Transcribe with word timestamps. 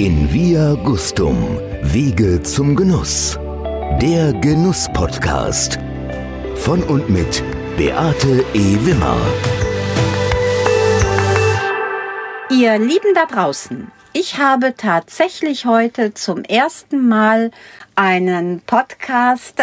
In 0.00 0.32
Via 0.32 0.76
Gustum, 0.76 1.58
Wege 1.82 2.42
zum 2.42 2.74
Genuss. 2.74 3.38
Der 4.00 4.32
Genuss-Podcast. 4.32 5.78
Von 6.54 6.82
und 6.84 7.10
mit 7.10 7.44
Beate 7.76 8.42
E. 8.54 8.78
Wimmer. 8.86 9.18
Ihr 12.48 12.78
Lieben 12.78 13.12
da 13.14 13.26
draußen, 13.26 13.92
ich 14.14 14.38
habe 14.38 14.74
tatsächlich 14.74 15.66
heute 15.66 16.14
zum 16.14 16.44
ersten 16.44 17.06
Mal 17.06 17.50
einen 17.94 18.62
Podcast 18.62 19.62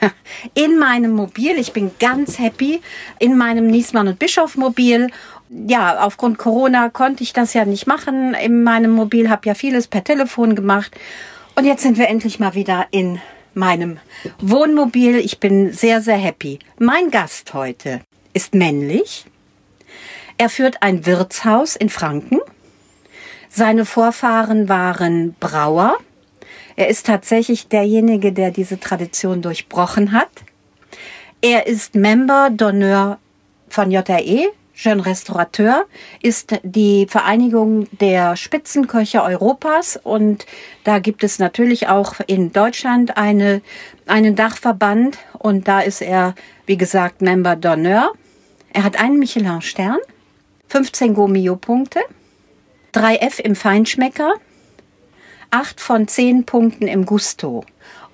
in 0.54 0.78
meinem 0.78 1.12
Mobil. 1.12 1.58
Ich 1.58 1.74
bin 1.74 1.90
ganz 1.98 2.38
happy 2.38 2.80
in 3.18 3.36
meinem 3.36 3.66
Niesmann 3.66 4.08
und 4.08 4.18
Bischof 4.18 4.56
Mobil. 4.56 5.10
Ja, 5.48 6.00
aufgrund 6.00 6.38
Corona 6.38 6.88
konnte 6.88 7.22
ich 7.22 7.32
das 7.32 7.54
ja 7.54 7.64
nicht 7.64 7.86
machen 7.86 8.34
in 8.34 8.62
meinem 8.62 8.90
Mobil, 8.90 9.28
habe 9.28 9.46
ja 9.46 9.54
vieles 9.54 9.86
per 9.86 10.02
Telefon 10.02 10.54
gemacht. 10.54 10.92
Und 11.54 11.64
jetzt 11.64 11.82
sind 11.82 11.98
wir 11.98 12.08
endlich 12.08 12.40
mal 12.40 12.54
wieder 12.54 12.86
in 12.90 13.20
meinem 13.54 13.98
Wohnmobil. 14.40 15.16
Ich 15.16 15.38
bin 15.38 15.72
sehr, 15.72 16.00
sehr 16.00 16.16
happy. 16.16 16.58
Mein 16.78 17.10
Gast 17.10 17.54
heute 17.54 18.00
ist 18.32 18.54
männlich. 18.54 19.26
Er 20.38 20.48
führt 20.48 20.82
ein 20.82 21.06
Wirtshaus 21.06 21.76
in 21.76 21.88
Franken. 21.88 22.40
Seine 23.48 23.84
Vorfahren 23.84 24.68
waren 24.68 25.36
Brauer. 25.38 25.96
Er 26.74 26.88
ist 26.88 27.06
tatsächlich 27.06 27.68
derjenige, 27.68 28.32
der 28.32 28.50
diese 28.50 28.80
Tradition 28.80 29.42
durchbrochen 29.42 30.10
hat. 30.10 30.30
Er 31.40 31.68
ist 31.68 31.94
Member 31.94 32.48
d'Honneur 32.48 33.18
von 33.68 33.92
JRE, 33.92 34.48
Jeune 34.74 35.06
Restaurateur, 35.06 35.86
ist 36.20 36.58
die 36.64 37.06
Vereinigung 37.08 37.86
der 38.00 38.36
Spitzenköche 38.36 39.22
Europas 39.22 39.98
und 40.02 40.46
da 40.82 40.98
gibt 40.98 41.22
es 41.22 41.38
natürlich 41.38 41.88
auch 41.88 42.14
in 42.26 42.52
Deutschland 42.52 43.16
eine, 43.16 43.62
einen 44.06 44.34
Dachverband 44.34 45.18
und 45.38 45.68
da 45.68 45.80
ist 45.80 46.02
er, 46.02 46.34
wie 46.66 46.76
gesagt, 46.76 47.22
Member 47.22 47.52
d'Honneur. 47.52 48.10
Er 48.72 48.82
hat 48.82 48.98
einen 48.98 49.20
Michelin-Stern, 49.20 49.98
15 50.68 51.14
Gomio-Punkte, 51.14 52.00
3 52.92 53.16
F 53.16 53.38
im 53.38 53.54
Feinschmecker, 53.54 54.34
8 55.50 55.80
von 55.80 56.08
10 56.08 56.46
Punkten 56.46 56.88
im 56.88 57.06
Gusto. 57.06 57.64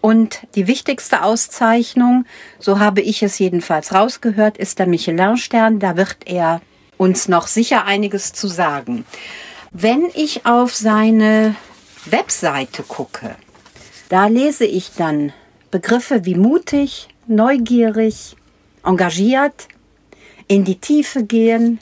Und 0.01 0.47
die 0.55 0.67
wichtigste 0.67 1.23
Auszeichnung, 1.23 2.25
so 2.59 2.79
habe 2.79 3.03
ich 3.03 3.23
es 3.23 3.39
jedenfalls 3.39 3.93
rausgehört, 3.93 4.57
ist 4.57 4.79
der 4.79 4.87
Michelin-Stern. 4.87 5.79
Da 5.79 5.97
wird 5.97 6.17
er 6.27 6.63
uns 6.97 7.29
noch 7.29 7.47
sicher 7.47 7.85
einiges 7.85 8.33
zu 8.33 8.49
sagen. 8.49 9.05
Wenn 9.73 10.07
ich 10.15 10.47
auf 10.47 10.75
seine 10.75 11.55
Webseite 12.07 12.83
gucke, 12.83 13.37
da 14.09 14.27
lese 14.27 14.65
ich 14.65 14.93
dann 14.97 15.33
Begriffe 15.71 16.25
wie 16.25 16.35
mutig, 16.35 17.09
neugierig, 17.27 18.37
engagiert, 18.85 19.69
in 20.49 20.65
die 20.65 20.81
Tiefe 20.81 21.25
gehen, 21.25 21.79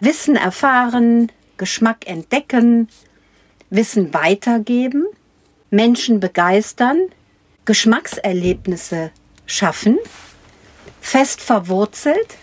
Wissen 0.00 0.36
erfahren, 0.36 1.32
Geschmack 1.56 2.06
entdecken, 2.06 2.88
Wissen 3.70 4.12
weitergeben, 4.12 5.06
Menschen 5.70 6.20
begeistern, 6.20 6.98
Geschmackserlebnisse 7.66 9.10
schaffen, 9.44 9.98
fest 11.00 11.40
verwurzelt, 11.42 12.36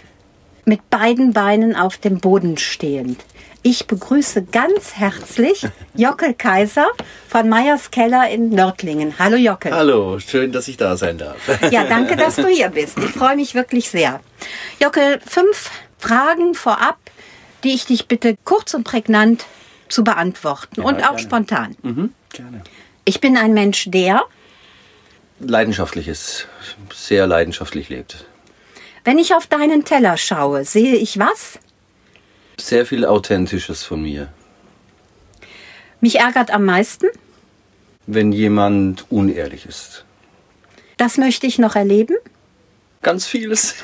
mit 0.66 0.90
beiden 0.90 1.34
Beinen 1.34 1.76
auf 1.76 1.98
dem 1.98 2.20
Boden 2.20 2.58
stehend. 2.58 3.26
Ich 3.64 3.88
begrüße 3.88 4.44
ganz 4.44 4.96
herzlich 4.96 5.66
Jockel 5.96 6.34
Kaiser 6.34 6.88
von 7.30 7.48
Meyers 7.48 7.92
Keller 7.92 8.30
in 8.30 8.50
Nördlingen. 8.50 9.18
Hallo 9.20 9.38
Jockel. 9.38 9.74
Hallo, 9.74 10.20
schön, 10.20 10.52
dass 10.52 10.68
ich 10.68 10.76
da 10.78 10.98
sein 10.98 11.18
darf. 11.18 11.38
Ja, 11.72 11.86
danke, 11.86 12.18
dass 12.18 12.36
du 12.36 12.48
hier 12.48 12.70
bist. 12.70 12.98
Ich 13.00 13.12
freue 13.12 13.38
mich 13.38 13.56
wirklich 13.56 13.90
sehr. 13.90 14.20
Jockel, 14.82 15.20
fünf 15.26 15.72
Fragen 15.98 16.54
vorab, 16.56 16.98
die 17.64 17.74
ich 17.74 17.86
dich 17.86 18.08
bitte 18.10 18.38
kurz 18.44 18.74
und 18.74 18.84
prägnant 18.84 19.46
zu 19.88 20.04
beantworten 20.04 20.82
Ja, 20.82 20.84
und 20.88 20.96
auch 20.98 21.12
gerne. 21.16 21.20
spontan. 21.20 21.76
Mhm, 21.82 22.14
gerne. 22.34 22.62
Ich 23.06 23.22
bin 23.22 23.38
ein 23.38 23.54
Mensch, 23.54 23.86
der, 23.90 24.24
Leidenschaftliches, 25.48 26.48
sehr 26.94 27.28
leidenschaftlich 27.28 27.90
lebt. 27.90 28.26
wenn 29.04 29.18
ich 29.20 29.34
auf 29.34 29.48
deinen 29.48 29.84
Teller 29.86 30.18
schaue, 30.18 30.64
sehe 30.66 30.96
ich 30.96 31.20
was? 31.20 31.60
Sehr 32.60 32.86
viel 32.86 33.06
Authentisches 33.06 33.84
von 33.84 34.02
mir. 34.02 34.32
Mich 36.00 36.20
ärgert 36.20 36.52
am 36.52 36.66
meisten. 36.66 37.08
Wenn 38.06 38.32
jemand 38.32 39.06
unehrlich 39.10 39.66
ist. 39.66 40.06
Das 40.98 41.18
möchte 41.18 41.48
ich 41.48 41.58
noch 41.60 41.76
erleben. 41.76 42.16
Ganz 43.02 43.26
vieles. 43.26 43.76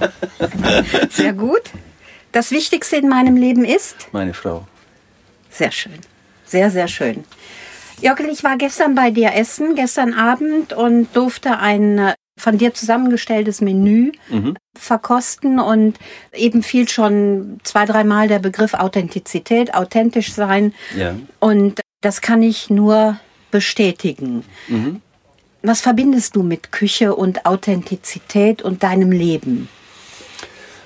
Sehr 1.10 1.32
gut. 1.32 1.62
Das 2.32 2.50
Wichtigste 2.50 2.96
in 2.96 3.08
meinem 3.08 3.36
Leben 3.36 3.64
ist? 3.64 4.08
Meine 4.12 4.34
Frau. 4.34 4.66
Sehr 5.50 5.72
schön. 5.72 5.98
Sehr, 6.44 6.70
sehr 6.70 6.88
schön. 6.88 7.24
Jockel, 8.02 8.28
ich 8.28 8.42
war 8.42 8.56
gestern 8.56 8.94
bei 8.94 9.10
dir 9.10 9.32
essen, 9.34 9.74
gestern 9.76 10.12
Abend 10.12 10.72
und 10.72 11.08
durfte 11.14 11.58
ein 11.58 11.98
äh, 11.98 12.14
von 12.38 12.58
dir 12.58 12.74
zusammengestelltes 12.74 13.60
Menü 13.60 14.10
verkosten 14.76 15.60
und 15.60 15.98
eben 16.32 16.62
fiel 16.62 16.88
schon 16.88 17.60
zwei, 17.62 17.84
dreimal 17.84 18.26
der 18.26 18.38
Begriff 18.38 18.74
Authentizität, 18.74 19.74
authentisch 19.74 20.32
sein. 20.32 20.74
Ja. 20.96 21.14
Und 21.40 21.80
das 22.00 22.20
kann 22.20 22.42
ich 22.42 22.70
nur 22.70 23.18
bestätigen. 23.50 24.44
Was 25.62 25.82
verbindest 25.82 26.34
du 26.34 26.42
mit 26.42 26.72
Küche 26.72 27.14
und 27.14 27.46
Authentizität 27.46 28.62
und 28.62 28.82
deinem 28.82 29.12
Leben? 29.12 29.68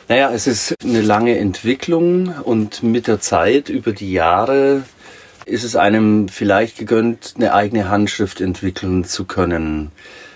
Naja, 0.09 0.31
es 0.33 0.47
ist 0.47 0.75
eine 0.85 1.01
lange 1.01 1.39
Entwicklung 1.39 2.29
und 2.43 2.83
mit 2.83 3.07
der 3.07 3.21
Zeit, 3.21 3.69
über 3.69 3.93
die 3.93 4.13
Jahre, 4.13 4.85
ist 5.47 5.65
es 5.65 5.77
einem 5.77 6.29
vielleicht 6.29 6.77
gegönnt, 6.77 7.35
eine 7.37 7.55
eigene 7.55 7.89
Handschrift 7.89 8.41
entwickeln 8.41 9.05
zu 9.05 9.25
können. 9.25 9.93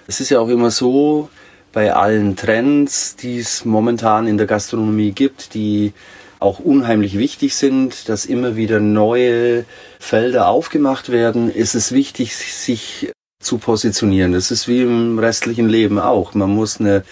Es 0.07 0.21
ist 0.21 0.31
ja 0.31 0.41
auch 0.41 0.49
immer 0.49 0.71
so, 0.71 1.29
bei 1.73 1.93
allen 1.93 2.37
Trends, 2.37 3.17
die 3.17 3.39
es 3.39 3.65
momentan 3.65 4.27
in 4.27 4.39
der 4.39 4.47
Gastronomie 4.47 5.13
gibt, 5.13 5.55
die 5.55 5.93
auch 6.39 6.59
unheimlich 6.59 7.19
wichtig 7.19 7.55
sind, 7.55 8.09
dass 8.09 8.25
immer 8.25 8.57
wieder 8.57 8.81
neue 8.81 9.65
Felder 9.99 10.49
aufgemacht 10.49 11.11
werden, 11.11 11.53
ist 11.53 11.75
es 11.75 11.93
wichtig, 11.93 12.35
sich 12.35 13.13
zu 13.41 13.59
positionieren. 13.59 14.33
Das 14.33 14.51
ist 14.51 14.67
wie 14.67 14.83
im 14.83 15.19
restlichen 15.19 15.69
Leben 15.69 15.99
auch. 15.99 16.35
Man 16.35 16.51
muss 16.51 16.81
eine 16.81 17.05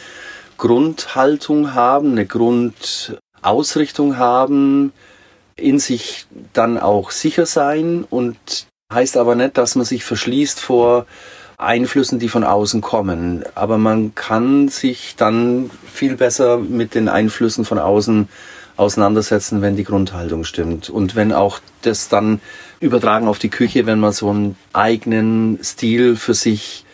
Grundhaltung 0.56 1.74
haben, 1.74 2.12
eine 2.12 2.26
Grundausrichtung 2.26 4.16
haben, 4.16 4.92
in 5.58 5.78
sich 5.78 6.26
dann 6.52 6.78
auch 6.78 7.10
sicher 7.10 7.46
sein 7.46 8.04
und 8.08 8.36
heißt 8.92 9.16
aber 9.16 9.34
nicht, 9.34 9.58
dass 9.58 9.74
man 9.74 9.84
sich 9.84 10.04
verschließt 10.04 10.60
vor 10.60 11.06
Einflüssen, 11.58 12.18
die 12.18 12.28
von 12.28 12.44
außen 12.44 12.80
kommen. 12.80 13.44
Aber 13.54 13.78
man 13.78 14.14
kann 14.14 14.68
sich 14.68 15.16
dann 15.16 15.70
viel 15.92 16.16
besser 16.16 16.58
mit 16.58 16.94
den 16.94 17.08
Einflüssen 17.08 17.64
von 17.64 17.78
außen 17.78 18.28
auseinandersetzen, 18.76 19.60
wenn 19.60 19.76
die 19.76 19.84
Grundhaltung 19.84 20.44
stimmt. 20.44 20.88
Und 20.88 21.16
wenn 21.16 21.32
auch 21.32 21.58
das 21.82 22.08
dann 22.08 22.40
übertragen 22.80 23.26
auf 23.26 23.40
die 23.40 23.50
Küche, 23.50 23.86
wenn 23.86 23.98
man 23.98 24.12
so 24.12 24.30
einen 24.30 24.56
eigenen 24.72 25.58
Stil 25.64 26.16
für 26.16 26.34
sich 26.34 26.84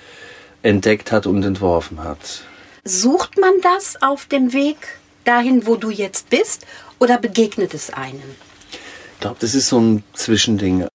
entdeckt 0.63 1.13
hat 1.13 1.27
und 1.27 1.45
entworfen 1.45 2.03
hat. 2.03 2.43
Sucht 2.85 3.39
man 3.39 3.53
das 3.63 4.01
auf 4.01 4.25
dem 4.25 4.55
Weg 4.55 4.79
dahin, 5.25 5.67
wo 5.67 5.77
du 5.77 5.91
jetzt 5.91 6.31
bist, 6.31 6.67
oder 6.99 7.19
begegnet 7.19 7.75
es 7.75 7.93
einem? 7.93 8.23
Ich 9.25 9.27
glaube, 9.27 9.41
das 9.41 9.55
ist 9.55 9.71
so 9.71 9.81
ein 9.81 10.05
Zwischending. 10.13 10.87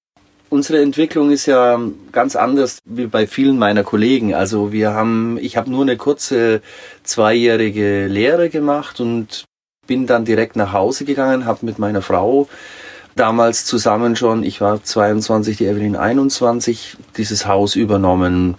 Unsere 0.51 0.83
Entwicklung 0.83 1.31
ist 1.31 1.47
ja 1.47 1.79
ganz 2.11 2.35
anders 2.35 2.77
wie 2.85 3.07
bei 3.07 3.25
vielen 3.25 3.57
meiner 3.57 3.83
Kollegen. 3.83 4.35
Also 4.35 4.71
wir 4.71 4.93
haben, 4.93 5.39
ich 5.41 5.57
habe 5.57 5.71
nur 5.71 5.81
eine 5.81 5.97
kurze 5.97 6.61
zweijährige 7.01 8.05
Lehre 8.05 8.49
gemacht 8.49 8.99
und 8.99 9.45
bin 9.87 10.05
dann 10.05 10.25
direkt 10.25 10.55
nach 10.57 10.73
Hause 10.73 11.05
gegangen, 11.05 11.45
habe 11.45 11.65
mit 11.65 11.79
meiner 11.79 12.03
Frau 12.03 12.47
damals 13.15 13.65
zusammen 13.65 14.15
schon, 14.15 14.43
ich 14.43 14.61
war 14.61 14.83
22, 14.83 15.57
die 15.57 15.65
Evelyn 15.65 15.95
21, 15.95 16.97
dieses 17.17 17.47
Haus 17.47 17.75
übernommen 17.75 18.57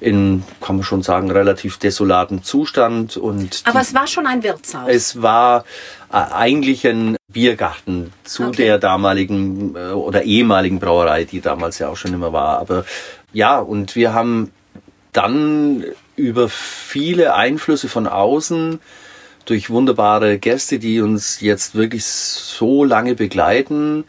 in, 0.00 0.42
kann 0.60 0.76
man 0.76 0.84
schon 0.84 1.02
sagen, 1.02 1.30
relativ 1.30 1.76
desolaten 1.78 2.42
Zustand 2.42 3.16
und 3.16 3.62
Aber 3.64 3.80
die- 3.80 3.84
es 3.86 3.94
war 3.94 4.06
schon 4.06 4.26
ein 4.26 4.42
Wirtshaus. 4.42 4.88
es 4.88 5.20
war 5.22 5.64
äh, 6.10 6.16
eigentlich 6.16 6.86
ein 6.86 7.16
Biergarten 7.28 8.12
zu 8.24 8.44
Okay. 8.48 8.64
der 8.64 8.78
damaligen 8.78 9.76
äh, 9.76 9.90
oder 9.92 10.22
ehemaligen 10.22 10.80
Brauerei, 10.80 11.24
die 11.24 11.40
damals 11.40 11.78
ja 11.78 11.88
auch 11.88 11.96
schon 11.96 12.14
immer 12.14 12.32
war. 12.32 12.58
Aber 12.58 12.84
ja, 13.32 13.58
und 13.58 13.94
wir 13.94 14.14
haben 14.14 14.50
dann 15.12 15.84
über 16.16 16.48
viele 16.48 17.34
Einflüsse 17.34 17.88
von 17.88 18.06
außen 18.06 18.80
durch 19.44 19.70
wunderbare 19.70 20.38
Gäste, 20.38 20.78
die 20.78 21.00
uns 21.00 21.40
jetzt 21.40 21.74
wirklich 21.74 22.04
so 22.04 22.84
lange 22.84 23.14
begleiten, 23.14 24.04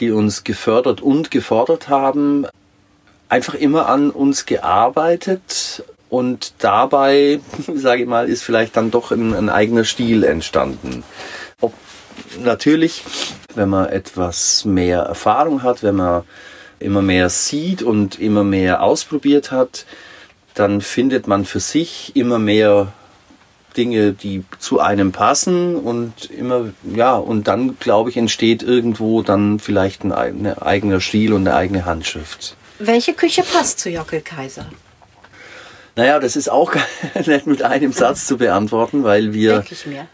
die 0.00 0.10
uns 0.10 0.42
gefördert 0.44 1.00
und 1.00 1.30
gefordert 1.30 1.88
haben, 1.88 2.46
einfach 3.30 3.54
immer 3.54 3.88
an 3.88 4.10
uns 4.10 4.44
gearbeitet 4.44 5.84
und 6.10 6.52
dabei, 6.58 7.40
sage 7.74 8.02
ich 8.02 8.08
mal, 8.08 8.28
ist 8.28 8.42
vielleicht 8.42 8.76
dann 8.76 8.90
doch 8.90 9.12
ein, 9.12 9.34
ein 9.34 9.48
eigener 9.48 9.84
Stil 9.84 10.24
entstanden. 10.24 11.04
Ob, 11.60 11.72
natürlich, 12.42 13.04
wenn 13.54 13.70
man 13.70 13.88
etwas 13.88 14.64
mehr 14.64 15.00
Erfahrung 15.00 15.62
hat, 15.62 15.82
wenn 15.82 15.96
man 15.96 16.24
immer 16.80 17.02
mehr 17.02 17.30
sieht 17.30 17.82
und 17.82 18.18
immer 18.18 18.42
mehr 18.42 18.82
ausprobiert 18.82 19.52
hat, 19.52 19.86
dann 20.54 20.80
findet 20.80 21.28
man 21.28 21.44
für 21.44 21.60
sich 21.60 22.16
immer 22.16 22.38
mehr 22.38 22.92
Dinge, 23.76 24.12
die 24.12 24.44
zu 24.58 24.80
einem 24.80 25.12
passen 25.12 25.76
und 25.76 26.28
immer, 26.30 26.70
ja, 26.82 27.14
und 27.14 27.46
dann, 27.46 27.78
glaube 27.78 28.10
ich, 28.10 28.16
entsteht 28.16 28.64
irgendwo 28.64 29.22
dann 29.22 29.60
vielleicht 29.60 30.02
ein, 30.04 30.12
ein 30.12 30.58
eigener 30.58 31.00
Stil 31.00 31.32
und 31.32 31.46
eine 31.46 31.56
eigene 31.56 31.84
Handschrift. 31.84 32.56
Welche 32.80 33.12
Küche 33.12 33.42
passt 33.42 33.78
zu 33.78 33.90
Jockel 33.90 34.22
Kaiser? 34.22 34.66
Naja, 35.96 36.18
das 36.18 36.34
ist 36.34 36.50
auch 36.50 36.74
nicht 37.26 37.46
mit 37.46 37.62
einem 37.62 37.92
Satz 37.92 38.26
zu 38.26 38.38
beantworten, 38.38 39.04
weil 39.04 39.34
wir 39.34 39.62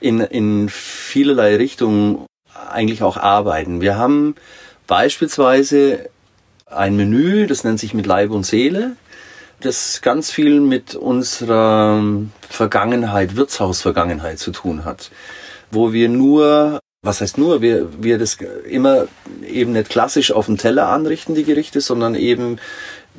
in, 0.01 0.21
in 0.21 0.69
vielerlei 0.69 1.57
Richtungen 1.57 2.27
eigentlich 2.71 3.03
auch 3.05 3.17
arbeiten. 3.17 3.81
Wir 3.81 3.97
haben 3.97 4.35
beispielsweise 4.89 6.11
ein 6.67 6.97
Menü, 6.97 7.47
das 7.47 7.63
nennt 7.63 7.79
sich 7.79 7.95
mit 7.95 8.07
Leib 8.07 8.31
und 8.31 8.45
Seele 8.45 8.97
das 9.61 10.03
ganz 10.03 10.31
viel 10.31 10.61
mit 10.61 10.95
unserer 10.95 12.03
Vergangenheit, 12.49 13.37
Wirtshausvergangenheit 13.37 14.39
zu 14.39 14.51
tun 14.51 14.85
hat, 14.85 15.11
wo 15.71 15.93
wir 15.93 16.09
nur 16.09 16.81
was 17.07 17.21
heißt 17.21 17.39
nur, 17.39 17.63
wir, 17.63 17.89
wir 18.03 18.19
das 18.19 18.39
immer 18.69 19.07
eben 19.47 19.73
nicht 19.73 19.89
klassisch 19.89 20.33
auf 20.33 20.47
dem 20.47 20.59
Teller 20.59 20.89
anrichten, 20.89 21.35
die 21.35 21.45
Gerichte, 21.45 21.81
sondern 21.81 22.15
eben 22.15 22.59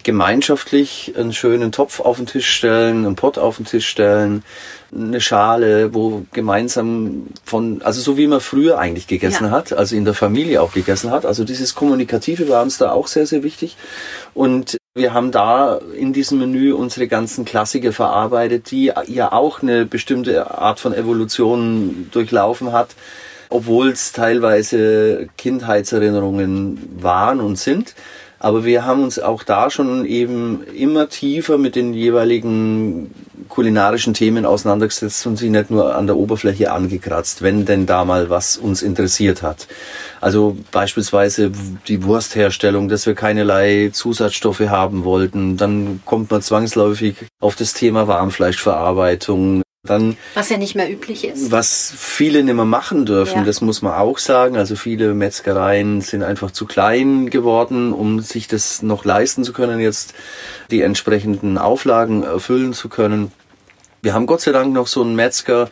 gemeinschaftlich 0.03 1.13
einen 1.17 1.33
schönen 1.33 1.71
Topf 1.71 1.99
auf 1.99 2.17
den 2.17 2.27
Tisch 2.27 2.49
stellen, 2.49 3.05
einen 3.05 3.15
Pott 3.15 3.37
auf 3.37 3.57
den 3.57 3.65
Tisch 3.65 3.87
stellen, 3.87 4.43
eine 4.95 5.19
Schale, 5.19 5.93
wo 5.93 6.25
gemeinsam 6.33 7.27
von, 7.43 7.81
also 7.81 8.01
so 8.01 8.17
wie 8.17 8.27
man 8.27 8.39
früher 8.39 8.79
eigentlich 8.79 9.07
gegessen 9.07 9.45
ja. 9.45 9.51
hat, 9.51 9.73
also 9.73 9.95
in 9.95 10.05
der 10.05 10.13
Familie 10.13 10.61
auch 10.61 10.71
gegessen 10.71 11.11
hat. 11.11 11.25
Also 11.25 11.43
dieses 11.43 11.75
Kommunikative 11.75 12.47
war 12.47 12.63
uns 12.63 12.77
da 12.77 12.91
auch 12.91 13.07
sehr, 13.07 13.25
sehr 13.25 13.43
wichtig. 13.43 13.75
Und 14.33 14.77
wir 14.95 15.13
haben 15.13 15.31
da 15.31 15.79
in 15.95 16.13
diesem 16.13 16.39
Menü 16.39 16.73
unsere 16.73 17.07
ganzen 17.07 17.43
Klassiker 17.43 17.91
verarbeitet, 17.91 18.71
die 18.71 18.91
ja 19.07 19.31
auch 19.31 19.61
eine 19.61 19.85
bestimmte 19.85 20.51
Art 20.57 20.79
von 20.79 20.93
Evolution 20.93 22.07
durchlaufen 22.11 22.71
hat, 22.71 22.95
obwohl 23.49 23.89
es 23.89 24.11
teilweise 24.11 25.27
Kindheitserinnerungen 25.37 26.97
waren 27.01 27.39
und 27.39 27.57
sind. 27.57 27.95
Aber 28.39 28.65
wir 28.65 28.85
haben 28.85 29.03
uns 29.03 29.17
auch 29.17 29.43
da 29.43 29.71
schon 29.71 30.05
eben 30.05 30.63
immer 30.75 31.09
tiefer 31.09 31.57
mit 31.57 31.75
den 31.75 31.93
jeweiligen 31.93 33.11
kulinarischen 33.49 34.13
Themen 34.13 34.45
auseinandergesetzt 34.45 35.25
und 35.25 35.37
sie 35.37 35.49
nicht 35.49 35.71
nur 35.71 35.95
an 35.95 36.05
der 36.05 36.17
Oberfläche 36.17 36.71
angekratzt, 36.71 37.41
wenn 37.41 37.65
denn 37.65 37.87
da 37.87 38.05
mal 38.05 38.29
was 38.29 38.57
uns 38.57 38.83
interessiert 38.83 39.41
hat. 39.41 39.67
Also 40.21 40.57
beispielsweise 40.71 41.51
die 41.87 42.03
Wurstherstellung, 42.03 42.89
dass 42.89 43.07
wir 43.07 43.15
keinerlei 43.15 43.89
Zusatzstoffe 43.91 44.61
haben 44.61 45.03
wollten. 45.03 45.57
Dann 45.57 46.01
kommt 46.05 46.29
man 46.29 46.41
zwangsläufig 46.41 47.15
auf 47.39 47.55
das 47.55 47.73
Thema 47.73 48.07
Warmfleischverarbeitung. 48.07 49.63
Dann, 49.87 50.17
was 50.35 50.49
ja 50.49 50.57
nicht 50.57 50.75
mehr 50.75 50.91
üblich 50.91 51.25
ist. 51.25 51.51
Was 51.51 51.93
viele 51.97 52.43
nicht 52.43 52.55
mehr 52.55 52.65
machen 52.65 53.05
dürfen, 53.05 53.39
ja. 53.39 53.43
das 53.43 53.61
muss 53.61 53.81
man 53.81 53.93
auch 53.93 54.17
sagen. 54.17 54.57
Also 54.57 54.75
viele 54.75 55.13
Metzgereien 55.13 56.01
sind 56.01 56.23
einfach 56.23 56.51
zu 56.51 56.65
klein 56.65 57.29
geworden, 57.29 57.93
um 57.93 58.19
sich 58.19 58.47
das 58.47 58.81
noch 58.81 59.05
leisten 59.05 59.43
zu 59.43 59.53
können, 59.53 59.79
jetzt 59.79 60.13
die 60.69 60.81
entsprechenden 60.81 61.57
Auflagen 61.57 62.23
erfüllen 62.23 62.73
zu 62.73 62.89
können. 62.89 63.31
Wir 64.01 64.13
haben 64.13 64.27
Gott 64.27 64.41
sei 64.41 64.51
Dank 64.51 64.73
noch 64.73 64.87
so 64.87 65.01
einen 65.01 65.15
Metzger 65.15 65.69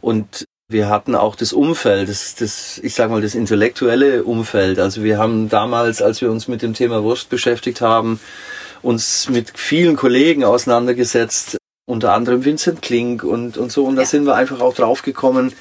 und 0.00 0.46
wir 0.68 0.88
hatten 0.88 1.14
auch 1.14 1.36
das 1.36 1.52
Umfeld, 1.52 2.08
das, 2.08 2.34
das, 2.36 2.78
ich 2.82 2.94
sag 2.94 3.10
mal, 3.10 3.20
das 3.20 3.34
intellektuelle 3.34 4.24
Umfeld. 4.24 4.78
Also 4.78 5.02
wir 5.02 5.18
haben 5.18 5.48
damals, 5.48 6.00
als 6.00 6.20
wir 6.20 6.30
uns 6.30 6.48
mit 6.48 6.62
dem 6.62 6.74
Thema 6.74 7.02
Wurst 7.02 7.28
beschäftigt 7.28 7.80
haben, 7.80 8.18
uns 8.82 9.28
mit 9.28 9.52
vielen 9.54 9.96
Kollegen 9.96 10.44
auseinandergesetzt, 10.44 11.58
unter 11.86 12.12
anderem 12.12 12.44
Vincent 12.44 12.82
Klink 12.82 13.24
und, 13.24 13.56
und 13.56 13.70
so. 13.70 13.84
Und 13.84 13.96
da 13.96 14.02
ja. 14.02 14.06
sind 14.08 14.26
wir 14.26 14.34
einfach 14.34 14.60
auch 14.60 14.74
drauf 14.74 15.02
gekommen. 15.02 15.52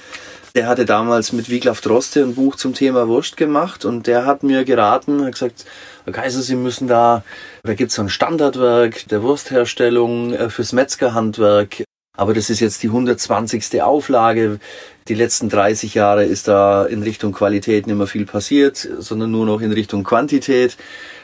Der 0.56 0.68
hatte 0.68 0.86
damals 0.86 1.34
mit 1.34 1.50
Wiglaf 1.50 1.82
Droste 1.82 2.22
ein 2.22 2.36
Buch 2.36 2.56
zum 2.56 2.76
Thema 2.76 3.08
Wurst 3.08 3.38
gemacht 3.38 3.86
und 3.86 4.06
der 4.06 4.26
hat 4.28 4.44
mir 4.44 4.64
geraten, 4.66 5.26
hat 5.26 5.34
gesagt, 5.34 5.66
Herr 6.06 6.14
Kaiser, 6.14 6.44
Sie 6.44 6.56
müssen 6.56 6.88
da, 6.88 7.24
da 7.64 7.74
gibt's 7.74 7.96
so 7.96 8.04
ein 8.04 8.10
Standardwerk 8.10 9.08
der 9.08 9.24
Wurstherstellung 9.24 10.34
äh, 10.34 10.50
fürs 10.50 10.72
Metzgerhandwerk. 10.72 11.84
Aber 12.16 12.36
das 12.36 12.52
ist 12.52 12.60
jetzt 12.60 12.84
die 12.84 12.88
120. 12.88 13.82
Auflage. 13.82 14.60
Die 15.08 15.16
letzten 15.16 15.50
30 15.50 15.96
Jahre 15.96 16.24
ist 16.24 16.48
da 16.48 16.86
in 16.86 17.02
Richtung 17.02 17.32
Qualität 17.32 17.88
nicht 17.88 17.96
mehr 17.96 18.06
viel 18.06 18.28
passiert, 18.28 18.88
sondern 19.00 19.32
nur 19.32 19.48
noch 19.48 19.62
in 19.62 19.72
Richtung 19.72 20.04
Quantität 20.04 20.78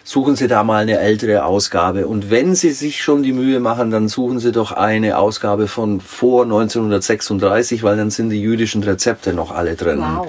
suchen 0.03 0.36
Sie 0.36 0.47
da 0.47 0.63
mal 0.63 0.81
eine 0.81 0.97
ältere 0.97 1.45
Ausgabe. 1.45 2.07
Und 2.07 2.31
wenn 2.31 2.56
Sie 2.56 2.71
sich 2.71 3.03
schon 3.03 3.21
die 3.21 3.33
Mühe 3.33 3.59
machen, 3.59 3.91
dann 3.91 4.07
suchen 4.07 4.39
Sie 4.39 4.51
doch 4.51 4.71
eine 4.71 5.19
Ausgabe 5.19 5.68
von 5.68 6.01
vor 6.01 6.44
1936, 6.44 7.83
weil 7.83 7.95
dann 7.95 8.09
sind 8.09 8.31
die 8.31 8.41
jüdischen 8.41 8.81
Rezepte 8.81 9.33
noch 9.33 9.51
alle 9.51 9.75
drin. 9.75 10.00
Wow. 10.00 10.27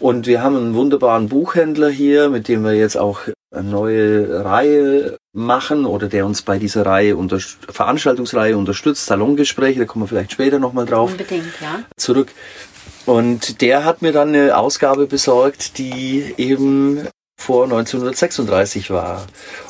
Und 0.00 0.26
wir 0.26 0.42
haben 0.42 0.56
einen 0.56 0.74
wunderbaren 0.74 1.28
Buchhändler 1.28 1.88
hier, 1.88 2.28
mit 2.28 2.48
dem 2.48 2.64
wir 2.64 2.74
jetzt 2.74 2.96
auch 2.96 3.20
neue 3.62 4.44
Reihe 4.44 5.16
machen 5.32 5.84
oder 5.84 6.08
der 6.08 6.26
uns 6.26 6.42
bei 6.42 6.58
dieser 6.58 6.86
Reihe 6.86 7.16
unter 7.16 7.38
Veranstaltungsreihe 7.38 8.56
unterstützt, 8.56 9.06
Salongespräche, 9.06 9.80
da 9.80 9.84
kommen 9.84 10.04
wir 10.04 10.08
vielleicht 10.08 10.32
später 10.32 10.58
nochmal 10.58 10.86
drauf 10.86 11.10
Unbedingt, 11.10 11.44
ja. 11.60 11.80
zurück. 11.96 12.28
Und 13.06 13.60
der 13.60 13.84
hat 13.84 14.00
mir 14.00 14.12
dann 14.12 14.28
eine 14.28 14.56
Ausgabe 14.56 15.06
besorgt, 15.06 15.78
die 15.78 16.34
eben 16.38 17.06
vor 17.36 17.64
1936 17.64 18.90
war. 18.90 19.26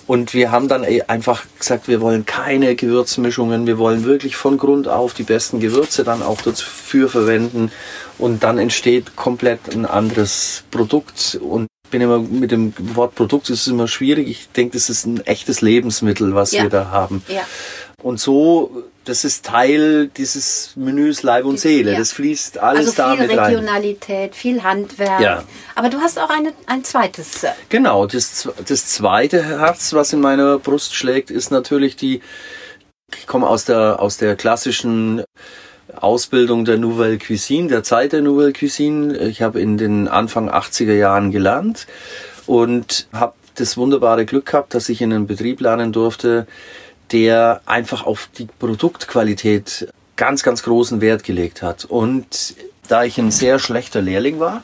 Und 0.07 0.35
wir 0.35 0.53
haben 0.53 0.69
dann 0.69 0.85
einfach 1.09 1.45
gesagt, 1.59 1.89
wir 1.89 2.01
wollen 2.01 2.27
keine 2.27 2.77
Gewürzmischungen, 2.77 3.67
wir 3.67 3.79
wollen 3.79 4.05
wirklich 4.05 4.37
von 4.37 4.59
Grund 4.59 4.87
auf 4.87 5.15
die 5.15 5.23
besten 5.23 5.61
Gewürze 5.61 6.05
dann 6.05 6.23
auch 6.23 6.41
dafür 6.43 7.09
verwenden 7.09 7.73
und 8.19 8.45
dann 8.45 8.59
entsteht 8.59 9.17
komplett 9.17 9.75
ein 9.75 9.87
anderes 9.87 10.65
Produkt 10.71 11.39
und 11.43 11.67
bin 11.95 12.01
immer 12.01 12.19
mit 12.19 12.51
dem 12.51 12.75
Wort 12.97 13.15
Produkt 13.15 13.49
ist 13.51 13.69
immer 13.69 13.87
schwierig. 13.87 14.29
Ich 14.29 14.49
denke, 14.49 14.73
das 14.73 14.91
ist 14.91 15.07
ein 15.07 15.25
echtes 15.27 15.61
Lebensmittel, 15.61 16.35
was 16.35 16.51
ja. 16.51 16.65
wir 16.65 16.69
da 16.69 16.91
haben. 16.91 17.23
Ja. 17.29 17.43
Und 18.03 18.19
so 18.19 18.83
das 19.05 19.25
ist 19.25 19.45
Teil 19.45 20.09
dieses 20.09 20.73
Menüs 20.75 21.23
Leib 21.23 21.45
und 21.45 21.61
Seele. 21.61 21.93
Ja. 21.93 21.99
Das 21.99 22.13
fließt 22.13 22.59
alles 22.59 22.99
also 22.99 23.03
damit 23.03 23.21
rein. 23.21 23.29
Viel 23.29 23.39
Regionalität, 23.39 24.35
viel 24.35 24.63
Handwerk. 24.65 25.21
Ja. 25.21 25.45
Aber 25.77 25.89
du 25.89 25.99
hast 26.01 26.19
auch 26.19 26.31
eine, 26.31 26.53
ein 26.67 26.83
zweites. 26.83 27.47
Genau, 27.69 28.07
das, 28.07 28.49
das 28.67 28.87
zweite 28.87 29.45
Herz, 29.45 29.93
was 29.93 30.13
in 30.13 30.21
meiner 30.21 30.59
Brust 30.59 30.95
schlägt, 30.95 31.31
ist 31.31 31.51
natürlich 31.51 31.95
die, 31.95 32.23
ich 33.17 33.27
komme 33.27 33.47
aus 33.47 33.67
der, 33.67 34.01
aus 34.01 34.17
der 34.17 34.35
klassischen 34.35 35.23
Ausbildung 35.99 36.65
der 36.65 36.79
Nouvelle 36.79 37.19
Cuisine, 37.19 37.69
der 37.69 37.83
Zeit 37.83 38.13
der 38.13 38.23
Nouvelle 38.23 38.53
Cuisine. 38.53 39.17
Ich 39.29 39.43
habe 39.43 39.61
in 39.61 39.79
den 39.79 40.09
Anfang 40.09 40.51
80er 40.51 40.95
Jahren 40.95 41.31
gelernt 41.31 41.87
und 42.47 43.09
habe 43.13 43.35
das 43.55 43.77
wunderbare 43.77 44.25
Glück 44.27 44.47
gehabt, 44.47 44.75
dass 44.75 44.89
ich 44.89 45.01
in 45.01 45.13
einen 45.13 45.27
Betrieb 45.27 45.61
lernen 45.61 45.93
durfte, 45.93 46.47
der 47.13 47.61
einfach 47.67 48.05
auf 48.05 48.29
die 48.37 48.47
Produktqualität 48.59 49.89
ganz, 50.17 50.43
ganz 50.43 50.63
großen 50.63 51.01
Wert 51.01 51.25
gelegt 51.25 51.63
hat. 51.63 51.85
Und 51.85 52.55
da 52.89 53.05
ich 53.05 53.19
ein 53.19 53.31
sehr 53.31 53.59
schlechter 53.59 54.03
Lehrling 54.03 54.41
war, 54.41 54.63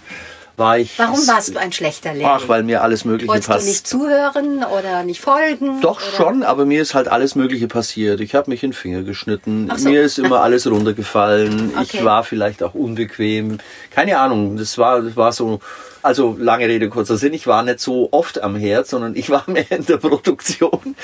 war 0.61 0.79
ich. 0.79 0.97
Warum 0.97 1.27
warst 1.27 1.53
du 1.53 1.59
ein 1.59 1.73
schlechter 1.73 2.15
Lehrling? 2.15 2.29
Ach, 2.29 2.49
weil 2.49 2.63
mir 2.63 2.83
alles 2.83 3.05
Mögliche 3.05 3.27
passiert. 3.27 3.49
Wolltest 3.49 3.67
du 3.67 3.69
nicht 3.69 3.87
zuhören 3.89 4.63
oder 4.63 5.03
nicht 5.03 5.21
folgen? 5.21 5.81
Doch 5.81 6.01
oder? 6.01 6.17
schon, 6.17 6.43
aber 6.45 6.65
mir 6.65 6.81
ist 6.81 6.95
halt 6.95 7.09
alles 7.09 7.35
Mögliche 7.35 7.67
passiert. 7.67 8.21
Ich 8.21 8.37
habe 8.37 8.49
mich 8.49 8.63
in 8.63 8.71
den 8.71 8.77
Finger 8.77 9.03
geschnitten. 9.03 9.69
So. 9.77 9.89
Mir 9.89 10.03
ist 10.03 10.21
immer 10.21 10.43
alles 10.43 10.71
runtergefallen. 10.71 11.73
okay. 11.75 11.89
Ich 11.93 12.05
war 12.05 12.23
vielleicht 12.23 12.63
auch 12.63 12.75
unbequem. 12.75 13.59
Keine 13.91 14.19
Ahnung. 14.19 14.57
Das 14.57 14.79
war, 14.79 15.03
das 15.03 15.17
war 15.17 15.33
so 15.33 15.59
also 16.03 16.37
lange 16.39 16.67
Rede, 16.67 16.89
kurzer 16.89 17.17
Sinn, 17.17 17.35
ich 17.35 17.47
war 17.47 17.63
nicht 17.63 17.81
so 17.81 18.09
oft 18.13 18.43
am 18.43 18.57
Herd, 18.57 18.87
sondern 18.87 19.17
ich 19.17 19.31
war 19.31 19.45
mehr 19.49 19.71
in 19.71 19.85
der 19.85 19.99
Produktion. 19.99 20.97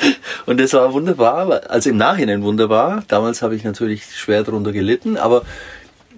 Und 0.47 0.61
das 0.61 0.73
war 0.73 0.93
wunderbar, 0.93 1.69
also 1.69 1.91
im 1.91 1.97
Nachhinein 1.97 2.43
wunderbar. 2.43 3.03
Damals 3.09 3.43
habe 3.43 3.57
ich 3.57 3.65
natürlich 3.65 4.17
schwer 4.17 4.43
darunter 4.43 4.73
gelitten, 4.73 5.17
aber 5.17 5.43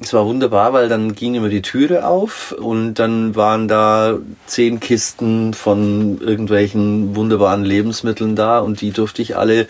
es 0.00 0.12
war 0.12 0.26
wunderbar, 0.26 0.72
weil 0.72 0.88
dann 0.88 1.14
ging 1.14 1.34
immer 1.34 1.48
die 1.48 1.62
Türe 1.62 2.06
auf 2.06 2.52
und 2.52 2.94
dann 2.94 3.34
waren 3.34 3.68
da 3.68 4.18
zehn 4.46 4.80
Kisten 4.80 5.54
von 5.54 6.20
irgendwelchen 6.20 7.16
wunderbaren 7.16 7.64
Lebensmitteln 7.64 8.36
da 8.36 8.60
und 8.60 8.80
die 8.80 8.92
durfte 8.92 9.22
ich 9.22 9.36
alle 9.36 9.66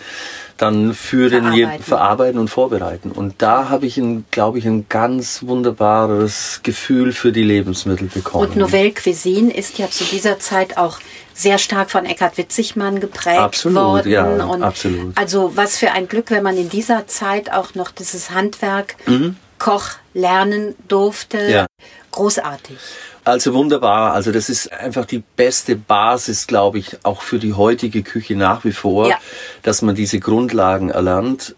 dann 0.58 0.92
für 0.92 1.30
den 1.30 1.44
verarbeiten. 1.44 1.85
verarbeiten 1.85 2.40
und 2.40 2.49
vorbereiten. 2.49 3.12
Und 3.12 3.37
da 3.38 3.68
habe 3.68 3.87
ich, 3.87 3.97
ein, 3.97 4.26
glaube 4.30 4.58
ich, 4.58 4.66
ein 4.66 4.87
ganz 4.88 5.44
wunderbares 5.47 6.61
Gefühl 6.64 7.12
für 7.12 7.30
die 7.30 7.44
Lebensmittel 7.44 8.08
bekommen. 8.08 8.49
Und 8.49 8.56
Nouvelle 8.56 8.92
Cuisine 8.92 9.54
ist 9.54 9.78
ja 9.78 9.88
zu 9.88 10.04
dieser 10.04 10.40
Zeit 10.40 10.76
auch 10.76 10.99
sehr 11.32 11.58
stark 11.58 11.92
von 11.92 12.04
Eckhard 12.04 12.37
Witzigmann 12.37 12.99
geprägt 12.99 13.38
absolut, 13.38 13.76
worden. 13.76 14.11
Ja, 14.11 14.26
und 14.26 14.62
absolut. 14.64 15.16
Also 15.16 15.52
was 15.54 15.78
für 15.78 15.92
ein 15.92 16.08
Glück, 16.08 16.30
wenn 16.30 16.42
man 16.42 16.56
in 16.56 16.68
dieser 16.68 17.06
Zeit 17.06 17.52
auch 17.52 17.76
noch 17.76 17.92
dieses 17.92 18.30
Handwerk 18.32 18.97
mhm. 19.06 19.37
Koch 19.58 19.90
lernen 20.18 20.75
durfte. 20.88 21.38
Ja. 21.48 21.66
Großartig. 22.10 22.76
Also 23.25 23.54
wunderbar. 23.54 24.12
Also 24.12 24.32
das 24.32 24.48
ist 24.48 24.72
einfach 24.72 25.04
die 25.04 25.22
beste 25.37 25.76
Basis, 25.76 26.46
glaube 26.46 26.78
ich, 26.78 26.98
auch 27.04 27.22
für 27.22 27.38
die 27.38 27.54
heutige 27.54 28.02
Küche 28.02 28.34
nach 28.34 28.64
wie 28.64 28.72
vor, 28.72 29.08
ja. 29.08 29.16
dass 29.62 29.82
man 29.82 29.94
diese 29.94 30.18
Grundlagen 30.18 30.90
erlernt 30.90 31.54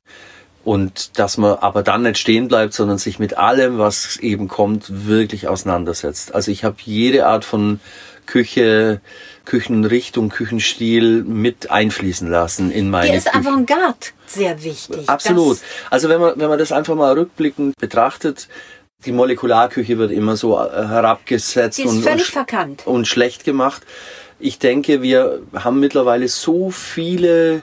und 0.65 1.19
dass 1.19 1.39
man 1.39 1.55
aber 1.59 1.83
dann 1.83 2.03
nicht 2.03 2.19
stehen 2.19 2.49
bleibt, 2.49 2.75
sondern 2.75 2.99
sich 2.99 3.19
mit 3.19 3.39
allem, 3.39 3.79
was 3.79 4.17
eben 4.17 4.49
kommt, 4.49 5.07
wirklich 5.07 5.49
auseinandersetzt. 5.49 6.35
Also 6.35 6.51
ich 6.51 6.65
habe 6.65 6.77
jede 6.85 7.27
Art 7.27 7.45
von 7.45 7.81
Küche, 8.27 9.01
Küchenrichtung, 9.51 10.29
Küchenstil 10.29 11.25
mit 11.25 11.73
einfließen 11.73 12.31
lassen 12.31 12.71
in 12.71 12.89
meine 12.89 13.09
Hier 13.09 13.19
ist 13.19 13.35
Avantgarde 13.35 14.07
sehr 14.29 14.63
wichtig. 14.63 15.09
Absolut. 15.09 15.59
Also 15.91 16.09
wenn 16.09 16.21
man, 16.21 16.35
wenn 16.37 16.49
man 16.49 16.57
das 16.57 16.71
einfach 16.71 16.95
mal 16.95 17.19
rückblickend 17.19 17.75
betrachtet, 17.77 18.47
die 19.05 19.11
Molekularküche 19.11 19.99
wird 19.99 20.13
immer 20.13 20.37
so 20.37 20.57
äh, 20.57 20.71
herabgesetzt 20.71 21.81
und, 21.81 22.07
und, 22.07 22.87
und 22.87 23.09
schlecht 23.09 23.45
gemacht. 23.45 23.83
Ich 24.39 24.61
denke, 24.61 25.03
wir 25.03 25.41
haben 25.53 25.81
mittlerweile 25.81 26.29
so 26.29 26.71
viele 26.71 27.63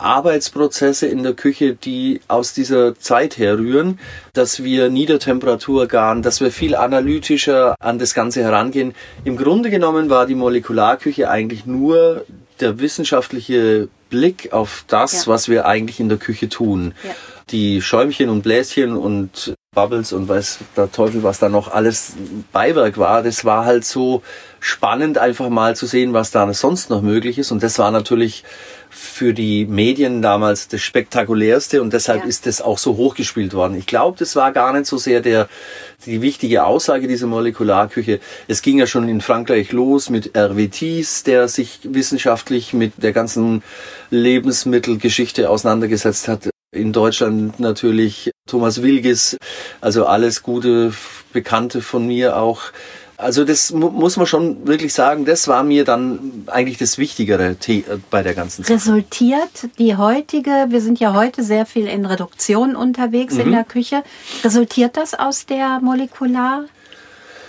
Arbeitsprozesse 0.00 1.06
in 1.06 1.22
der 1.22 1.34
Küche, 1.34 1.74
die 1.74 2.20
aus 2.28 2.52
dieser 2.52 2.98
Zeit 2.98 3.38
herrühren, 3.38 3.98
dass 4.32 4.62
wir 4.62 4.90
Niedertemperatur 4.90 5.86
garen, 5.86 6.22
dass 6.22 6.40
wir 6.40 6.50
viel 6.50 6.74
analytischer 6.74 7.74
an 7.80 7.98
das 7.98 8.14
Ganze 8.14 8.42
herangehen. 8.42 8.94
Im 9.24 9.36
Grunde 9.36 9.70
genommen 9.70 10.10
war 10.10 10.26
die 10.26 10.34
Molekularküche 10.34 11.30
eigentlich 11.30 11.66
nur 11.66 12.24
der 12.60 12.78
wissenschaftliche 12.80 13.88
Blick 14.10 14.52
auf 14.52 14.84
das, 14.88 15.26
ja. 15.26 15.32
was 15.32 15.48
wir 15.48 15.66
eigentlich 15.66 16.00
in 16.00 16.08
der 16.08 16.18
Küche 16.18 16.48
tun. 16.48 16.94
Ja. 17.02 17.14
Die 17.50 17.80
Schäumchen 17.80 18.28
und 18.28 18.42
Bläschen 18.42 18.96
und 18.96 19.54
Bubbles 19.74 20.12
und 20.12 20.28
weiß 20.28 20.58
der 20.76 20.90
Teufel, 20.90 21.22
was 21.22 21.38
da 21.38 21.48
noch 21.48 21.70
alles 21.72 22.14
Beiwerk 22.52 22.98
war, 22.98 23.22
das 23.22 23.44
war 23.44 23.64
halt 23.64 23.84
so 23.84 24.22
spannend, 24.60 25.18
einfach 25.18 25.48
mal 25.50 25.76
zu 25.76 25.86
sehen, 25.86 26.12
was 26.12 26.30
da 26.30 26.52
sonst 26.52 26.90
noch 26.90 27.00
möglich 27.00 27.38
ist. 27.38 27.52
Und 27.52 27.62
das 27.62 27.78
war 27.78 27.90
natürlich 27.90 28.44
für 28.90 29.34
die 29.34 29.66
Medien 29.66 30.22
damals 30.22 30.68
das 30.68 30.80
spektakulärste 30.80 31.82
und 31.82 31.92
deshalb 31.92 32.22
ja. 32.22 32.28
ist 32.28 32.46
das 32.46 32.60
auch 32.60 32.78
so 32.78 32.96
hochgespielt 32.96 33.54
worden. 33.54 33.76
Ich 33.76 33.86
glaube, 33.86 34.18
das 34.18 34.36
war 34.36 34.52
gar 34.52 34.72
nicht 34.72 34.86
so 34.86 34.96
sehr 34.96 35.20
der, 35.20 35.48
die 36.06 36.22
wichtige 36.22 36.64
Aussage 36.64 37.08
dieser 37.08 37.26
Molekularküche. 37.26 38.20
Es 38.46 38.62
ging 38.62 38.78
ja 38.78 38.86
schon 38.86 39.08
in 39.08 39.20
Frankreich 39.20 39.72
los 39.72 40.10
mit 40.10 40.36
RWTs, 40.36 41.24
der 41.24 41.48
sich 41.48 41.80
wissenschaftlich 41.82 42.72
mit 42.72 43.02
der 43.02 43.12
ganzen 43.12 43.62
Lebensmittelgeschichte 44.10 45.50
auseinandergesetzt 45.50 46.28
hat. 46.28 46.48
In 46.70 46.92
Deutschland 46.92 47.60
natürlich 47.60 48.30
Thomas 48.46 48.82
Wilges, 48.82 49.36
also 49.80 50.06
alles 50.06 50.42
gute 50.42 50.92
Bekannte 51.32 51.80
von 51.80 52.06
mir 52.06 52.36
auch 52.36 52.60
also 53.18 53.44
das 53.44 53.72
muss 53.72 54.16
man 54.16 54.26
schon 54.26 54.64
wirklich 54.66 54.94
sagen, 54.94 55.24
das 55.24 55.48
war 55.48 55.64
mir 55.64 55.84
dann 55.84 56.44
eigentlich 56.46 56.78
das 56.78 56.98
Wichtigere 56.98 57.56
äh, 57.66 57.82
bei 58.10 58.22
der 58.22 58.32
ganzen 58.34 58.62
Sache. 58.62 58.74
Resultiert 58.74 59.68
die 59.78 59.96
heutige, 59.96 60.66
wir 60.68 60.80
sind 60.80 61.00
ja 61.00 61.12
heute 61.14 61.42
sehr 61.42 61.66
viel 61.66 61.88
in 61.88 62.06
Reduktion 62.06 62.76
unterwegs 62.76 63.34
mhm. 63.34 63.40
in 63.40 63.52
der 63.52 63.64
Küche, 63.64 64.04
resultiert 64.44 64.96
das 64.96 65.14
aus 65.14 65.46
der 65.46 65.80
Molekular? 65.80 66.64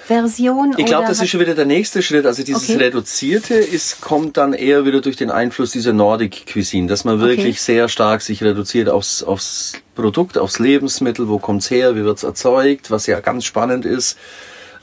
Version? 0.08 0.74
Ich 0.76 0.88
glaube, 0.88 1.08
das 1.08 1.22
ist 1.22 1.30
schon 1.30 1.40
wieder 1.40 1.54
der 1.54 1.68
nächste 1.68 2.02
Schritt. 2.02 2.26
Also 2.26 2.42
dieses 2.42 2.68
okay. 2.68 2.86
Reduzierte 2.86 3.54
ist, 3.54 4.02
kommt 4.02 4.38
dann 4.38 4.54
eher 4.54 4.84
wieder 4.84 5.02
durch 5.02 5.18
den 5.18 5.30
Einfluss 5.30 5.70
dieser 5.70 5.94
Nordic 5.94 6.48
Cuisine, 6.52 6.88
dass 6.88 7.04
man 7.04 7.20
wirklich 7.20 7.58
okay. 7.58 7.74
sehr 7.74 7.90
stark 7.90 8.24
sich 8.24 8.42
reduziert 8.42 8.90
aufs, 8.90 9.22
aufs 9.22 9.74
Produkt, 9.94 10.40
aufs 10.40 10.58
Lebensmittel, 10.58 11.28
wo 11.28 11.38
kommt's 11.38 11.70
her, 11.70 11.96
wie 11.96 12.04
wird's 12.04 12.24
erzeugt, 12.24 12.90
was 12.90 13.06
ja 13.06 13.20
ganz 13.20 13.46
spannend 13.46 13.86
ist. 13.86 14.18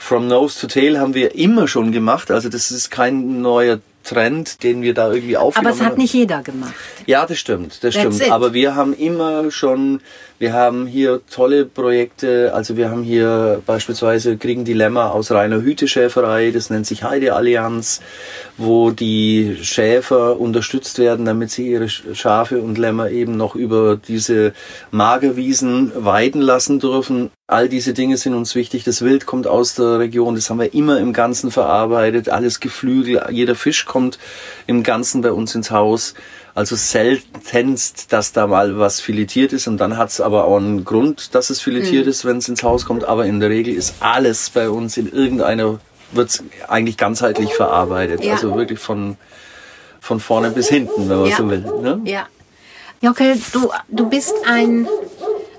From 0.06 0.28
Nose 0.28 0.60
to 0.60 0.68
Tail 0.68 1.00
haben 1.00 1.14
wir 1.14 1.34
immer 1.34 1.66
schon 1.66 1.90
gemacht. 1.90 2.30
Also 2.30 2.48
das 2.48 2.70
ist 2.70 2.92
kein 2.92 3.40
neuer 3.40 3.80
Trend, 4.04 4.62
den 4.62 4.80
wir 4.80 4.94
da 4.94 5.12
irgendwie 5.12 5.36
aufgenommen 5.36 5.66
haben. 5.66 5.80
Aber 5.80 5.84
es 5.84 5.92
hat 5.92 5.98
nicht 5.98 6.14
jeder 6.14 6.44
gemacht. 6.44 6.74
Ja, 7.06 7.26
das 7.26 7.38
stimmt, 7.38 7.82
das 7.82 7.94
That's 7.94 7.96
stimmt. 7.96 8.20
It. 8.22 8.30
Aber 8.30 8.54
wir 8.54 8.76
haben 8.76 8.94
immer 8.94 9.50
schon, 9.50 10.00
wir 10.38 10.52
haben 10.52 10.86
hier 10.86 11.20
tolle 11.30 11.64
Projekte. 11.64 12.52
Also 12.54 12.76
wir 12.76 12.90
haben 12.90 13.02
hier 13.02 13.62
beispielsweise 13.64 14.36
kriegen 14.36 14.64
die 14.64 14.74
Lämmer 14.74 15.12
aus 15.12 15.30
reiner 15.30 15.62
Hüteschäferei. 15.62 16.50
Das 16.50 16.68
nennt 16.68 16.86
sich 16.86 17.04
Heide 17.04 17.34
Allianz, 17.34 18.02
wo 18.58 18.90
die 18.90 19.56
Schäfer 19.62 20.38
unterstützt 20.38 20.98
werden, 20.98 21.24
damit 21.24 21.50
sie 21.50 21.68
ihre 21.68 21.88
Schafe 21.88 22.60
und 22.60 22.76
Lämmer 22.76 23.10
eben 23.10 23.36
noch 23.36 23.54
über 23.54 23.96
diese 23.96 24.52
Magerwiesen 24.90 25.92
weiden 25.96 26.42
lassen 26.42 26.80
dürfen. 26.80 27.30
All 27.46 27.68
diese 27.68 27.94
Dinge 27.94 28.16
sind 28.16 28.34
uns 28.34 28.54
wichtig. 28.54 28.84
Das 28.84 29.02
Wild 29.02 29.24
kommt 29.24 29.46
aus 29.46 29.74
der 29.76 30.00
Region. 30.00 30.34
Das 30.34 30.50
haben 30.50 30.58
wir 30.58 30.74
immer 30.74 30.98
im 30.98 31.12
Ganzen 31.12 31.50
verarbeitet. 31.50 32.28
Alles 32.28 32.60
Geflügel, 32.60 33.24
jeder 33.30 33.54
Fisch 33.54 33.86
kommt 33.86 34.18
im 34.66 34.82
Ganzen 34.82 35.22
bei 35.22 35.32
uns 35.32 35.54
ins 35.54 35.70
Haus. 35.70 36.14
Also 36.56 36.74
seltenst, 36.74 38.14
dass 38.14 38.32
da 38.32 38.46
mal 38.46 38.78
was 38.78 38.98
filetiert 38.98 39.52
ist 39.52 39.66
und 39.66 39.76
dann 39.76 39.98
hat 39.98 40.08
es 40.08 40.22
aber 40.22 40.46
auch 40.46 40.56
einen 40.56 40.86
Grund, 40.86 41.34
dass 41.34 41.50
es 41.50 41.60
filetiert 41.60 42.06
mhm. 42.06 42.10
ist, 42.10 42.24
wenn 42.24 42.38
es 42.38 42.48
ins 42.48 42.62
Haus 42.62 42.86
kommt. 42.86 43.04
Aber 43.04 43.26
in 43.26 43.40
der 43.40 43.50
Regel 43.50 43.74
ist 43.74 43.96
alles 44.00 44.48
bei 44.48 44.70
uns 44.70 44.96
in 44.96 45.12
irgendeiner, 45.12 45.80
wird 46.12 46.42
eigentlich 46.66 46.96
ganzheitlich 46.96 47.52
verarbeitet. 47.52 48.24
Ja. 48.24 48.32
Also 48.32 48.56
wirklich 48.56 48.78
von, 48.78 49.18
von 50.00 50.18
vorne 50.18 50.50
bis 50.50 50.70
hinten, 50.70 51.10
wenn 51.10 51.18
man 51.18 51.28
ja. 51.28 51.36
so 51.36 51.50
will. 51.50 51.60
Ne? 51.82 52.00
Ja. 52.04 52.26
Jockel, 53.02 53.38
du, 53.52 53.70
du 53.88 54.08
bist 54.08 54.32
ein 54.46 54.88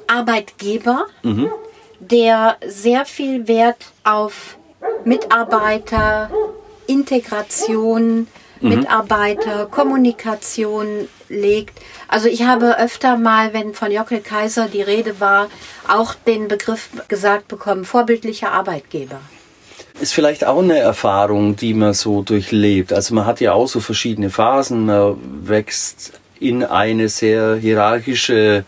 Arbeitgeber, 0.07 1.05
mhm. 1.21 1.51
der 1.99 2.57
sehr 2.65 3.05
viel 3.05 3.47
Wert 3.47 3.91
auf 4.03 4.57
Mitarbeiter, 5.05 6.31
Integration, 6.87 8.25
mhm. 8.61 8.69
Mitarbeiter, 8.69 9.65
Kommunikation 9.65 11.07
legt. 11.29 11.79
Also 12.07 12.27
ich 12.27 12.43
habe 12.43 12.77
öfter 12.79 13.17
mal, 13.17 13.53
wenn 13.53 13.73
von 13.73 13.91
Jockel 13.91 14.19
Kaiser 14.19 14.67
die 14.67 14.81
Rede 14.81 15.19
war, 15.19 15.49
auch 15.87 16.13
den 16.13 16.47
Begriff 16.47 16.89
gesagt 17.07 17.47
bekommen, 17.47 17.85
vorbildlicher 17.85 18.51
Arbeitgeber. 18.51 19.19
Ist 19.99 20.13
vielleicht 20.13 20.45
auch 20.45 20.61
eine 20.61 20.77
Erfahrung, 20.77 21.55
die 21.55 21.73
man 21.73 21.93
so 21.93 22.21
durchlebt. 22.21 22.93
Also 22.93 23.15
man 23.15 23.25
hat 23.25 23.41
ja 23.41 23.53
auch 23.53 23.67
so 23.67 23.79
verschiedene 23.79 24.29
Phasen. 24.29 24.85
Man 24.85 25.17
wächst 25.47 26.13
in 26.39 26.63
eine 26.63 27.09
sehr 27.09 27.55
hierarchische 27.55 28.63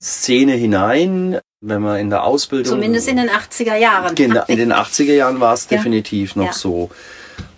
Szene 0.00 0.52
hinein, 0.52 1.38
wenn 1.60 1.82
man 1.82 1.98
in 1.98 2.10
der 2.10 2.24
Ausbildung. 2.24 2.66
Zumindest 2.66 3.08
in 3.08 3.16
den 3.16 3.28
80er 3.28 3.76
Jahren. 3.76 4.14
Genau, 4.14 4.44
in 4.46 4.58
den 4.58 4.72
80er 4.72 5.12
Jahren 5.12 5.40
war 5.40 5.54
es 5.54 5.68
ja. 5.68 5.76
definitiv 5.76 6.36
noch 6.36 6.46
ja. 6.46 6.52
so. 6.52 6.90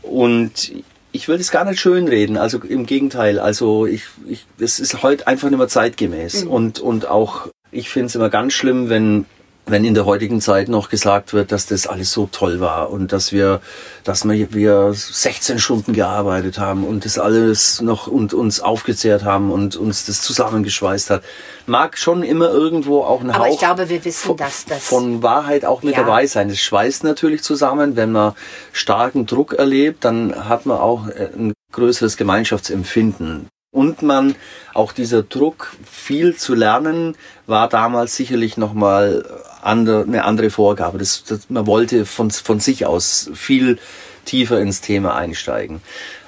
Und 0.02 0.72
ich 1.16 1.28
will 1.28 1.38
das 1.38 1.50
gar 1.50 1.64
nicht 1.64 1.80
schönreden, 1.80 2.36
also 2.36 2.58
im 2.58 2.84
Gegenteil, 2.84 3.38
also 3.38 3.86
ich, 3.86 4.04
ich 4.28 4.46
das 4.58 4.78
ist 4.78 5.02
heute 5.02 5.26
einfach 5.26 5.48
nicht 5.48 5.58
mehr 5.58 5.68
zeitgemäß 5.68 6.44
mhm. 6.44 6.50
und, 6.50 6.78
und 6.78 7.08
auch, 7.08 7.48
ich 7.72 7.88
finde 7.88 8.06
es 8.06 8.14
immer 8.14 8.28
ganz 8.28 8.52
schlimm, 8.52 8.90
wenn 8.90 9.24
wenn 9.66 9.84
in 9.84 9.94
der 9.94 10.06
heutigen 10.06 10.40
Zeit 10.40 10.68
noch 10.68 10.88
gesagt 10.88 11.32
wird, 11.32 11.50
dass 11.50 11.66
das 11.66 11.88
alles 11.88 12.12
so 12.12 12.28
toll 12.30 12.60
war 12.60 12.90
und 12.90 13.12
dass 13.12 13.32
wir, 13.32 13.60
dass 14.04 14.24
wir, 14.24 14.54
wir 14.54 14.92
16 14.94 15.58
Stunden 15.58 15.92
gearbeitet 15.92 16.58
haben 16.58 16.84
und 16.84 17.04
das 17.04 17.18
alles 17.18 17.80
noch 17.82 18.06
und 18.06 18.32
uns 18.32 18.60
aufgezehrt 18.60 19.24
haben 19.24 19.50
und 19.50 19.74
uns 19.74 20.06
das 20.06 20.22
zusammengeschweißt 20.22 21.10
hat, 21.10 21.24
mag 21.66 21.98
schon 21.98 22.22
immer 22.22 22.48
irgendwo 22.50 23.02
auch 23.02 23.20
ein 23.20 23.30
Aber 23.30 23.46
Hauch 23.46 23.54
ich 23.54 23.58
glaube, 23.58 23.88
wir 23.88 24.04
wissen, 24.04 24.28
von, 24.28 24.36
dass 24.36 24.66
das 24.66 24.84
von 24.84 25.22
Wahrheit 25.24 25.64
auch 25.64 25.82
mit 25.82 25.96
ja. 25.96 26.02
dabei 26.04 26.26
sein. 26.26 26.48
Es 26.48 26.60
schweißt 26.60 27.02
natürlich 27.02 27.42
zusammen, 27.42 27.96
wenn 27.96 28.12
man 28.12 28.34
starken 28.72 29.26
Druck 29.26 29.54
erlebt, 29.54 30.04
dann 30.04 30.48
hat 30.48 30.66
man 30.66 30.78
auch 30.78 31.08
ein 31.08 31.52
größeres 31.72 32.16
Gemeinschaftsempfinden 32.16 33.48
und 33.76 34.00
man 34.00 34.36
auch 34.72 34.92
dieser 34.92 35.22
Druck, 35.22 35.76
viel 35.84 36.34
zu 36.34 36.54
lernen, 36.54 37.14
war 37.46 37.68
damals 37.68 38.16
sicherlich 38.16 38.56
nochmal 38.56 39.26
andere, 39.66 40.02
eine 40.02 40.24
andere 40.24 40.50
Vorgabe. 40.50 40.98
Das, 40.98 41.24
das, 41.24 41.50
man 41.50 41.66
wollte 41.66 42.06
von, 42.06 42.30
von 42.30 42.60
sich 42.60 42.86
aus 42.86 43.30
viel 43.34 43.78
tiefer 44.24 44.60
ins 44.60 44.80
Thema 44.80 45.14
einsteigen. 45.14 45.80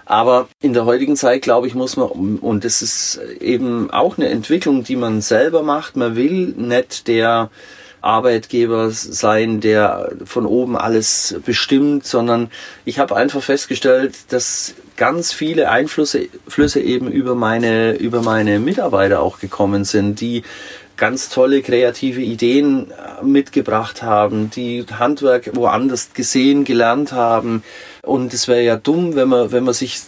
Aber 0.05 0.49
in 0.63 0.73
der 0.73 0.87
heutigen 0.87 1.17
Zeit, 1.17 1.43
glaube 1.43 1.67
ich, 1.67 1.75
muss 1.75 1.97
man, 1.97 2.09
und 2.09 2.65
das 2.65 2.81
ist 2.81 3.21
eben 3.41 3.91
auch 3.91 4.17
eine 4.17 4.29
Entwicklung, 4.29 4.83
die 4.83 4.97
man 4.97 5.21
selber 5.21 5.63
macht, 5.63 5.97
man 5.97 6.17
will 6.17 6.55
nicht 6.57 7.09
der 7.09 7.51
Arbeitgeber 8.01 8.91
sein, 8.91 9.61
der 9.61 10.13
von 10.25 10.47
oben 10.47 10.77
alles 10.77 11.37
bestimmt, 11.45 12.07
sondern 12.07 12.51
ich 12.85 12.99
habe 12.99 13.17
einfach 13.17 13.43
festgestellt, 13.43 14.15
dass 14.31 14.75
ganz 14.97 15.33
viele 15.33 15.71
Einflüsse 15.71 16.29
Flüsse 16.47 16.81
eben 16.81 17.11
über 17.11 17.35
meine, 17.35 17.93
über 17.93 18.23
meine 18.23 18.61
Mitarbeiter 18.61 19.21
auch 19.21 19.41
gekommen 19.41 19.85
sind, 19.85 20.21
die 20.21 20.43
ganz 20.99 21.31
tolle 21.31 21.63
kreative 21.63 22.21
Ideen 22.21 22.91
äh, 22.91 23.25
mitgebracht 23.25 24.03
haben, 24.03 24.51
die 24.51 24.85
Handwerk 24.99 25.55
woanders 25.55 26.13
gesehen, 26.13 26.65
gelernt 26.65 27.13
haben. 27.13 27.63
Und 28.03 28.35
es 28.35 28.49
wäre 28.49 28.63
ja 28.63 28.77
dumm, 28.77 29.15
wenn 29.15 29.29
man, 29.29 29.53
wenn 29.53 29.65
man 29.65 29.75
sich 29.75 30.01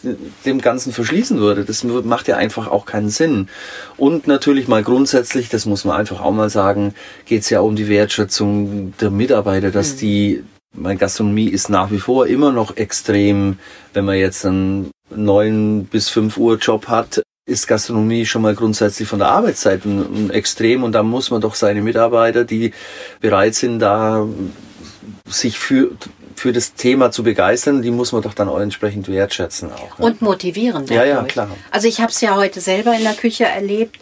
dem 0.45 0.61
Ganzen 0.61 0.93
verschließen 0.93 1.39
würde. 1.39 1.65
Das 1.65 1.85
macht 1.85 2.29
ja 2.29 2.37
einfach 2.37 2.69
auch 2.69 2.85
keinen 2.85 3.09
Sinn. 3.09 3.49
Und 3.97 4.27
natürlich 4.27 4.69
mal 4.69 4.83
grundsätzlich, 4.83 5.49
das 5.49 5.65
muss 5.65 5.85
man 5.85 5.97
einfach 5.97 6.21
auch 6.21 6.33
mal 6.33 6.51
sagen, 6.51 6.95
geht 7.25 7.43
es 7.43 7.51
ja 7.51 7.61
um 7.61 7.77
die 7.77 7.89
Wertschätzung 7.89 8.93
der 9.01 9.11
Mitarbeiter, 9.11 9.71
dass 9.71 9.95
mhm. 9.95 9.99
die, 9.99 10.45
meine 10.75 10.99
Gastronomie 10.99 11.49
ist 11.49 11.71
nach 11.71 11.91
wie 11.91 12.01
vor 12.01 12.27
immer 12.27 12.53
noch 12.53 12.77
extrem, 12.77 13.59
wenn 13.95 14.05
man 14.05 14.17
jetzt 14.17 14.45
einen 14.45 14.91
neun 15.11 15.85
bis 15.85 16.09
fünf 16.09 16.37
Uhr 16.37 16.59
Job 16.59 16.89
hat, 16.89 17.23
ist 17.51 17.67
Gastronomie 17.67 18.25
schon 18.25 18.43
mal 18.43 18.55
grundsätzlich 18.55 19.09
von 19.09 19.19
der 19.19 19.29
Arbeitszeit 19.29 19.85
ein, 19.85 20.27
ein 20.27 20.31
Extrem 20.31 20.85
und 20.85 20.93
da 20.93 21.03
muss 21.03 21.31
man 21.31 21.41
doch 21.41 21.55
seine 21.55 21.83
Mitarbeiter, 21.83 22.45
die 22.45 22.73
bereit 23.21 23.55
sind, 23.55 23.81
da 23.81 24.27
sich 25.27 25.59
für 25.59 25.91
für 26.37 26.53
das 26.55 26.73
Thema 26.73 27.11
zu 27.11 27.23
begeistern, 27.23 27.83
die 27.83 27.91
muss 27.91 28.13
man 28.13 28.23
doch 28.23 28.33
dann 28.33 28.49
auch 28.49 28.61
entsprechend 28.61 29.09
wertschätzen 29.09 29.71
auch. 29.71 29.99
Ne? 29.99 30.07
Und 30.07 30.23
motivieren. 30.23 30.87
Dadurch. 30.87 30.97
Ja, 30.97 31.05
ja, 31.05 31.23
klar. 31.25 31.51
Also 31.71 31.87
ich 31.87 32.01
habe 32.01 32.11
es 32.11 32.21
ja 32.23 32.35
heute 32.35 32.63
selber 32.63 32.95
in 32.95 33.03
der 33.03 33.13
Küche 33.13 33.45
erlebt. 33.45 33.99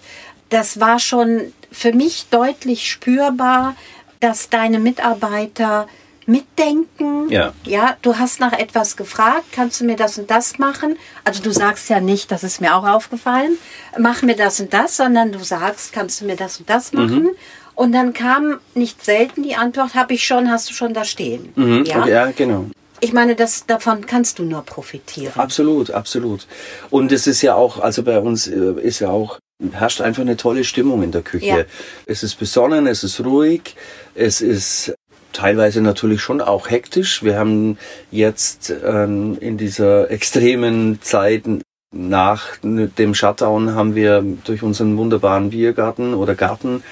Das 0.48 0.78
war 0.78 1.00
schon 1.00 1.52
für 1.72 1.92
mich 1.92 2.26
deutlich 2.30 2.88
spürbar, 2.88 3.74
dass 4.20 4.50
deine 4.50 4.78
Mitarbeiter 4.78 5.88
mitdenken. 6.28 7.30
Ja. 7.30 7.54
Ja, 7.64 7.96
du 8.02 8.18
hast 8.18 8.38
nach 8.38 8.52
etwas 8.52 8.96
gefragt, 8.96 9.46
kannst 9.52 9.80
du 9.80 9.84
mir 9.84 9.96
das 9.96 10.18
und 10.18 10.30
das 10.30 10.58
machen? 10.58 10.96
Also 11.24 11.42
du 11.42 11.50
sagst 11.50 11.88
ja 11.88 12.00
nicht, 12.00 12.30
das 12.30 12.44
ist 12.44 12.60
mir 12.60 12.76
auch 12.76 12.86
aufgefallen, 12.86 13.56
mach 13.98 14.22
mir 14.22 14.36
das 14.36 14.60
und 14.60 14.72
das, 14.72 14.96
sondern 14.96 15.32
du 15.32 15.38
sagst, 15.38 15.92
kannst 15.92 16.20
du 16.20 16.26
mir 16.26 16.36
das 16.36 16.58
und 16.60 16.68
das 16.68 16.92
machen? 16.92 17.22
Mhm. 17.24 17.30
Und 17.74 17.92
dann 17.92 18.12
kam 18.12 18.58
nicht 18.74 19.04
selten 19.04 19.42
die 19.42 19.54
Antwort, 19.54 19.94
habe 19.94 20.14
ich 20.14 20.26
schon, 20.26 20.50
hast 20.50 20.68
du 20.68 20.74
schon 20.74 20.92
da 20.92 21.04
stehen. 21.04 21.52
Mhm. 21.56 21.84
Ja? 21.84 22.06
ja, 22.06 22.30
genau. 22.30 22.66
Ich 23.00 23.12
meine, 23.12 23.34
das, 23.34 23.66
davon 23.66 24.04
kannst 24.04 24.38
du 24.38 24.42
nur 24.42 24.62
profitieren. 24.62 25.32
Absolut, 25.36 25.90
absolut. 25.92 26.46
Und 26.90 27.12
es 27.12 27.26
ist 27.26 27.40
ja 27.42 27.54
auch, 27.54 27.78
also 27.78 28.02
bei 28.02 28.18
uns 28.18 28.48
äh, 28.48 28.74
ist 28.82 28.98
ja 28.98 29.10
auch, 29.10 29.38
herrscht 29.72 30.00
einfach 30.00 30.22
eine 30.22 30.36
tolle 30.36 30.64
Stimmung 30.64 31.02
in 31.02 31.12
der 31.12 31.22
Küche. 31.22 31.46
Ja. 31.46 31.64
Es 32.06 32.22
ist 32.22 32.38
besonnen, 32.38 32.86
es 32.86 33.04
ist 33.04 33.20
ruhig, 33.24 33.76
es 34.14 34.40
ist 34.40 34.92
teilweise 35.32 35.80
natürlich 35.80 36.20
schon 36.20 36.40
auch 36.40 36.70
hektisch. 36.70 37.22
Wir 37.22 37.38
haben 37.38 37.78
jetzt 38.10 38.72
ähm, 38.84 39.36
in 39.40 39.56
dieser 39.56 40.10
extremen 40.10 41.00
Zeit 41.02 41.44
nach 41.90 42.56
dem 42.62 43.14
Shutdown 43.14 43.74
haben 43.74 43.94
wir 43.94 44.22
durch 44.44 44.62
unseren 44.62 44.98
wunderbaren 44.98 45.50
Biergarten 45.50 46.12
oder 46.12 46.34
Garten 46.34 46.82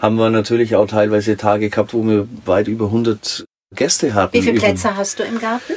haben 0.00 0.16
wir 0.16 0.30
natürlich 0.30 0.76
auch 0.76 0.86
teilweise 0.86 1.36
Tage 1.36 1.68
gehabt, 1.68 1.92
wo 1.92 2.06
wir 2.06 2.26
weit 2.46 2.66
über 2.68 2.86
100 2.86 3.44
Gäste 3.74 4.14
hatten. 4.14 4.32
Wie 4.32 4.42
viele 4.42 4.58
Plätze 4.58 4.96
hast 4.96 5.18
du 5.18 5.24
im 5.24 5.38
Garten? 5.38 5.74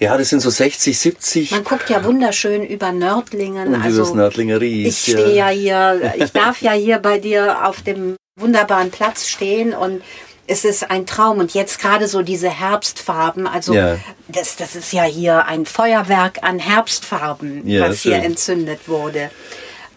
Ja, 0.00 0.16
das 0.16 0.30
sind 0.30 0.40
so 0.40 0.50
60, 0.50 0.98
70. 0.98 1.50
Man 1.52 1.64
guckt 1.64 1.88
ja 1.88 2.02
wunderschön 2.04 2.64
über 2.64 2.92
Nördlingen. 2.92 3.68
Und 3.68 3.82
also, 3.82 4.02
über 4.02 4.08
das 4.08 4.14
Nördlinger 4.14 4.60
Ries. 4.60 5.06
Ich 5.06 5.12
stehe 5.12 5.34
ja. 5.34 5.50
ja 5.50 5.96
hier, 5.98 6.14
ich 6.24 6.32
darf 6.32 6.62
ja 6.62 6.72
hier 6.72 6.98
bei 6.98 7.18
dir 7.18 7.66
auf 7.66 7.82
dem 7.82 8.16
wunderbaren 8.36 8.90
Platz 8.90 9.28
stehen 9.28 9.72
und 9.74 10.02
es 10.46 10.64
ist 10.64 10.90
ein 10.90 11.06
Traum 11.06 11.38
und 11.38 11.54
jetzt 11.54 11.80
gerade 11.80 12.06
so 12.06 12.22
diese 12.22 12.50
Herbstfarben, 12.50 13.46
also 13.46 13.74
ja. 13.74 13.98
das, 14.28 14.56
das 14.56 14.76
ist 14.76 14.92
ja 14.92 15.04
hier 15.04 15.46
ein 15.46 15.66
Feuerwerk 15.66 16.42
an 16.42 16.58
Herbstfarben, 16.58 17.66
ja, 17.66 17.88
was 17.88 18.00
hier 18.00 18.16
entzündet 18.16 18.88
wurde. 18.88 19.30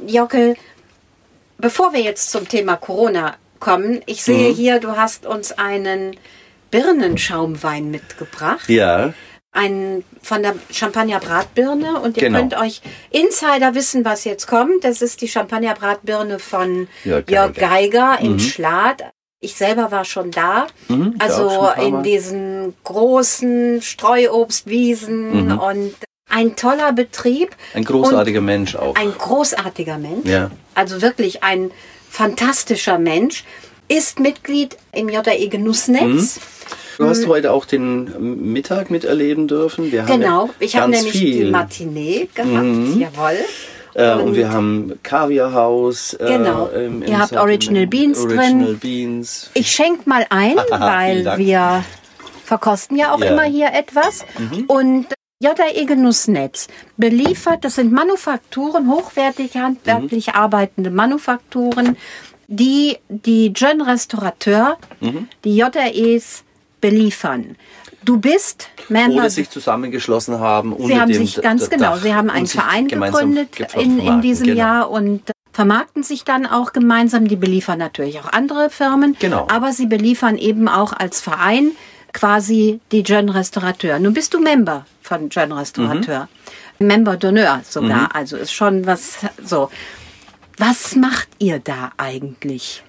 Jockel, 0.05 0.55
bevor 1.57 1.93
wir 1.93 2.01
jetzt 2.01 2.31
zum 2.31 2.47
Thema 2.47 2.77
Corona 2.77 3.35
kommen, 3.59 4.01
ich 4.05 4.23
sehe 4.23 4.51
mhm. 4.51 4.55
hier, 4.55 4.79
du 4.79 4.95
hast 4.95 5.25
uns 5.25 5.51
einen 5.51 6.15
Birnenschaumwein 6.71 7.89
mitgebracht. 7.91 8.69
Ja. 8.69 9.13
Ein 9.51 10.03
von 10.21 10.43
der 10.43 10.55
Champagner 10.71 11.19
Bratbirne 11.19 11.99
und 11.99 12.17
ihr 12.17 12.23
genau. 12.23 12.39
könnt 12.39 12.57
euch 12.59 12.81
Insider 13.09 13.73
wissen, 13.73 14.05
was 14.05 14.23
jetzt 14.23 14.45
kommt. 14.45 14.83
Das 14.83 15.01
ist 15.01 15.21
die 15.21 15.27
Champagner 15.27 15.73
Bratbirne 15.73 16.37
von 16.37 16.87
Jörg 17.03 17.25
Geiger, 17.25 17.31
Jörg 17.31 17.55
Geiger 17.55 18.17
in 18.19 18.33
mhm. 18.33 18.39
Schlad. 18.39 19.03
Ich 19.39 19.53
selber 19.53 19.91
war 19.91 20.03
schon 20.03 20.31
da, 20.31 20.65
mhm, 20.87 21.13
also 21.19 21.69
in 21.79 22.01
diesen 22.01 22.73
großen 22.83 23.83
Streuobstwiesen 23.83 25.45
mhm. 25.45 25.59
und 25.59 25.93
ein 26.27 26.55
toller 26.55 26.91
Betrieb. 26.91 27.55
Ein 27.75 27.83
großartiger 27.83 28.41
Mensch 28.41 28.75
auch. 28.75 28.95
Ein 28.95 29.13
großartiger 29.15 29.99
Mensch. 29.99 30.27
Ja. 30.27 30.49
Also 30.73 31.03
wirklich 31.03 31.43
ein 31.43 31.69
fantastischer 32.09 32.97
Mensch. 32.97 33.43
Ist 33.89 34.19
Mitglied 34.19 34.75
im 34.91 35.07
JE 35.07 35.47
Genussnetz. 35.47 36.35
Mhm. 36.35 36.41
Du 36.97 37.05
hast 37.07 37.21
hm. 37.21 37.29
heute 37.29 37.51
auch 37.53 37.65
den 37.65 38.51
Mittag 38.51 38.89
miterleben 38.89 39.47
dürfen. 39.47 39.91
Wir 39.91 40.03
genau, 40.03 40.49
ich 40.59 40.75
habe 40.75 40.91
nämlich 40.91 41.11
viel. 41.11 41.45
die 41.45 41.51
Matinee 41.51 42.27
gehabt. 42.33 42.51
Mhm. 42.51 42.99
Jawohl. 42.99 43.37
Äh, 43.97 44.13
und, 44.13 44.21
und, 44.21 44.35
wir 44.35 44.51
haben 44.51 44.99
Kaviarhaus. 45.01 46.13
Äh, 46.13 46.37
genau. 46.37 46.69
Ähm, 46.69 47.03
Ihr 47.05 47.17
habt 47.17 47.33
Original 47.33 47.87
Beans 47.87 48.19
Original 48.19 48.65
drin. 48.65 48.79
Beans. 48.79 49.49
Ich 49.55 49.71
schenke 49.71 50.07
mal 50.07 50.25
ein, 50.29 50.55
weil 50.69 51.37
wir 51.37 51.83
verkosten 52.45 52.95
ja 52.95 53.11
auch 53.11 53.19
ja. 53.19 53.31
immer 53.31 53.43
hier 53.43 53.73
etwas. 53.73 54.23
Mhm. 54.37 54.65
Und 54.67 55.07
JE 55.39 55.85
Genussnetz 55.85 56.67
beliefert, 56.95 57.65
das 57.65 57.75
sind 57.75 57.91
Manufakturen, 57.91 58.89
hochwertig 58.89 59.57
handwerklich 59.57 60.27
mhm. 60.27 60.33
arbeitende 60.33 60.91
Manufakturen, 60.91 61.97
die 62.47 62.97
die 63.09 63.51
Jeune 63.55 63.87
Restaurateur, 63.87 64.77
mhm. 64.99 65.27
die 65.43 65.57
JREs 65.57 66.43
beliefern. 66.81 67.55
Du 68.07 68.17
bist 68.17 68.69
Member. 68.87 69.17
Oder 69.17 69.29
sich 69.29 69.49
zusammengeschlossen 69.49 70.39
haben. 70.39 70.73
Sie 70.79 70.97
haben 70.97 71.13
sich 71.13 71.41
ganz 71.41 71.69
genau, 71.69 71.97
Sie 71.97 72.15
haben 72.15 72.29
einen 72.29 72.47
Verein 72.47 72.87
gegründet 72.87 73.49
in, 73.75 73.99
in 73.99 74.21
diesem 74.21 74.47
genau. 74.47 74.57
Jahr 74.57 74.89
und 74.89 75.23
vermarkten 75.51 76.03
sich 76.03 76.23
dann 76.23 76.45
auch 76.45 76.71
gemeinsam. 76.71 77.27
Die 77.27 77.35
beliefern 77.35 77.79
natürlich 77.79 78.21
auch 78.21 78.31
andere 78.31 78.69
Firmen. 78.69 79.17
Genau. 79.19 79.49
Aber 79.51 79.73
sie 79.73 79.87
beliefern 79.87 80.37
eben 80.37 80.69
auch 80.69 80.93
als 80.93 81.19
Verein 81.19 81.71
quasi 82.13 82.79
die 82.93 83.01
Jeune 83.01 83.35
Restaurateur. 83.35 83.99
Nun 83.99 84.13
bist 84.13 84.33
du 84.33 84.39
Member 84.39 84.85
von 85.01 85.29
Jeune 85.29 85.57
Restaurateur. 85.57 86.29
Mhm. 86.79 86.87
Member 86.87 87.15
d'honneur 87.15 87.59
sogar. 87.69 88.03
Mhm. 88.03 88.09
Also 88.13 88.37
ist 88.37 88.53
schon 88.53 88.85
was 88.85 89.17
so. 89.43 89.69
Was 90.57 90.95
macht 90.95 91.27
ihr 91.39 91.59
da 91.59 91.91
eigentlich? 91.97 92.83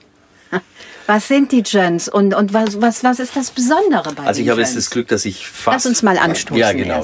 Was 1.08 1.26
sind 1.26 1.52
die 1.52 1.62
Gens 1.62 2.06
und, 2.10 2.34
und 2.34 2.52
was, 2.52 2.82
was, 2.82 3.02
was 3.02 3.18
ist 3.18 3.34
das 3.34 3.50
Besondere 3.50 4.12
bei 4.12 4.24
Also 4.24 4.42
ich 4.42 4.50
habe 4.50 4.60
jetzt 4.60 4.76
das 4.76 4.90
Glück, 4.90 5.08
dass 5.08 5.24
ich 5.24 5.48
fast... 5.48 5.76
Lass 5.76 5.86
uns 5.86 6.02
mal 6.02 6.18
anstoßen 6.18 6.60
Ja, 6.60 6.74
genau. 6.74 7.02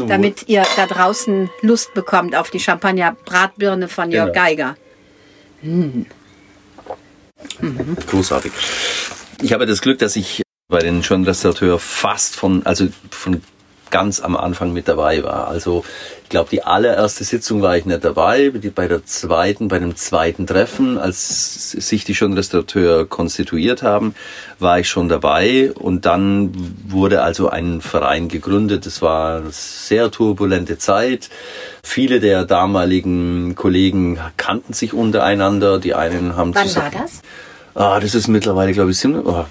damit 0.06 0.48
ihr 0.48 0.64
da 0.76 0.86
draußen 0.86 1.50
Lust 1.60 1.94
bekommt 1.94 2.36
auf 2.36 2.50
die 2.50 2.60
Champagner-Bratbirne 2.60 3.88
von 3.88 4.12
Jörg 4.12 4.32
genau. 4.32 4.44
Geiger. 4.44 4.76
Hm. 5.62 6.06
Mhm. 7.60 7.96
Großartig. 8.06 8.52
Ich 9.42 9.52
habe 9.52 9.66
das 9.66 9.80
Glück, 9.80 9.98
dass 9.98 10.14
ich 10.14 10.42
bei 10.68 10.78
den 10.78 11.02
Jean 11.02 11.24
Restaurateur 11.24 11.80
fast 11.80 12.36
von, 12.36 12.64
also 12.66 12.86
von 13.10 13.42
ganz 13.90 14.20
am 14.20 14.36
Anfang 14.36 14.72
mit 14.72 14.88
dabei 14.88 15.22
war. 15.22 15.48
Also 15.48 15.84
ich 16.24 16.28
glaube, 16.28 16.50
die 16.50 16.62
allererste 16.62 17.24
Sitzung 17.24 17.62
war 17.62 17.76
ich 17.76 17.86
nicht 17.86 18.04
dabei. 18.04 18.52
Bei 18.74 18.86
der 18.86 19.04
zweiten, 19.06 19.68
bei 19.68 19.78
dem 19.78 19.96
zweiten 19.96 20.46
Treffen, 20.46 20.98
als 20.98 21.70
sich 21.70 22.04
die 22.04 22.14
schon 22.14 22.34
Restaurateur 22.34 23.06
konstituiert 23.06 23.82
haben, 23.82 24.14
war 24.58 24.78
ich 24.78 24.88
schon 24.88 25.08
dabei. 25.08 25.72
Und 25.72 26.04
dann 26.04 26.52
wurde 26.86 27.22
also 27.22 27.48
ein 27.48 27.80
Verein 27.80 28.28
gegründet. 28.28 28.84
Es 28.84 29.00
war 29.00 29.38
eine 29.38 29.50
sehr 29.52 30.10
turbulente 30.10 30.76
Zeit. 30.76 31.30
Viele 31.82 32.20
der 32.20 32.44
damaligen 32.44 33.54
Kollegen 33.54 34.18
kannten 34.36 34.74
sich 34.74 34.92
untereinander. 34.92 35.78
Die 35.78 35.94
einen 35.94 36.36
haben 36.36 36.54
Wann 36.54 36.68
zusammen, 36.68 36.92
war 36.92 37.02
das? 37.02 37.22
Ah, 37.74 38.00
das 38.00 38.14
ist 38.14 38.28
mittlerweile, 38.28 38.72
glaube 38.72 38.90
ich, 38.90 39.02
oh, 39.06 39.46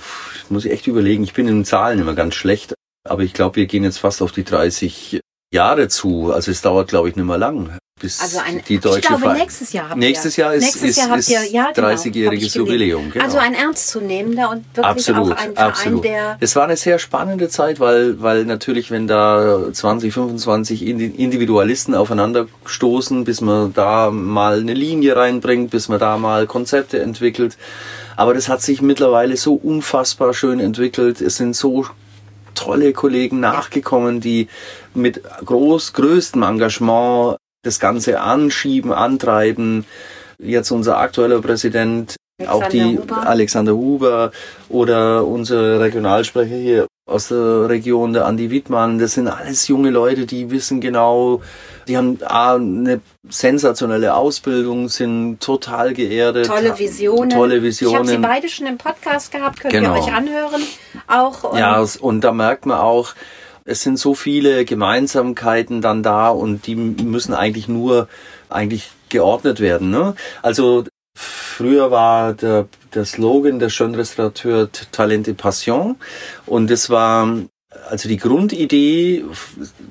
muss 0.49 0.65
ich 0.65 0.71
echt 0.71 0.85
überlegen. 0.85 1.23
Ich 1.23 1.33
bin 1.33 1.47
in 1.47 1.59
den 1.59 1.65
Zahlen 1.65 1.99
immer 1.99 2.13
ganz 2.13 2.35
schlecht. 2.35 2.76
Aber 3.09 3.23
ich 3.23 3.33
glaube, 3.33 3.55
wir 3.57 3.65
gehen 3.65 3.83
jetzt 3.83 3.99
fast 3.99 4.21
auf 4.21 4.31
die 4.31 4.43
30 4.43 5.19
Jahre 5.53 5.87
zu. 5.87 6.31
Also 6.33 6.51
es 6.51 6.61
dauert, 6.61 6.89
glaube 6.89 7.09
ich, 7.09 7.15
nicht 7.15 7.25
mehr 7.25 7.37
lang. 7.37 7.77
Bis 7.99 8.21
also 8.21 8.37
ein, 8.45 8.61
die 8.67 8.77
deutsche 8.77 8.99
ich 8.99 9.05
glaube, 9.07 9.23
Ver 9.23 9.33
nächstes 9.33 9.73
Jahr 9.73 9.89
habt 9.89 9.97
Nächstes 9.97 10.35
Jahr 10.35 10.53
ist, 10.53 10.61
nächstes 10.61 10.89
ist, 10.91 10.97
Jahr 10.97 11.17
ist, 11.17 11.29
ist 11.29 11.51
ja, 11.51 11.71
genau, 11.71 11.87
30-jähriges 11.87 12.55
Jubiläum. 12.55 13.09
Genau. 13.09 13.25
Also 13.25 13.39
ein 13.39 13.55
ernstzunehmender 13.55 14.51
und 14.51 14.65
wirklich 14.75 14.85
absolut, 14.85 15.31
auch 15.31 15.37
ein 15.37 15.57
absolut. 15.57 16.05
Verein, 16.05 16.13
der... 16.13 16.37
Es 16.39 16.55
war 16.55 16.65
eine 16.65 16.77
sehr 16.77 16.99
spannende 16.99 17.49
Zeit, 17.49 17.79
weil, 17.79 18.21
weil 18.21 18.45
natürlich, 18.45 18.91
wenn 18.91 19.07
da 19.07 19.73
20, 19.73 20.13
25 20.13 20.85
Individualisten 20.85 21.95
aufeinander 21.95 22.47
stoßen, 22.65 23.23
bis 23.23 23.41
man 23.41 23.73
da 23.73 24.11
mal 24.11 24.59
eine 24.59 24.75
Linie 24.75 25.15
reinbringt, 25.15 25.71
bis 25.71 25.89
man 25.89 25.97
da 25.97 26.19
mal 26.19 26.45
Konzepte 26.45 26.99
entwickelt. 26.99 27.57
Aber 28.15 28.35
das 28.35 28.47
hat 28.47 28.61
sich 28.61 28.83
mittlerweile 28.83 29.37
so 29.37 29.55
unfassbar 29.55 30.35
schön 30.35 30.59
entwickelt. 30.59 31.19
Es 31.19 31.37
sind 31.37 31.55
so 31.55 31.87
tolle 32.57 32.93
Kollegen 32.93 33.39
nachgekommen, 33.39 34.21
die 34.21 34.47
mit 34.93 35.21
groß, 35.45 35.93
größtem 35.93 36.43
Engagement 36.43 37.37
das 37.63 37.79
Ganze 37.79 38.21
anschieben, 38.21 38.91
antreiben. 38.91 39.85
Jetzt 40.39 40.71
unser 40.71 40.97
aktueller 40.97 41.41
Präsident, 41.41 42.15
Alexander 42.39 42.65
auch 42.65 42.69
die 42.69 42.97
Huber. 42.97 43.27
Alexander 43.27 43.73
Huber 43.73 44.31
oder 44.69 45.25
unser 45.25 45.79
Regionalsprecher 45.79 46.55
hier 46.55 46.87
aus 47.07 47.29
der 47.29 47.69
Region, 47.69 48.11
der 48.11 48.25
Andi 48.25 48.51
Wittmann, 48.51 48.99
das 48.99 49.13
sind 49.13 49.29
alles 49.29 49.67
junge 49.69 49.89
Leute, 49.89 50.25
die 50.25 50.51
wissen 50.51 50.81
genau, 50.81 51.41
die 51.87 51.95
haben 51.95 52.21
eine 52.21 52.99
sensationelle 53.29 54.13
Ausbildung, 54.13 54.89
sind 54.89 55.39
total 55.39 55.93
geerdet. 55.93 56.47
Tolle 56.47 56.77
Visionen. 56.77 57.29
Tolle 57.29 57.63
Visionen. 57.63 57.93
Ich 57.93 57.99
habe 57.99 58.07
sie 58.09 58.17
beide 58.17 58.49
schon 58.49 58.67
im 58.67 58.77
Podcast 58.77 59.31
gehabt, 59.31 59.61
könnt 59.61 59.73
genau. 59.73 59.95
ihr 59.95 60.03
euch 60.03 60.13
anhören. 60.13 60.61
Auch. 61.07 61.45
Und 61.45 61.57
ja, 61.57 61.83
und 62.01 62.21
da 62.21 62.33
merkt 62.33 62.65
man 62.65 62.77
auch, 62.77 63.15
es 63.63 63.81
sind 63.81 63.97
so 63.97 64.13
viele 64.13 64.65
Gemeinsamkeiten 64.65 65.81
dann 65.81 66.03
da 66.03 66.29
und 66.29 66.67
die 66.67 66.75
müssen 66.75 67.33
eigentlich 67.33 67.69
nur 67.69 68.09
eigentlich 68.49 68.91
geordnet 69.09 69.61
werden. 69.61 69.89
Ne? 69.89 70.15
Also 70.41 70.83
früher 71.17 71.89
war 71.89 72.33
der, 72.33 72.67
der 72.93 73.05
Slogan 73.05 73.59
der 73.59 73.69
Schönrestaurateur 73.69 74.69
Talente 74.91 75.33
Passion 75.33 75.95
und 76.45 76.69
das 76.69 76.89
war 76.89 77.27
also 77.89 78.09
die 78.09 78.17
Grundidee, 78.17 79.23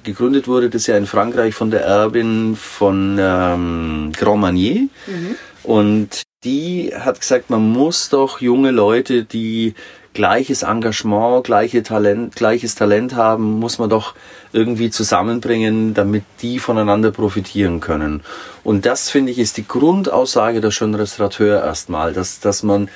gegründet 0.03 0.49
wurde 0.49 0.71
das 0.71 0.87
ja 0.87 0.97
in 0.97 1.07
Frankreich 1.07 1.55
von 1.55 1.71
der 1.71 1.83
Erbin 1.83 2.57
von 2.57 3.17
ähm, 3.19 4.13
Grand 4.17 4.41
Manier. 4.41 4.89
Mhm. 5.07 5.37
Und 5.63 6.23
die 6.45 6.93
hat 6.95 7.21
gesagt, 7.21 7.51
man 7.51 7.71
muss 7.71 8.09
doch 8.09 8.41
junge 8.41 8.71
Leute, 8.71 9.25
die 9.25 9.75
gleiches 10.17 10.63
Engagement, 10.63 11.45
gleiche 11.45 11.83
Talent, 11.83 12.35
gleiches 12.35 12.75
Talent 12.75 13.15
haben, 13.15 13.61
muss 13.61 13.79
man 13.79 13.91
doch 13.91 14.15
irgendwie 14.51 14.89
zusammenbringen, 14.89 15.93
damit 15.93 16.25
die 16.41 16.59
voneinander 16.59 17.11
profitieren 17.11 17.81
können. 17.81 18.23
Und 18.65 18.87
das 18.87 19.11
finde 19.11 19.31
ich 19.31 19.39
ist 19.39 19.59
die 19.59 19.69
Grundaussage 19.69 20.63
der 20.63 20.71
schönen 20.71 20.95
Restaurateur 20.95 21.63
erstmal, 21.63 22.15
dass, 22.15 22.41
dass 22.41 22.63
man 22.63 22.89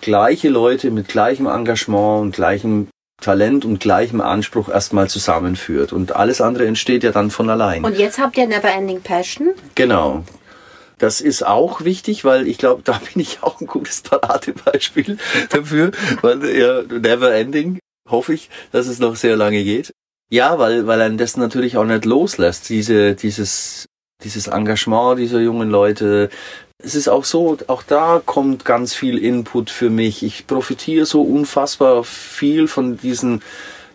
gleiche 0.00 0.50
Leute 0.50 0.92
mit 0.92 1.08
gleichem 1.08 1.46
Engagement 1.46 2.22
und 2.22 2.30
gleichem 2.32 2.86
Talent 3.20 3.64
und 3.64 3.80
gleichem 3.80 4.20
Anspruch 4.20 4.68
erstmal 4.68 5.08
zusammenführt. 5.08 5.92
Und 5.92 6.14
alles 6.14 6.40
andere 6.40 6.66
entsteht 6.66 7.02
ja 7.02 7.10
dann 7.10 7.32
von 7.32 7.50
allein. 7.50 7.84
Und 7.84 7.98
jetzt 7.98 8.20
habt 8.20 8.38
ihr 8.38 8.46
Neverending 8.46 9.00
Passion. 9.00 9.48
Genau. 9.74 10.22
Das 10.98 11.20
ist 11.20 11.46
auch 11.46 11.82
wichtig, 11.84 12.24
weil 12.24 12.46
ich 12.46 12.58
glaube, 12.58 12.82
da 12.84 13.00
bin 13.12 13.22
ich 13.22 13.42
auch 13.42 13.60
ein 13.60 13.66
gutes 13.66 14.02
Paradebeispiel 14.02 15.18
dafür, 15.50 15.92
weil 16.22 16.44
ja, 16.56 16.82
Never 16.82 17.34
Ending, 17.34 17.78
hoffe 18.08 18.34
ich, 18.34 18.50
dass 18.72 18.86
es 18.86 18.98
noch 18.98 19.16
sehr 19.16 19.36
lange 19.36 19.62
geht. 19.64 19.92
Ja, 20.30 20.58
weil, 20.58 20.86
weil 20.86 21.00
einen 21.00 21.16
das 21.16 21.36
natürlich 21.36 21.76
auch 21.76 21.84
nicht 21.84 22.04
loslässt, 22.04 22.68
diese, 22.68 23.14
dieses, 23.14 23.86
dieses 24.22 24.48
Engagement 24.48 25.18
dieser 25.18 25.40
jungen 25.40 25.70
Leute. 25.70 26.28
Es 26.82 26.94
ist 26.94 27.08
auch 27.08 27.24
so, 27.24 27.56
auch 27.66 27.82
da 27.82 28.20
kommt 28.24 28.64
ganz 28.64 28.94
viel 28.94 29.18
Input 29.18 29.70
für 29.70 29.90
mich. 29.90 30.22
Ich 30.22 30.46
profitiere 30.46 31.06
so 31.06 31.22
unfassbar 31.22 32.04
viel 32.04 32.68
von 32.68 32.98
diesen 32.98 33.42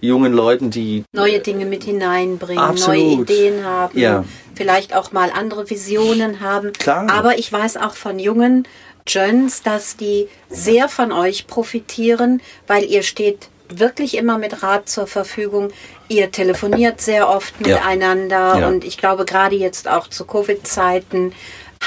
jungen 0.03 0.33
Leuten, 0.33 0.69
die 0.69 1.03
neue 1.13 1.39
Dinge 1.39 1.65
mit 1.65 1.85
hineinbringen, 1.85 2.61
absolut. 2.61 2.97
neue 2.97 3.21
Ideen 3.21 3.63
haben, 3.63 3.97
ja. 3.97 4.25
vielleicht 4.53 4.95
auch 4.95 5.11
mal 5.11 5.31
andere 5.31 5.69
Visionen 5.69 6.41
haben. 6.41 6.73
Klar. 6.73 7.09
Aber 7.09 7.37
ich 7.37 7.51
weiß 7.51 7.77
auch 7.77 7.95
von 7.95 8.19
jungen 8.19 8.67
Jöns, 9.07 9.63
dass 9.63 9.95
die 9.95 10.27
sehr 10.49 10.89
von 10.89 11.11
euch 11.11 11.47
profitieren, 11.47 12.41
weil 12.67 12.83
ihr 12.83 13.03
steht 13.03 13.49
wirklich 13.69 14.17
immer 14.17 14.37
mit 14.37 14.61
Rat 14.61 14.89
zur 14.89 15.07
Verfügung. 15.07 15.71
Ihr 16.09 16.31
telefoniert 16.31 17.01
sehr 17.01 17.29
oft 17.29 17.59
miteinander 17.61 18.59
ja. 18.59 18.67
und 18.67 18.83
ich 18.83 18.97
glaube 18.97 19.25
gerade 19.25 19.55
jetzt 19.55 19.87
auch 19.87 20.07
zu 20.09 20.25
Covid-Zeiten 20.25 21.33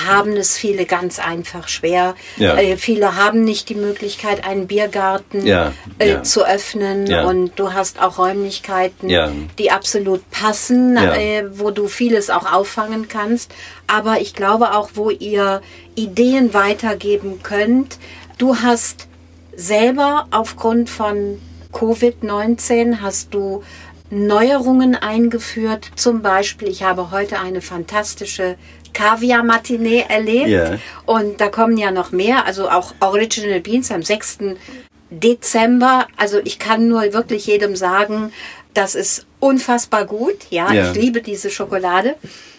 haben 0.05 0.37
es 0.37 0.57
viele 0.57 0.85
ganz 0.85 1.19
einfach 1.19 1.69
schwer. 1.69 2.15
Ja. 2.37 2.57
Äh, 2.57 2.77
viele 2.77 3.17
haben 3.17 3.45
nicht 3.45 3.69
die 3.69 3.75
Möglichkeit, 3.75 4.45
einen 4.45 4.67
Biergarten 4.67 5.47
ja. 5.47 5.73
Äh, 5.99 6.23
zu 6.23 6.47
öffnen 6.47 7.13
und 7.25 7.59
du 7.59 7.73
hast 7.73 8.03
auch 8.03 8.19
Räumlichkeiten, 8.19 9.09
die 9.59 9.71
absolut 9.71 10.29
passen, 10.31 10.97
äh, 10.97 11.45
wo 11.53 11.71
du 11.71 11.89
vieles 11.89 12.31
auch 12.31 12.53
auffangen 12.53 13.09
kannst. 13.09 13.53
Aber 13.87 14.21
ich 14.21 14.35
glaube 14.35 14.75
auch, 14.75 14.91
wo 14.95 15.11
ihr 15.11 15.63
Ideen 15.95 16.53
weitergeben 16.55 17.43
könnt. 17.43 17.99
Du 18.39 18.57
hast 18.57 19.09
selber 19.55 20.27
aufgrund 20.31 20.91
von 20.91 21.41
Covid-19 21.73 23.01
hast 23.01 23.35
du 23.35 23.63
Neuerungen 24.11 24.95
eingeführt. 24.95 25.90
Zum 25.97 26.23
Beispiel, 26.23 26.69
ich 26.69 26.83
habe 26.83 27.11
heute 27.11 27.40
eine 27.40 27.61
fantastische 27.61 28.57
Kaviar-Matinee 28.92 30.07
erlebt. 30.09 30.49
Yeah. 30.49 30.79
Und 31.05 31.40
da 31.40 31.49
kommen 31.49 31.77
ja 31.77 31.90
noch 31.90 32.12
mehr, 32.12 32.47
also 32.47 32.71
auch 32.71 32.95
Original 33.01 33.61
Beans 33.61 33.90
am 33.90 34.03
6. 34.03 34.38
Dezember. 35.11 36.07
Also 36.16 36.40
ich 36.45 36.59
kann 36.59 36.88
nur 36.88 37.12
wirklich 37.12 37.47
jedem 37.47 37.77
sagen, 37.77 38.33
das 38.75 38.95
ist 38.95 39.27
unfassbar 39.38 40.07
gut. 40.07 40.51
Ja, 40.51 40.73
yeah. 40.73 40.90
ich 40.90 40.97
liebe 40.97 41.21
diese 41.21 41.51
Schokolade. 41.51 42.16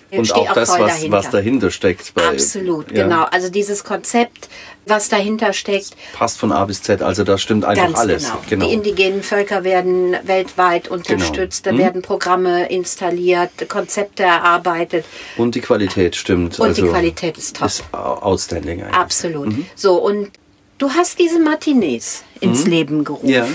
Und 0.09 0.33
auch, 0.33 0.53
das, 0.53 0.69
was 0.69 0.77
dahinter. 0.77 1.17
was 1.17 1.29
dahinter 1.29 1.71
steckt. 1.71 2.13
Bei, 2.13 2.29
Absolut, 2.29 2.91
ja. 2.91 3.03
genau. 3.03 3.25
Also 3.25 3.49
dieses 3.49 3.83
Konzept, 3.83 4.47
was 4.85 5.09
dahinter 5.09 5.51
steckt. 5.51 5.95
Passt 6.13 6.37
von 6.37 6.51
A 6.53 6.63
bis 6.65 6.81
Z, 6.81 7.01
also 7.01 7.25
da 7.25 7.37
stimmt 7.37 7.65
einfach 7.65 7.85
Ganz 7.87 7.97
alles. 7.97 8.23
Genau. 8.23 8.41
genau. 8.49 8.65
Die 8.67 8.73
indigenen 8.73 9.21
Völker 9.21 9.63
werden 9.65 10.15
weltweit 10.23 10.87
unterstützt, 10.87 11.65
genau. 11.65 11.77
da 11.77 11.79
hm? 11.79 11.85
werden 11.85 12.01
Programme 12.01 12.69
installiert, 12.69 13.67
Konzepte 13.67 14.23
erarbeitet. 14.23 15.05
Und 15.35 15.55
die 15.55 15.61
Qualität 15.61 16.15
stimmt. 16.15 16.57
Und 16.59 16.67
also 16.67 16.83
die 16.83 16.87
Qualität 16.89 17.37
ist 17.37 17.57
top. 17.57 17.67
Ist 17.67 17.83
outstanding 17.93 18.83
eigentlich. 18.83 18.95
Absolut. 18.95 19.47
Mhm. 19.47 19.65
So, 19.75 19.95
und 19.95 20.31
du 20.77 20.89
hast 20.89 21.19
diese 21.19 21.39
Matinees 21.39 22.23
ins 22.39 22.63
mhm. 22.63 22.71
Leben 22.71 23.03
gerufen. 23.03 23.29
Ja. 23.29 23.45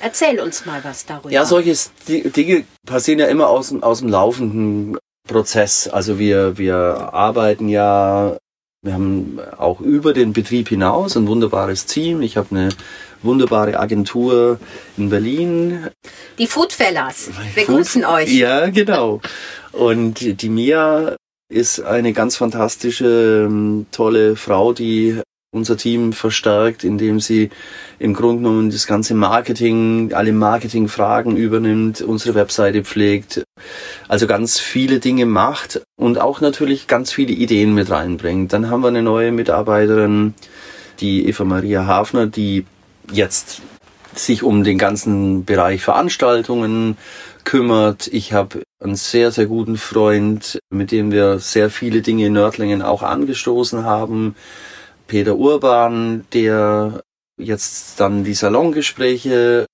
Erzähl 0.00 0.40
uns 0.40 0.64
mal 0.66 0.82
was 0.84 1.06
darüber. 1.06 1.30
Ja, 1.30 1.44
solche 1.44 1.74
Dinge 2.06 2.64
passieren 2.84 3.18
ja 3.18 3.26
immer 3.26 3.48
aus, 3.48 3.74
aus 3.80 4.00
dem 4.00 4.08
laufenden 4.08 4.96
Prozess. 5.26 5.88
Also 5.88 6.18
wir, 6.18 6.58
wir 6.58 6.76
arbeiten 7.12 7.68
ja, 7.68 8.36
wir 8.82 8.92
haben 8.92 9.38
auch 9.58 9.80
über 9.80 10.12
den 10.12 10.32
Betrieb 10.32 10.68
hinaus 10.68 11.16
ein 11.16 11.26
wunderbares 11.26 11.86
Team. 11.86 12.22
Ich 12.22 12.36
habe 12.36 12.48
eine 12.50 12.68
wunderbare 13.22 13.78
Agentur 13.78 14.58
in 14.96 15.10
Berlin. 15.10 15.88
Die 16.38 16.46
Foodfellas. 16.46 17.30
Wir 17.54 17.64
Food, 17.64 17.76
grüßen 17.76 18.04
euch. 18.04 18.32
Ja, 18.32 18.70
genau. 18.70 19.20
Und 19.72 20.40
die 20.42 20.48
Mia 20.48 21.16
ist 21.48 21.80
eine 21.80 22.12
ganz 22.12 22.36
fantastische, 22.36 23.46
ähm, 23.46 23.86
tolle 23.92 24.36
Frau, 24.36 24.72
die 24.72 25.20
unser 25.56 25.76
Team 25.76 26.12
verstärkt, 26.12 26.84
indem 26.84 27.18
sie 27.18 27.50
im 27.98 28.14
Grunde 28.14 28.42
genommen 28.42 28.70
das 28.70 28.86
ganze 28.86 29.14
Marketing, 29.14 30.12
alle 30.12 30.32
Marketingfragen 30.32 31.36
übernimmt, 31.36 32.02
unsere 32.02 32.34
Webseite 32.34 32.84
pflegt, 32.84 33.42
also 34.06 34.26
ganz 34.26 34.60
viele 34.60 35.00
Dinge 35.00 35.26
macht 35.26 35.82
und 35.98 36.20
auch 36.20 36.40
natürlich 36.40 36.86
ganz 36.86 37.12
viele 37.12 37.32
Ideen 37.32 37.74
mit 37.74 37.90
reinbringt. 37.90 38.52
Dann 38.52 38.70
haben 38.70 38.82
wir 38.82 38.88
eine 38.88 39.02
neue 39.02 39.32
Mitarbeiterin, 39.32 40.34
die 41.00 41.26
Eva 41.26 41.44
Maria 41.44 41.86
Hafner, 41.86 42.26
die 42.26 42.66
jetzt 43.10 43.62
sich 44.14 44.42
um 44.42 44.64
den 44.64 44.78
ganzen 44.78 45.44
Bereich 45.44 45.82
Veranstaltungen 45.82 46.96
kümmert. 47.44 48.08
Ich 48.08 48.32
habe 48.32 48.62
einen 48.82 48.96
sehr, 48.96 49.30
sehr 49.30 49.46
guten 49.46 49.76
Freund, 49.76 50.58
mit 50.70 50.90
dem 50.90 51.12
wir 51.12 51.38
sehr 51.38 51.70
viele 51.70 52.02
Dinge 52.02 52.26
in 52.26 52.32
Nördlingen 52.32 52.82
auch 52.82 53.02
angestoßen 53.02 53.84
haben. 53.84 54.34
Peter 55.06 55.36
Urban, 55.36 56.26
der 56.32 57.02
jetzt 57.38 58.00
dann 58.00 58.24
die 58.24 58.34
Salongespräche 58.34 59.66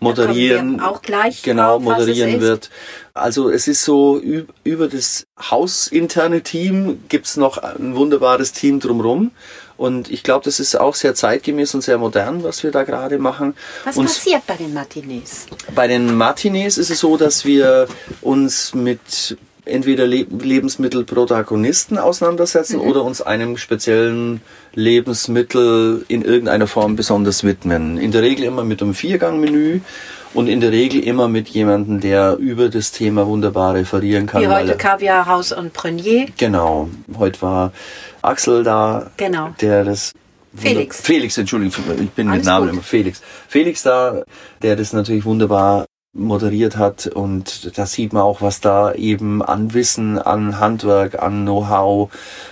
moderieren, 0.00 0.80
auch 0.80 1.00
gleich 1.02 1.42
genau 1.42 1.78
drauf, 1.78 1.82
moderieren 1.82 2.40
wird. 2.40 2.70
Also 3.14 3.48
es 3.48 3.68
ist 3.68 3.84
so 3.84 4.20
über 4.64 4.88
das 4.88 5.26
hausinterne 5.40 6.42
Team 6.42 7.04
gibt's 7.08 7.36
noch 7.36 7.58
ein 7.58 7.96
wunderbares 7.96 8.52
Team 8.52 8.80
drumherum. 8.80 9.32
Und 9.78 10.10
ich 10.10 10.22
glaube, 10.22 10.44
das 10.44 10.58
ist 10.58 10.74
auch 10.78 10.94
sehr 10.94 11.14
zeitgemäß 11.14 11.74
und 11.74 11.82
sehr 11.82 11.98
modern, 11.98 12.42
was 12.42 12.62
wir 12.62 12.70
da 12.70 12.84
gerade 12.84 13.18
machen. 13.18 13.54
Was 13.84 13.96
uns, 13.96 14.14
passiert 14.14 14.46
bei 14.46 14.56
den 14.56 14.72
Matinees? 14.72 15.46
Bei 15.74 15.86
den 15.86 16.14
Matinees 16.14 16.78
ist 16.78 16.90
es 16.90 17.00
so, 17.00 17.16
dass 17.16 17.44
wir 17.44 17.86
uns 18.22 18.74
mit 18.74 19.36
entweder 19.66 20.06
Le 20.06 20.26
Lebensmittelprotagonisten 20.30 21.98
auseinandersetzen 21.98 22.78
mhm. 22.78 22.88
oder 22.88 23.04
uns 23.04 23.20
einem 23.20 23.56
speziellen 23.56 24.40
Lebensmittel 24.74 26.04
in 26.08 26.22
irgendeiner 26.22 26.66
Form 26.66 26.96
besonders 26.96 27.44
widmen. 27.44 27.98
In 27.98 28.12
der 28.12 28.22
Regel 28.22 28.44
immer 28.44 28.64
mit 28.64 28.80
einem 28.80 28.94
Viergangmenü 28.94 29.80
und 30.34 30.48
in 30.48 30.60
der 30.60 30.72
Regel 30.72 31.02
immer 31.02 31.28
mit 31.28 31.48
jemandem, 31.48 32.00
der 32.00 32.36
über 32.36 32.68
das 32.68 32.92
Thema 32.92 33.26
wunderbar 33.26 33.74
referieren 33.74 34.26
kann. 34.26 34.42
Wie 34.42 34.48
heute 34.48 34.76
Kaviar, 34.76 35.26
Haus 35.26 35.52
und 35.52 35.72
Prenier. 35.72 36.26
Genau. 36.36 36.88
Heute 37.18 37.42
war 37.42 37.72
Axel 38.22 38.62
da, 38.62 39.10
genau. 39.16 39.54
der 39.60 39.84
das 39.84 40.12
Felix. 40.54 41.00
Felix, 41.00 41.36
Entschuldigung, 41.36 41.84
ich 42.00 42.10
bin 42.10 42.28
Alles 42.28 42.38
mit 42.38 42.46
Namen 42.46 42.68
immer 42.70 42.82
Felix. 42.82 43.20
Felix 43.48 43.82
da, 43.82 44.22
der 44.62 44.76
das 44.76 44.92
natürlich 44.92 45.24
wunderbar 45.24 45.86
moderiert 46.18 46.76
hat. 46.76 47.06
Und 47.06 47.78
da 47.78 47.86
sieht 47.86 48.12
man 48.12 48.22
auch, 48.22 48.40
was 48.40 48.60
da 48.60 48.92
eben 48.92 49.42
an 49.42 49.74
Wissen, 49.74 50.18
an 50.18 50.58
Handwerk, 50.58 51.22
an 51.22 51.42
Know-how 51.42 52.10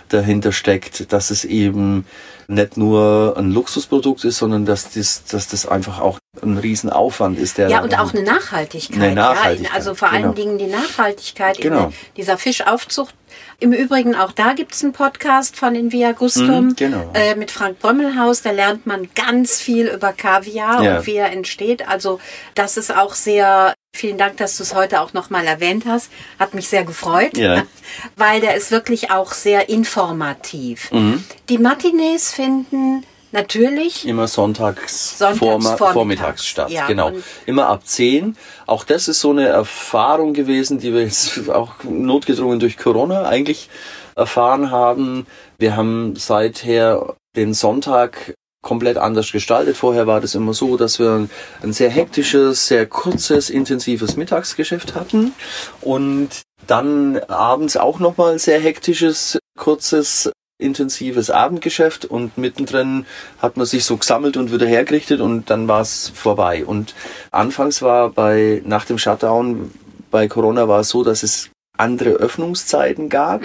dahinter 0.09 0.53
steckt, 0.53 1.13
dass 1.13 1.31
es 1.31 1.45
eben 1.45 2.07
nicht 2.49 2.77
nur 2.77 3.35
ein 3.37 3.51
Luxusprodukt 3.51 4.25
ist, 4.25 4.39
sondern 4.39 4.67
dass 4.67 4.93
das, 4.93 5.25
dass 5.25 5.49
das 5.49 5.67
einfach 5.67 6.01
auch 6.01 6.19
ein 6.43 6.59
Riesenaufwand 6.59 7.39
ist. 7.39 7.59
Der 7.59 7.69
ja, 7.69 7.83
und 7.83 7.99
auch 7.99 8.13
eine 8.13 8.23
Nachhaltigkeit. 8.23 9.03
Eine 9.03 9.15
Nachhaltigkeit. 9.15 9.71
Ja, 9.71 9.77
also 9.77 9.95
vor 9.95 10.11
genau. 10.11 10.23
allen 10.23 10.35
Dingen 10.35 10.59
die 10.59 10.67
Nachhaltigkeit 10.67 11.59
genau. 11.59 11.87
in 11.87 11.93
dieser 12.17 12.39
Fischaufzucht. 12.39 13.15
Im 13.61 13.73
Übrigen, 13.73 14.15
auch 14.15 14.33
da 14.33 14.53
gibt 14.53 14.75
es 14.75 14.83
einen 14.83 14.93
Podcast 14.93 15.57
von 15.57 15.75
in 15.75 15.93
Via 15.93 16.13
Gustum 16.13 16.69
mm, 16.69 16.77
genau. 16.77 17.11
äh, 17.15 17.35
mit 17.35 17.51
Frank 17.51 17.79
Brömmelhaus. 17.79 18.43
Da 18.43 18.51
lernt 18.51 18.87
man 18.87 19.09
ganz 19.15 19.61
viel 19.61 19.87
über 19.89 20.13
Kaviar 20.13 20.83
Ja. 20.83 20.99
und 20.99 21.07
wie 21.07 21.17
er 21.17 21.33
entsteht. 21.33 21.89
Also 21.89 22.21
das 22.55 22.77
ist 22.77 22.95
auch 22.95 23.15
sehr, 23.15 23.75
vielen 23.95 24.19
Dank, 24.19 24.37
dass 24.37 24.57
du 24.57 24.63
es 24.65 24.75
heute 24.75 25.01
auch 25.01 25.13
nochmal 25.13 25.47
erwähnt 25.47 25.85
hast. 25.87 26.11
Hat 26.39 26.53
mich 26.55 26.69
sehr 26.69 26.85
gefreut, 26.85 27.37
Ja. 27.37 27.63
weil 28.17 28.41
der 28.41 28.55
ist 28.57 28.71
wirklich 28.71 29.11
auch 29.11 29.33
sehr 29.33 29.69
informativ. 29.69 30.91
Mhm. 30.93 31.25
Die 31.49 31.59
Matinees 31.59 32.33
finden 32.33 33.05
natürlich 33.33 34.07
Immer 34.07 34.29
sonntags, 34.29 35.19
Sonntags 35.19 35.39
vorma- 35.41 35.77
vormittags, 35.77 35.93
vormittags 35.93 36.47
statt. 36.47 36.71
ja, 36.71 36.87
genau. 36.87 37.13
Immer 37.47 37.69
ab 37.69 37.83
10. 37.87 38.37
Auch 38.67 38.85
das 38.85 39.09
ist 39.09 39.21
so 39.21 39.31
eine 39.31 39.47
Erfahrung 39.49 40.35
gewesen, 40.35 40.79
die 40.79 40.93
wir 40.93 41.03
jetzt 41.03 41.49
auch 41.51 41.73
notgedrungen 41.83 42.61
durch 42.61 42.77
Corona 42.77 43.25
eigentlich 43.25 43.69
erfahren 44.17 44.71
haben. 44.71 45.27
Wir 45.59 45.75
haben 45.77 46.15
seither 46.17 47.15
den 47.37 47.53
Sonntag 47.55 48.35
komplett 48.65 48.97
anders 48.97 49.31
gestaltet. 49.31 49.77
Vorher 49.77 50.09
war 50.09 50.21
das 50.21 50.35
immer 50.35 50.55
so, 50.55 50.77
dass 50.77 50.99
wir 50.99 51.29
ein 51.63 51.73
sehr 51.73 51.91
hektisches, 51.91 52.67
sehr 52.67 52.87
kurzes, 52.87 53.51
intensives 53.51 54.17
Mittagsgeschäft 54.17 54.97
hatten 54.97 55.33
und 55.81 56.31
dann 56.67 57.19
abends 57.29 57.77
auch 57.77 58.01
nochmal 58.01 58.39
sehr 58.41 58.59
hektisches, 58.59 59.39
kurzes, 59.57 60.33
intensives 60.59 61.31
Abendgeschäft 61.31 62.05
und 62.07 62.39
mittendrin 62.39 63.07
hat 63.39 63.57
man 63.57 63.67
sich 63.67 63.85
so 63.85 63.97
gesammelt 63.97 64.37
und 64.37 64.51
wieder 64.51 64.67
hergerichtet 64.67 65.21
und 65.21 65.51
dann 65.51 65.69
war 65.69 65.83
es 65.83 66.11
vorbei. 66.15 66.65
Und 66.65 66.95
anfangs 67.31 67.83
war 67.83 68.11
bei, 68.11 68.63
nach 68.65 68.87
dem 68.87 68.99
Shutdown 68.99 69.71
bei 70.11 70.27
Corona 70.29 70.69
war 70.69 70.81
es 70.81 70.89
so, 70.89 71.05
dass 71.05 71.23
es 71.23 71.51
andere 71.77 72.11
Öffnungszeiten 72.11 73.09
gab 73.09 73.43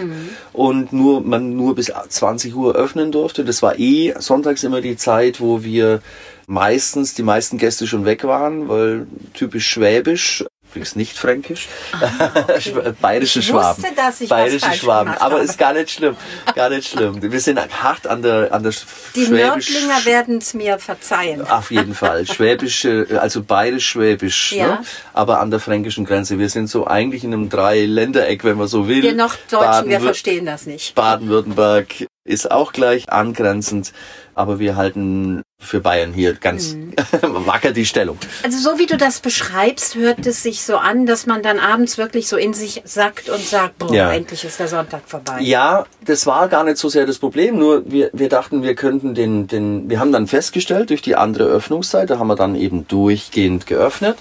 und 0.53 0.93
nur 0.93 1.21
man 1.21 1.55
nur 1.55 1.75
bis 1.75 1.91
20 2.09 2.55
Uhr 2.55 2.75
öffnen 2.75 3.11
durfte. 3.11 3.43
Das 3.43 3.61
war 3.63 3.79
eh 3.79 4.13
sonntags 4.19 4.63
immer 4.63 4.81
die 4.81 4.97
Zeit, 4.97 5.41
wo 5.41 5.63
wir 5.63 6.01
meistens 6.45 7.13
die 7.13 7.23
meisten 7.23 7.57
Gäste 7.57 7.87
schon 7.87 8.05
weg 8.05 8.23
waren, 8.23 8.69
weil 8.69 9.07
typisch 9.33 9.67
schwäbisch, 9.67 10.45
übrigens 10.69 10.95
nicht 10.95 11.17
fränkisch, 11.17 11.67
bayerische 13.01 13.39
Ich 13.39 13.47
Schwaben. 13.47 13.82
wusste, 13.84 13.95
dass 13.95 14.21
ich 14.21 14.29
bayerische 14.29 14.71
Schwaben, 14.73 15.12
aber 15.17 15.41
ist 15.41 15.58
gar 15.58 15.73
nicht 15.73 15.89
schlimm, 15.91 16.15
gar 16.55 16.69
nicht 16.69 16.88
schlimm. 16.89 17.21
Wir 17.21 17.39
sind 17.39 17.60
hart 17.84 18.08
an 18.08 18.21
der 18.21 18.53
an 18.53 18.63
der 18.63 18.71
Die 19.15 19.25
schwäbisch 19.25 19.71
Nördlinger 19.71 20.05
werden 20.05 20.38
es 20.38 20.53
mir 20.53 20.79
verzeihen. 20.79 21.41
auf 21.47 21.71
jeden 21.71 21.93
Fall. 21.95 22.25
Schwäbische, 22.25 23.19
also 23.21 23.43
bayerisch-schwäbisch, 23.43 24.51
Ja. 24.53 24.67
ne? 24.67 24.79
aber 25.13 25.39
an 25.39 25.51
der 25.51 25.60
fränkischen 25.60 26.05
Grenze. 26.05 26.38
Wir 26.39 26.49
sind 26.49 26.67
so 26.67 26.86
eigentlich 26.88 27.23
in 27.23 27.34
einem 27.34 27.49
Drei-Ländereck, 27.49 28.43
wenn 28.43 28.58
man 28.58 28.67
so 28.67 28.88
will. 28.88 29.01
Wir 29.03 29.13
noch 29.15 29.36
Deutschen, 29.49 29.89
wir 29.89 29.97
Baden-Wür- 29.99 30.03
verstehen 30.03 30.45
das 30.45 30.65
nicht. 30.65 30.95
Baden-Württemberg 30.95 32.08
ist 32.25 32.51
auch 32.51 32.73
gleich 32.73 33.10
angrenzend, 33.12 33.91
aber 34.36 34.60
wir 34.60 34.75
halten 34.75 35.41
für 35.61 35.81
Bayern 35.81 36.13
hier 36.13 36.33
ganz 36.35 36.73
Mhm. 36.73 36.93
wacker 37.45 37.71
die 37.71 37.85
Stellung. 37.85 38.17
Also 38.43 38.57
so 38.57 38.79
wie 38.79 38.85
du 38.85 38.95
das 38.97 39.19
beschreibst, 39.19 39.95
hört 39.95 40.25
es 40.25 40.41
sich 40.41 40.63
so 40.63 40.77
an, 40.77 41.05
dass 41.05 41.25
man 41.25 41.43
dann 41.43 41.59
abends 41.59 41.97
wirklich 41.97 42.27
so 42.27 42.37
in 42.37 42.53
sich 42.53 42.81
sackt 42.85 43.29
und 43.29 43.41
sagt, 43.41 43.77
boah, 43.77 43.93
Ja. 43.93 44.11
endlich 44.11 44.45
ist 44.45 44.59
der 44.59 44.69
Sonntag 44.69 45.01
vorbei. 45.05 45.41
Ja, 45.41 45.85
das 46.05 46.25
war 46.25 46.47
gar 46.47 46.63
nicht 46.63 46.77
so 46.77 46.87
sehr 46.89 47.05
das 47.05 47.19
Problem, 47.19 47.57
nur 47.59 47.83
wir, 47.91 48.09
wir 48.13 48.29
dachten, 48.29 48.63
wir 48.63 48.73
könnten 48.75 49.13
den, 49.15 49.47
den, 49.47 49.89
wir 49.89 49.99
haben 49.99 50.11
dann 50.13 50.27
festgestellt, 50.27 50.89
durch 50.91 51.01
die 51.01 51.15
andere 51.15 51.45
Öffnungszeit, 51.45 52.09
da 52.09 52.19
haben 52.19 52.27
wir 52.27 52.35
dann 52.37 52.55
eben 52.55 52.87
durchgehend 52.87 53.67
geöffnet. 53.67 54.17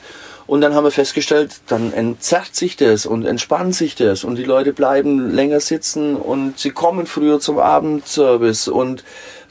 Und 0.47 0.63
dann 0.63 0.75
haben 0.75 0.85
wir 0.85 0.91
festgestellt, 0.91 1.57
dann 1.67 1.93
entzerrt 1.93 2.55
sich 2.57 2.75
das 2.77 3.05
und 3.05 3.27
entspannt 3.27 3.75
sich 3.75 3.97
das 3.97 4.25
und 4.25 4.37
die 4.37 4.45
Leute 4.45 4.73
bleiben 4.73 5.31
länger 5.31 5.61
sitzen 5.61 6.17
und 6.17 6.59
sie 6.59 6.71
kommen 6.71 7.05
früher 7.07 7.39
zum 7.39 7.59
Abendservice 7.59 8.69
und 8.69 9.05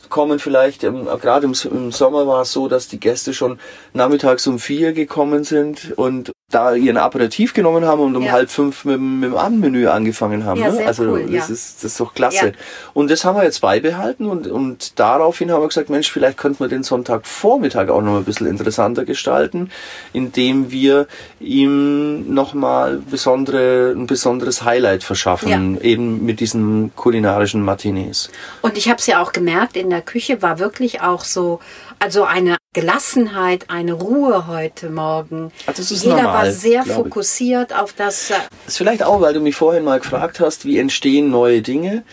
kommen 0.09 0.39
vielleicht, 0.39 0.83
ähm, 0.83 1.05
gerade 1.05 1.45
im, 1.45 1.53
im 1.71 1.91
Sommer 1.91 2.27
war 2.27 2.41
es 2.41 2.51
so, 2.51 2.67
dass 2.67 2.87
die 2.87 2.99
Gäste 2.99 3.33
schon 3.33 3.59
nachmittags 3.93 4.47
um 4.47 4.59
vier 4.59 4.93
gekommen 4.93 5.43
sind 5.43 5.93
und 5.97 6.31
da 6.49 6.73
ihren 6.75 6.95
Aperitif 6.95 7.53
genommen 7.53 7.83
haben 7.83 7.99
und 7.99 8.15
um 8.15 8.23
Ja. 8.23 8.31
halb 8.31 8.49
fünf 8.49 8.85
mit, 8.85 8.95
dem- 8.95 9.19
mit 9.19 9.31
dem 9.31 9.35
Abendmenü 9.37 9.87
angefangen 9.87 10.45
haben. 10.45 10.61
Ja, 10.61 10.71
ne? 10.71 10.85
also 10.85 11.03
cool, 11.03 11.23
das, 11.23 11.31
ja. 11.49 11.53
ist, 11.53 11.83
das 11.83 11.91
ist 11.91 11.99
doch 11.99 12.13
klasse. 12.13 12.53
Und 12.93 13.11
das 13.11 13.25
haben 13.25 13.35
wir 13.37 13.43
jetzt 13.43 13.59
beibehalten 13.59 14.25
und, 14.27 14.47
und 14.47 14.97
daraufhin 14.97 15.51
haben 15.51 15.61
wir 15.61 15.67
gesagt, 15.67 15.89
Mensch, 15.89 16.09
vielleicht 16.09 16.37
könnten 16.37 16.61
wir 16.61 16.69
den 16.69 16.83
Sonntagvormittag 16.83 17.89
auch 17.89 18.01
noch 18.01 18.15
ein 18.15 18.23
bisschen 18.23 18.47
interessanter 18.47 19.03
gestalten, 19.03 19.71
indem 20.13 20.71
wir 20.71 21.07
ihm 21.41 22.33
nochmal 22.33 22.99
besondere, 23.11 23.91
ein 23.93 24.07
besonderes 24.07 24.63
Highlight 24.63 25.03
verschaffen, 25.03 25.81
eben 25.81 26.25
mit 26.25 26.39
diesen 26.39 26.95
kulinarischen 26.95 27.61
Matinees. 27.61 28.29
Und 28.61 28.77
ich 28.77 28.87
habe 28.87 28.99
es 28.99 29.07
ja 29.07 29.21
auch 29.21 29.33
gemerkt, 29.33 29.75
in 29.75 29.89
der 29.89 30.01
Küche 30.01 30.41
war 30.41 30.59
wirklich 30.59 31.01
auch 31.01 31.25
so, 31.25 31.59
also 31.99 32.23
eine 32.23 32.57
Gelassenheit, 32.73 33.65
eine 33.69 33.93
Ruhe 33.93 34.47
heute 34.47 34.89
Morgen. 34.89 35.51
Ah, 35.65 35.71
das 35.75 35.91
ist 35.91 36.03
Jeder 36.03 36.17
normal, 36.17 36.45
war 36.47 36.51
sehr 36.51 36.83
glaub 36.83 36.87
ich. 36.97 37.03
fokussiert 37.03 37.73
auf 37.75 37.93
das. 37.93 38.29
äh, 38.29 38.35
Das 38.65 38.73
ist 38.73 38.77
vielleicht 38.77 39.03
auch, 39.03 39.21
weil 39.21 39.33
du 39.33 39.39
mich 39.39 39.55
vorhin 39.55 39.83
mal 39.83 39.99
gefragt 39.99 40.39
hast, 40.39 40.65
wie 40.65 40.77
entstehen 40.77 41.29
neue 41.31 41.61
Dinge. 41.61 42.03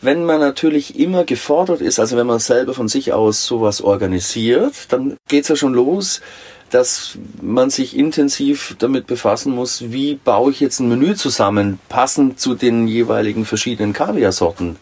Wenn 0.00 0.24
man 0.24 0.40
natürlich 0.40 0.98
immer 0.98 1.24
gefordert 1.24 1.80
ist, 1.80 1.98
also 2.00 2.16
wenn 2.16 2.26
man 2.26 2.38
selber 2.40 2.74
von 2.74 2.88
sich 2.88 3.12
aus 3.12 3.44
sowas 3.46 3.80
organisiert, 3.80 4.74
dann 4.90 5.16
geht's 5.28 5.48
ja 5.48 5.54
schon 5.56 5.74
los, 5.74 6.20
dass 6.70 7.18
man 7.40 7.70
sich 7.70 7.96
intensiv 7.96 8.74
damit 8.78 9.06
befassen 9.06 9.54
muss, 9.54 9.92
wie 9.92 10.14
baue 10.16 10.50
ich 10.50 10.60
jetzt 10.60 10.80
ein 10.80 10.88
Menü 10.88 11.14
zusammen, 11.14 11.78
passend 11.88 12.40
zu 12.40 12.54
den 12.54 12.88
jeweiligen 12.88 13.44
verschiedenen 13.44 13.92
Kaviarsorten. 13.92 14.76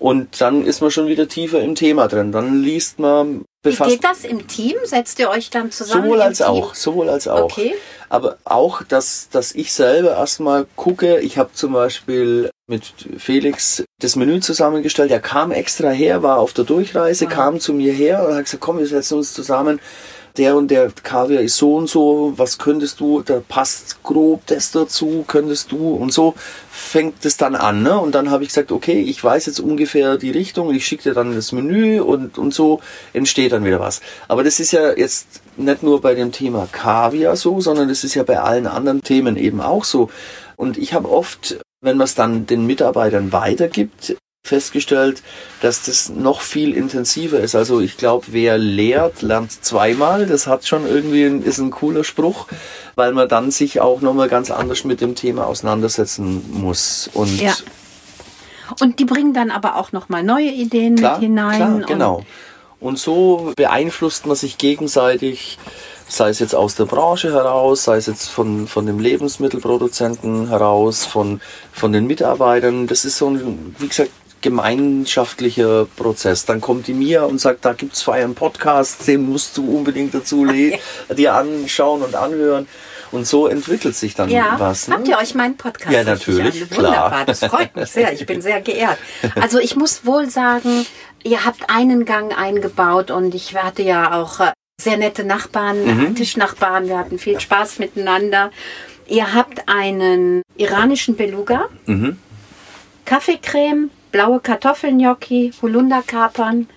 Und 0.00 0.40
dann 0.40 0.64
ist 0.64 0.80
man 0.80 0.90
schon 0.90 1.08
wieder 1.08 1.28
tiefer 1.28 1.60
im 1.60 1.74
Thema 1.74 2.08
drin. 2.08 2.32
Dann 2.32 2.62
liest 2.62 2.98
man, 2.98 3.40
Wie 3.62 3.70
befasst 3.70 3.90
geht 3.90 4.04
das 4.04 4.24
im 4.24 4.48
Team? 4.48 4.76
Setzt 4.82 5.18
ihr 5.18 5.28
euch 5.28 5.50
dann 5.50 5.70
zusammen? 5.70 6.04
Sowohl 6.04 6.22
als 6.22 6.38
Team? 6.38 6.46
auch, 6.46 6.74
sowohl 6.74 7.10
als 7.10 7.28
auch. 7.28 7.44
Okay. 7.44 7.74
Aber 8.08 8.38
auch, 8.44 8.82
dass, 8.82 9.28
dass 9.28 9.52
ich 9.52 9.74
selber 9.74 10.16
erstmal 10.16 10.66
gucke, 10.74 11.20
ich 11.20 11.36
habe 11.36 11.50
zum 11.52 11.74
Beispiel 11.74 12.50
mit 12.66 12.94
Felix 13.18 13.84
das 14.00 14.16
Menü 14.16 14.40
zusammengestellt, 14.40 15.10
er 15.10 15.20
kam 15.20 15.52
extra 15.52 15.90
her, 15.90 16.22
war 16.22 16.38
auf 16.38 16.54
der 16.54 16.64
Durchreise, 16.64 17.26
kam 17.26 17.60
zu 17.60 17.74
mir 17.74 17.92
her 17.92 18.26
und 18.26 18.34
hat 18.34 18.44
gesagt, 18.44 18.62
komm, 18.62 18.78
wir 18.78 18.86
setzen 18.86 19.18
uns 19.18 19.34
zusammen, 19.34 19.80
der 20.36 20.56
und 20.56 20.70
der 20.70 20.90
Kaviar 21.02 21.42
ist 21.42 21.56
so 21.56 21.76
und 21.76 21.88
so, 21.88 22.32
was 22.36 22.58
könntest 22.58 23.00
du, 23.00 23.22
da 23.22 23.42
passt 23.46 24.02
grob 24.02 24.46
das 24.46 24.70
dazu, 24.70 25.24
könntest 25.26 25.72
du 25.72 25.94
und 25.94 26.12
so 26.12 26.34
fängt 26.70 27.24
es 27.24 27.36
dann 27.36 27.54
an. 27.54 27.82
Ne? 27.82 27.98
Und 27.98 28.14
dann 28.14 28.30
habe 28.30 28.42
ich 28.42 28.50
gesagt, 28.50 28.72
okay, 28.72 29.00
ich 29.00 29.22
weiß 29.22 29.46
jetzt 29.46 29.60
ungefähr 29.60 30.16
die 30.16 30.30
Richtung, 30.30 30.72
ich 30.72 30.86
schicke 30.86 31.04
dir 31.04 31.14
dann 31.14 31.34
das 31.34 31.52
Menü 31.52 32.00
und, 32.00 32.38
und 32.38 32.54
so 32.54 32.80
entsteht 33.12 33.52
dann 33.52 33.64
wieder 33.64 33.80
was. 33.80 34.00
Aber 34.28 34.44
das 34.44 34.60
ist 34.60 34.72
ja 34.72 34.96
jetzt 34.96 35.42
nicht 35.56 35.82
nur 35.82 36.00
bei 36.00 36.14
dem 36.14 36.32
Thema 36.32 36.68
Kaviar 36.70 37.36
so, 37.36 37.60
sondern 37.60 37.88
das 37.88 38.04
ist 38.04 38.14
ja 38.14 38.22
bei 38.22 38.40
allen 38.40 38.66
anderen 38.66 39.02
Themen 39.02 39.36
eben 39.36 39.60
auch 39.60 39.84
so. 39.84 40.10
Und 40.56 40.78
ich 40.78 40.94
habe 40.94 41.10
oft, 41.10 41.58
wenn 41.80 41.96
man 41.96 42.04
es 42.04 42.14
dann 42.14 42.46
den 42.46 42.66
Mitarbeitern 42.66 43.32
weitergibt, 43.32 44.16
festgestellt, 44.42 45.22
dass 45.60 45.84
das 45.84 46.08
noch 46.08 46.40
viel 46.40 46.74
intensiver 46.74 47.40
ist. 47.40 47.54
Also 47.54 47.80
ich 47.80 47.96
glaube, 47.96 48.26
wer 48.30 48.58
lehrt, 48.58 49.22
lernt 49.22 49.52
zweimal. 49.64 50.26
Das 50.26 50.46
hat 50.46 50.66
schon 50.66 50.86
irgendwie 50.86 51.24
ein, 51.24 51.42
ist 51.42 51.58
ein 51.58 51.70
cooler 51.70 52.04
Spruch, 52.04 52.46
weil 52.94 53.12
man 53.12 53.28
dann 53.28 53.50
sich 53.50 53.80
auch 53.80 54.00
nochmal 54.00 54.28
ganz 54.28 54.50
anders 54.50 54.84
mit 54.84 55.00
dem 55.00 55.14
Thema 55.14 55.46
auseinandersetzen 55.46 56.42
muss. 56.52 57.10
Und 57.12 57.40
Ja. 57.40 57.54
Und 58.80 59.00
die 59.00 59.04
bringen 59.04 59.34
dann 59.34 59.50
aber 59.50 59.76
auch 59.76 59.90
nochmal 59.92 60.22
neue 60.22 60.50
Ideen 60.50 60.94
klar, 60.94 61.14
mit 61.14 61.22
hinein. 61.22 61.56
klar, 61.56 61.80
genau. 61.86 62.24
Und 62.78 62.98
so 62.98 63.52
beeinflusst 63.56 64.26
man 64.26 64.36
sich 64.36 64.58
gegenseitig, 64.58 65.58
sei 66.08 66.30
es 66.30 66.38
jetzt 66.38 66.54
aus 66.54 66.76
der 66.76 66.86
Branche 66.86 67.32
heraus, 67.32 67.84
sei 67.84 67.96
es 67.96 68.06
jetzt 68.06 68.28
von, 68.28 68.68
von 68.68 68.86
dem 68.86 69.00
Lebensmittelproduzenten 69.00 70.48
heraus, 70.48 71.04
von, 71.04 71.40
von 71.72 71.92
den 71.92 72.06
Mitarbeitern. 72.06 72.86
Das 72.86 73.04
ist 73.04 73.18
so 73.18 73.28
ein, 73.28 73.74
wie 73.78 73.88
gesagt, 73.88 74.10
gemeinschaftlicher 74.42 75.86
Prozess. 75.96 76.44
Dann 76.44 76.60
kommt 76.60 76.86
die 76.86 76.94
Mia 76.94 77.22
und 77.24 77.40
sagt, 77.40 77.64
da 77.64 77.72
gibt's 77.72 78.02
vorher 78.02 78.24
einen 78.24 78.34
Podcast, 78.34 79.06
den 79.06 79.22
musst 79.30 79.56
du 79.56 79.76
unbedingt 79.76 80.14
dazu 80.14 80.46
dir 81.16 81.34
anschauen 81.34 82.02
und 82.02 82.14
anhören. 82.14 82.66
Und 83.12 83.26
so 83.26 83.48
entwickelt 83.48 83.96
sich 83.96 84.14
dann 84.14 84.28
Ja, 84.30 84.54
was. 84.58 84.86
ne? 84.86 84.94
habt 84.94 85.08
ihr 85.08 85.18
euch 85.18 85.34
meinen 85.34 85.56
Podcast 85.56 85.92
Ja, 85.92 86.04
natürlich, 86.04 86.62
an? 86.62 86.70
klar. 86.70 86.84
Wunderbar, 86.92 87.24
das 87.26 87.40
freut 87.40 87.74
mich 87.74 87.90
sehr. 87.90 88.12
Ich 88.12 88.24
bin 88.24 88.40
sehr 88.40 88.60
geehrt. 88.60 88.98
Also 89.40 89.58
ich 89.58 89.74
muss 89.74 90.06
wohl 90.06 90.30
sagen, 90.30 90.86
ihr 91.24 91.44
habt 91.44 91.68
einen 91.68 92.04
Gang 92.04 92.32
eingebaut 92.38 93.10
und 93.10 93.34
ich 93.34 93.56
hatte 93.56 93.82
ja 93.82 94.12
auch 94.14 94.38
äh, 94.38 94.52
sehr 94.80 94.96
nette 94.96 95.24
Nachbarn, 95.24 96.14
Tischnachbarn. 96.14 96.86
Wir 96.86 96.98
hatten 96.98 97.18
viel 97.18 97.40
Spaß 97.40 97.80
miteinander. 97.80 98.52
Ihr 99.08 99.34
habt 99.34 99.68
einen 99.68 100.42
iranischen 100.56 101.16
Beluga, 101.16 101.64
Kaffeecreme, 103.04 103.90
blaue 104.12 104.40
Kartoffelgnocchi, 104.40 105.52
Holunderkapern 105.62 106.68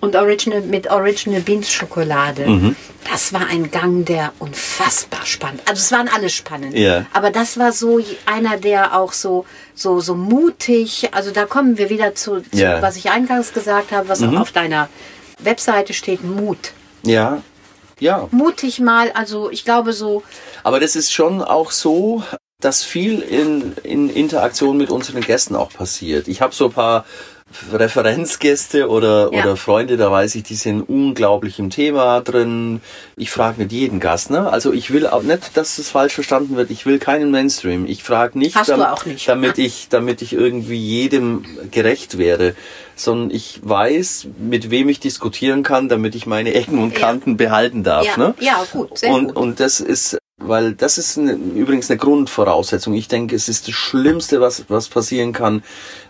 und 0.00 0.16
Original, 0.16 0.60
mit 0.62 0.90
Original 0.90 1.40
Beans 1.40 1.70
Schokolade. 1.72 2.74
Das 3.10 3.32
war 3.32 3.46
ein 3.48 3.70
Gang, 3.70 4.04
der 4.04 4.32
unfassbar 4.38 5.24
spannend. 5.24 5.62
Also 5.66 5.80
es 5.80 5.92
waren 5.92 6.08
alle 6.14 6.28
spannend. 6.28 6.74
Ja. 6.74 7.06
Aber 7.12 7.30
das 7.30 7.58
war 7.58 7.72
so 7.72 8.00
einer, 8.26 8.56
der 8.58 8.98
auch 8.98 9.12
so, 9.12 9.46
so, 9.74 10.00
so 10.00 10.14
mutig, 10.14 11.08
also 11.12 11.30
da 11.30 11.44
kommen 11.46 11.78
wir 11.78 11.88
wieder 11.90 12.14
zu, 12.14 12.40
zu 12.40 12.56
Ja. 12.56 12.82
was 12.82 12.96
ich 12.96 13.10
eingangs 13.10 13.52
gesagt 13.52 13.92
habe, 13.92 14.08
was 14.08 14.22
auch 14.22 14.34
auf 14.36 14.52
deiner 14.52 14.88
Webseite 15.38 15.92
steht, 15.94 16.22
Mut. 16.22 16.72
Ja, 17.02 17.42
ja. 18.00 18.28
Mutig 18.30 18.80
mal, 18.80 19.10
also 19.12 19.50
ich 19.50 19.64
glaube 19.64 19.92
so, 19.92 20.22
Aber 20.62 20.80
das 20.80 20.96
ist 20.96 21.12
schon 21.12 21.42
auch 21.42 21.70
so, 21.70 22.22
dass 22.60 22.82
viel 22.84 23.20
in, 23.20 23.74
in 23.82 24.08
Interaktion 24.08 24.76
mit 24.76 24.90
unseren 24.90 25.20
Gästen 25.20 25.54
auch 25.56 25.70
passiert. 25.72 26.28
Ich 26.28 26.40
habe 26.40 26.54
so 26.54 26.66
ein 26.66 26.72
paar 26.72 27.04
Referenzgäste 27.72 28.88
oder, 28.88 29.30
Ja. 29.32 29.42
oder 29.44 29.56
Freunde, 29.56 29.96
da 29.96 30.10
weiß 30.10 30.34
ich, 30.34 30.42
die 30.44 30.54
sind 30.54 30.82
unglaublich 30.82 31.58
im 31.58 31.70
Thema 31.70 32.20
drin. 32.20 32.80
Ich 33.16 33.30
frage 33.30 33.62
nicht 33.62 33.72
jeden 33.72 34.00
Gast, 34.00 34.30
ne? 34.30 34.50
Also 34.50 34.72
ich 34.72 34.92
will 34.92 35.06
auch 35.06 35.22
nicht, 35.22 35.56
dass 35.56 35.78
es 35.78 35.90
falsch 35.90 36.14
verstanden 36.14 36.56
wird. 36.56 36.70
Ich 36.70 36.86
will 36.86 36.98
keinen 36.98 37.30
Mainstream. 37.30 37.86
Ich 37.86 38.02
frage 38.02 38.38
nicht, 38.38 38.56
Hast 38.56 38.70
du 38.70 38.76
dam- 38.76 38.92
auch 38.92 39.04
nicht. 39.04 39.28
damit 39.28 39.58
ich, 39.58 39.88
damit 39.90 40.22
ich 40.22 40.32
irgendwie 40.32 40.78
jedem 40.78 41.44
gerecht 41.70 42.18
werde, 42.18 42.56
sondern 42.96 43.30
ich 43.30 43.60
weiß, 43.62 44.28
mit 44.38 44.70
wem 44.70 44.88
ich 44.88 45.00
diskutieren 45.00 45.62
kann, 45.62 45.88
damit 45.88 46.14
ich 46.14 46.26
meine 46.26 46.54
Ecken 46.54 46.78
und 46.78 46.94
Ja. 46.94 47.00
Kanten 47.00 47.36
behalten 47.36 47.84
darf. 47.84 48.04
ja, 48.06 48.16
ne? 48.16 48.34
ja 48.40 48.64
gut, 48.72 48.98
sehr 48.98 49.10
und, 49.12 49.26
gut. 49.28 49.36
und 49.36 49.60
das 49.60 49.80
ist, 49.80 50.18
weil 50.48 50.74
das 50.74 50.98
ist 50.98 51.18
eine, 51.18 51.32
übrigens 51.32 51.90
eine 51.90 51.98
Grundvoraussetzung. 51.98 52.94
Ich 52.94 53.08
denke, 53.08 53.36
es 53.36 53.48
ist 53.48 53.68
das 53.68 53.74
Schlimmste, 53.74 54.40
was, 54.40 54.64
was 54.68 54.88
passieren 54.88 55.32
kann, 55.32 55.62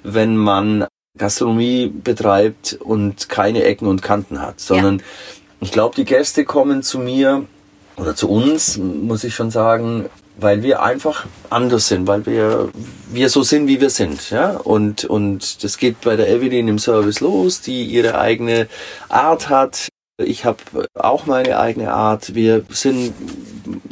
wenn 0.03 0.37
man 0.37 0.87
Gastronomie 1.17 1.87
betreibt 1.87 2.79
und 2.81 3.29
keine 3.29 3.63
Ecken 3.63 3.87
und 3.87 4.03
Kanten 4.03 4.41
hat, 4.41 4.61
sondern 4.61 5.03
ich 5.61 5.71
glaube, 5.71 5.95
die 5.95 6.05
Gäste 6.05 6.45
kommen 6.45 6.83
zu 6.83 6.99
mir 6.99 7.45
oder 7.97 8.17
zu 8.17 8.29
uns, 8.29 8.77
muss 8.77 9.25
ich 9.25 9.35
schon 9.35 9.51
sagen, 9.51 10.07
weil 10.37 10.63
wir 10.63 10.83
einfach 10.83 11.27
anders 11.51 11.89
sind, 11.89 12.09
weil 12.09 12.27
wir, 12.27 12.69
wir 13.13 13.29
so 13.29 13.43
sind, 13.43 13.69
wie 13.69 13.81
wir 13.81 13.91
sind, 13.91 14.31
ja. 14.31 14.57
Und, 14.57 15.05
und 15.05 15.63
das 15.63 15.79
geht 15.79 16.01
bei 16.01 16.17
der 16.17 16.29
Evelyn 16.29 16.69
im 16.69 16.79
Service 16.79 17.21
los, 17.21 17.61
die 17.61 17.85
ihre 17.85 18.19
eigene 18.19 18.67
Art 19.09 19.49
hat. 19.49 19.89
Ich 20.19 20.45
habe 20.45 20.59
auch 20.95 21.27
meine 21.27 21.59
eigene 21.59 21.93
Art. 21.93 22.35
Wir 22.35 22.65
sind 22.71 23.13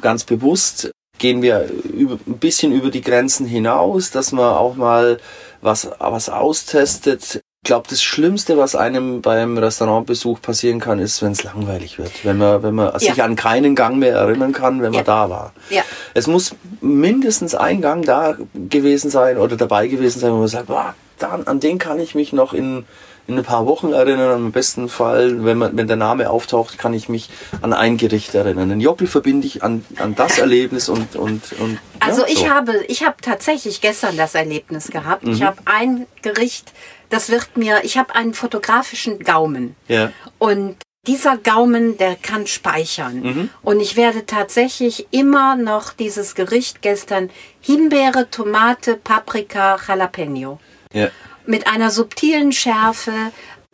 ganz 0.00 0.22
bewusst, 0.24 0.92
gehen 1.18 1.42
wir 1.42 1.68
über, 1.92 2.18
ein 2.26 2.38
bisschen 2.38 2.72
über 2.72 2.90
die 2.90 3.00
Grenzen 3.00 3.44
hinaus, 3.46 4.10
dass 4.12 4.30
man 4.30 4.54
auch 4.54 4.76
mal 4.76 5.18
was, 5.62 5.90
was 5.98 6.28
austestet. 6.28 7.42
Ich 7.64 7.68
glaube, 7.68 7.86
das 7.88 8.02
Schlimmste, 8.02 8.56
was 8.56 8.74
einem 8.74 9.20
beim 9.22 9.56
Restaurantbesuch 9.56 10.40
passieren 10.40 10.80
kann, 10.80 10.98
ist, 10.98 11.22
wenn 11.22 11.32
es 11.32 11.44
langweilig 11.44 11.98
wird. 11.98 12.24
Wenn 12.24 12.38
man, 12.38 12.62
wenn 12.62 12.74
man 12.74 12.96
sich 12.98 13.22
an 13.22 13.36
keinen 13.36 13.74
Gang 13.76 13.98
mehr 13.98 14.14
erinnern 14.16 14.52
kann, 14.52 14.82
wenn 14.82 14.90
man 14.90 15.00
Ja. 15.00 15.04
da 15.04 15.30
war. 15.30 15.52
Ja. 15.70 15.82
Es 16.14 16.26
muss 16.26 16.54
mindestens 16.80 17.54
ein 17.54 17.80
Gang 17.80 18.04
da 18.04 18.36
gewesen 18.68 19.10
sein 19.10 19.38
oder 19.38 19.56
dabei 19.56 19.86
gewesen 19.88 20.18
sein, 20.20 20.32
wo 20.32 20.38
man 20.38 20.48
sagt, 20.48 20.66
boah, 20.66 20.94
dann, 21.18 21.46
an 21.46 21.60
den 21.60 21.78
kann 21.78 22.00
ich 22.00 22.16
mich 22.16 22.32
noch 22.32 22.52
in, 22.52 22.84
in 23.26 23.38
ein 23.38 23.44
paar 23.44 23.66
Wochen 23.66 23.92
erinnern. 23.92 24.30
Am 24.30 24.52
besten 24.52 24.88
Fall, 24.88 25.44
wenn, 25.44 25.58
man, 25.58 25.76
wenn 25.76 25.86
der 25.86 25.96
Name 25.96 26.30
auftaucht, 26.30 26.78
kann 26.78 26.94
ich 26.94 27.08
mich 27.08 27.30
an 27.60 27.72
ein 27.72 27.96
Gericht 27.96 28.34
erinnern. 28.34 28.68
Den 28.68 28.80
Jockel 28.80 29.06
verbinde 29.06 29.46
ich 29.46 29.62
an, 29.62 29.84
an 29.98 30.14
das 30.14 30.38
Erlebnis 30.38 30.88
und, 30.88 31.16
und, 31.16 31.52
und 31.58 31.78
Also 32.00 32.22
ja, 32.22 32.28
ich 32.28 32.38
so. 32.40 32.48
habe, 32.50 32.84
ich 32.88 33.04
habe 33.04 33.16
tatsächlich 33.20 33.80
gestern 33.80 34.16
das 34.16 34.34
Erlebnis 34.34 34.88
gehabt. 34.88 35.24
Mhm. 35.24 35.32
Ich 35.32 35.42
habe 35.42 35.58
ein 35.64 36.06
Gericht, 36.22 36.72
das 37.10 37.30
wird 37.30 37.56
mir, 37.56 37.84
ich 37.84 37.98
habe 37.98 38.14
einen 38.14 38.34
fotografischen 38.34 39.18
Gaumen. 39.20 39.76
Ja. 39.88 40.12
Und 40.38 40.76
dieser 41.06 41.36
Gaumen, 41.36 41.98
der 41.98 42.14
kann 42.14 42.46
speichern. 42.46 43.20
Mhm. 43.20 43.50
Und 43.62 43.80
ich 43.80 43.96
werde 43.96 44.24
tatsächlich 44.24 45.08
immer 45.10 45.56
noch 45.56 45.92
dieses 45.92 46.34
Gericht 46.36 46.80
gestern 46.80 47.30
Himbeere, 47.60 48.30
Tomate, 48.30 48.96
Paprika, 48.96 49.78
Jalapeno. 49.86 50.60
Ja. 50.92 51.08
Mit 51.46 51.66
einer 51.66 51.90
subtilen 51.90 52.52
Schärfe. 52.52 53.12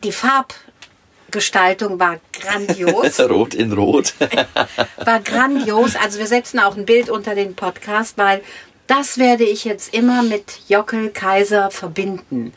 Die 0.03 0.11
Farbgestaltung 0.11 1.99
war 1.99 2.17
grandios. 2.33 3.19
Rot 3.29 3.53
in 3.53 3.73
Rot. 3.73 4.13
war 5.05 5.19
grandios. 5.19 5.95
Also 5.95 6.19
wir 6.19 6.27
setzen 6.27 6.59
auch 6.59 6.75
ein 6.75 6.85
Bild 6.85 7.09
unter 7.09 7.35
den 7.35 7.55
Podcast, 7.55 8.17
weil 8.17 8.41
das 8.87 9.17
werde 9.17 9.43
ich 9.43 9.65
jetzt 9.65 9.93
immer 9.93 10.23
mit 10.23 10.61
Jockel 10.67 11.09
Kaiser 11.09 11.69
verbinden. 11.69 12.53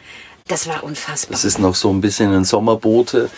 Das 0.49 0.67
war 0.67 0.83
unfassbar. 0.83 1.33
Das 1.33 1.45
ist 1.45 1.59
noch 1.59 1.75
so 1.75 1.91
ein 1.93 2.01
bisschen 2.01 2.33
ein 2.33 2.45
Sommerbote. 2.45 3.31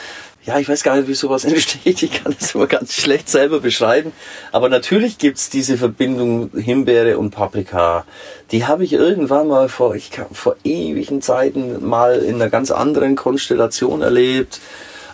Ja, 0.47 0.59
ich 0.59 0.69
weiß 0.69 0.83
gar 0.83 0.97
nicht, 0.97 1.09
wie 1.09 1.15
sowas 1.15 1.45
entsteht. 1.47 2.03
Ich 2.03 2.23
kann 2.23 2.35
das 2.39 2.55
immer 2.55 2.67
ganz 2.67 2.95
schlecht 2.95 3.29
selber 3.29 3.61
beschreiben. 3.61 4.13
Aber 4.53 4.69
natürlich 4.69 5.17
gibt's 5.19 5.49
diese 5.51 5.79
Verbindung 5.79 6.51
Himbeere 6.55 7.19
und 7.19 7.31
Paprika. 7.31 8.05
Die 8.51 8.67
habe 8.67 8.85
ich 8.85 8.93
irgendwann 8.93 9.49
mal 9.49 9.69
vor, 9.69 9.95
ich 9.95 10.11
kann, 10.11 10.27
vor 10.33 10.57
ewigen 10.65 11.23
Zeiten 11.23 11.87
mal 11.87 12.19
in 12.19 12.35
einer 12.37 12.51
ganz 12.51 12.71
anderen 12.71 13.17
Konstellation 13.17 14.03
erlebt. 14.03 14.61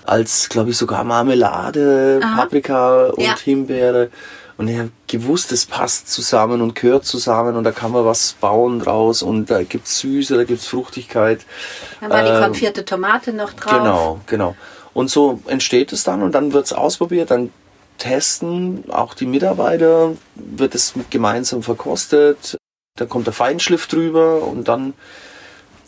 Als, 0.05 0.49
glaube 0.49 0.71
ich, 0.71 0.77
sogar 0.77 1.05
Marmelade, 1.05 2.21
Paprika 2.21 3.07
und 3.11 3.23
Ja. 3.23 3.37
Himbeere. 3.39 4.11
Und 4.57 4.69
ich 4.69 4.79
habe 4.79 4.91
gewusst, 5.07 5.53
es 5.53 5.65
passt 5.65 6.11
zusammen 6.11 6.61
und 6.61 6.75
gehört 6.75 7.05
zusammen 7.07 7.57
und 7.57 7.65
da 7.65 7.71
kann 7.71 7.93
man 7.93 8.05
was 8.05 8.35
bauen 8.41 8.81
draus 8.81 9.23
und 9.23 9.51
da 9.51 9.63
gibt's 9.63 10.01
Süße, 10.01 10.37
da 10.37 10.45
gibt's 10.45 10.67
Fruchtigkeit. 10.67 11.41
Dann 12.01 12.11
war 12.11 12.23
die 12.23 12.29
Ähm, 12.31 12.43
konfierte 12.43 12.85
Tomate 12.85 13.33
noch 13.33 13.53
drauf. 13.55 13.73
Genau, 13.73 14.21
genau. 14.27 14.55
Und 14.93 15.11
so 15.11 15.41
entsteht 15.47 15.93
es 15.93 16.05
dann 16.05 16.23
und 16.23 16.33
dann 16.33 16.53
wird's 16.53 16.73
ausprobiert, 16.73 17.31
dann 17.31 17.51
testen 17.99 18.85
auch 18.91 19.15
die 19.15 19.27
Mitarbeiter, 19.27 20.13
wird 20.35 20.75
es 20.75 20.95
gemeinsam 21.11 21.63
verkostet, 21.63 22.57
dann 22.97 23.09
kommt 23.09 23.27
der 23.27 23.35
Feinschliff 23.35 23.87
drüber 23.87 24.43
und 24.43 24.69
dann, 24.69 24.95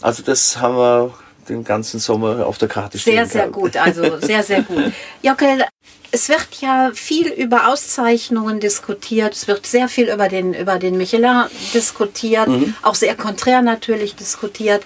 also 0.00 0.22
das 0.22 0.58
haben 0.58 0.76
wir 0.76 1.14
den 1.48 1.64
ganzen 1.64 1.98
Sommer 1.98 2.46
auf 2.46 2.58
der 2.58 2.68
Karte 2.68 2.98
stehen. 2.98 3.14
Sehr, 3.14 3.26
sehr 3.26 3.48
gut. 3.48 3.76
Also 3.76 4.18
sehr, 4.20 4.42
sehr 4.42 4.62
gut. 4.62 4.92
Jockel, 5.22 5.64
es 6.12 6.28
wird 6.28 6.48
ja 6.60 6.92
viel 6.94 7.28
über 7.28 7.68
Auszeichnungen 7.68 8.60
diskutiert. 8.60 9.34
Es 9.34 9.48
wird 9.48 9.66
sehr 9.66 9.88
viel 9.88 10.08
über 10.08 10.28
den, 10.28 10.54
über 10.54 10.78
den 10.78 10.96
Michelin 10.96 11.46
diskutiert. 11.74 12.48
Mhm. 12.48 12.74
Auch 12.82 12.94
sehr 12.94 13.16
konträr 13.16 13.62
natürlich 13.62 14.14
diskutiert. 14.14 14.84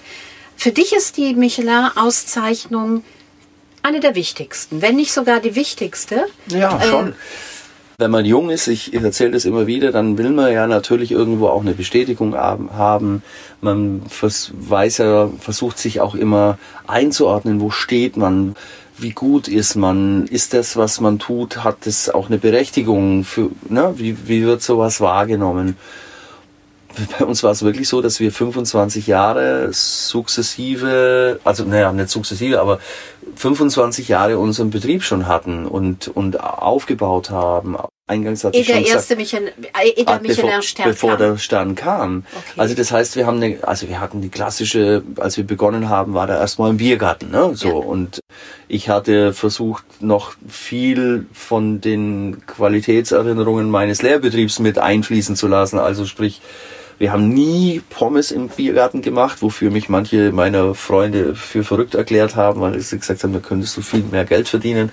Für 0.55 0.71
dich 0.71 0.93
ist 0.93 1.17
die 1.17 1.35
Michelin-Auszeichnung 1.35 3.03
eine 3.87 3.99
der 3.99 4.15
wichtigsten, 4.15 4.81
wenn 4.81 4.97
nicht 4.97 5.13
sogar 5.13 5.39
die 5.39 5.55
wichtigste. 5.55 6.25
Ja, 6.49 6.77
Äh, 6.77 6.87
schon. 6.87 7.13
Wenn 7.99 8.11
man 8.11 8.25
jung 8.25 8.51
ist, 8.51 8.67
ich 8.67 8.93
erzähle 8.93 9.31
das 9.31 9.45
immer 9.45 9.65
wieder, 9.65 9.91
dann 9.91 10.19
will 10.19 10.29
man 10.29 10.53
ja 10.53 10.67
natürlich 10.67 11.11
irgendwo 11.11 11.47
auch 11.47 11.61
eine 11.61 11.73
Bestätigung 11.73 12.35
haben-. 12.35 13.23
Man 13.61 14.03
vers 14.07 14.51
weiß 14.53 14.99
ja, 14.99 15.31
versucht 15.39 15.79
sich 15.79 15.99
auch 15.99 16.13
immer 16.13 16.59
einzuordnen, 16.85 17.59
wo 17.59 17.71
steht 17.71 18.15
man, 18.15 18.55
wie 18.99 19.11
gut 19.11 19.47
ist 19.47 19.75
man, 19.75 20.27
ist 20.27 20.53
das, 20.53 20.77
was 20.77 21.01
man 21.01 21.17
tut, 21.17 21.63
hat 21.63 21.85
das 21.85 22.09
auch 22.09 22.27
eine 22.27 22.37
Berechtigung 22.37 23.23
für, 23.23 23.49
ne? 23.67 23.93
wie, 23.95 24.27
wie 24.27 24.43
wird 24.43 24.61
sowas 24.61 25.01
wahrgenommen? 25.01 25.75
Bei 27.19 27.25
uns 27.25 27.43
war 27.43 27.51
es 27.51 27.61
wirklich 27.63 27.87
so, 27.87 28.01
dass 28.01 28.19
wir 28.19 28.31
25 28.31 29.07
Jahre 29.07 29.69
sukzessive, 29.71 31.39
also 31.43 31.63
naja, 31.63 31.91
nicht 31.91 32.09
sukzessive, 32.09 32.59
aber 32.59 32.79
25 33.35 34.07
Jahre 34.07 34.37
unseren 34.37 34.69
Betrieb 34.69 35.03
schon 35.03 35.27
hatten 35.27 35.65
und, 35.65 36.07
und 36.07 36.39
aufgebaut 36.39 37.29
haben. 37.29 37.77
Eingangs 38.09 38.45
hatte 38.45 38.55
Ehe 38.55 38.61
ich 38.61 38.67
schon 38.67 38.75
der 38.75 38.83
gesagt, 38.83 38.95
erste 38.99 39.15
Michelin, 39.17 39.49
der 39.57 39.69
Ah, 39.73 39.81
bevor, 40.17 40.19
Michelin-Stern 40.21 40.89
bevor 40.89 41.09
kam. 41.11 41.19
der 41.19 41.37
Stern 41.37 41.75
kam. 41.75 42.23
Okay. 42.33 42.53
Also 42.61 42.73
das 42.73 42.91
heißt, 42.93 43.17
wir 43.17 43.25
haben 43.27 43.43
eine, 43.43 43.57
also 43.63 43.89
wir 43.89 43.99
hatten 43.99 44.21
die 44.21 44.29
klassische, 44.29 45.03
als 45.17 45.35
wir 45.35 45.43
begonnen 45.45 45.89
haben, 45.89 46.13
war 46.13 46.25
da 46.25 46.37
erstmal 46.39 46.69
ein 46.69 46.77
Biergarten, 46.77 47.31
ne? 47.31 47.51
So 47.53 47.67
Ja. 47.67 47.73
und 47.73 48.21
ich 48.69 48.87
hatte 48.87 49.33
versucht, 49.33 49.83
noch 50.01 50.33
viel 50.47 51.25
von 51.33 51.81
den 51.81 52.45
Qualitätserinnerungen 52.47 53.69
meines 53.69 54.01
Lehrbetriebs 54.01 54.59
mit 54.59 54.77
einfließen 54.79 55.35
zu 55.35 55.47
lassen. 55.47 55.77
Also 55.77 56.05
sprich, 56.05 56.41
wir 56.99 57.11
haben 57.11 57.29
nie 57.29 57.81
Pommes 57.89 58.31
im 58.31 58.49
Biergarten 58.49 59.01
gemacht, 59.01 59.41
wofür 59.41 59.69
mich 59.69 59.87
manche 59.87 60.31
meiner 60.31 60.73
Freunde 60.73 61.35
für 61.35 61.63
verrückt 61.63 61.95
erklärt 61.95 62.35
haben, 62.35 62.61
weil 62.61 62.79
sie 62.79 62.97
gesagt 62.97 63.23
haben, 63.23 63.33
da 63.33 63.39
könntest 63.39 63.77
du 63.77 63.81
viel 63.81 64.03
mehr 64.03 64.25
Geld 64.25 64.47
verdienen. 64.47 64.91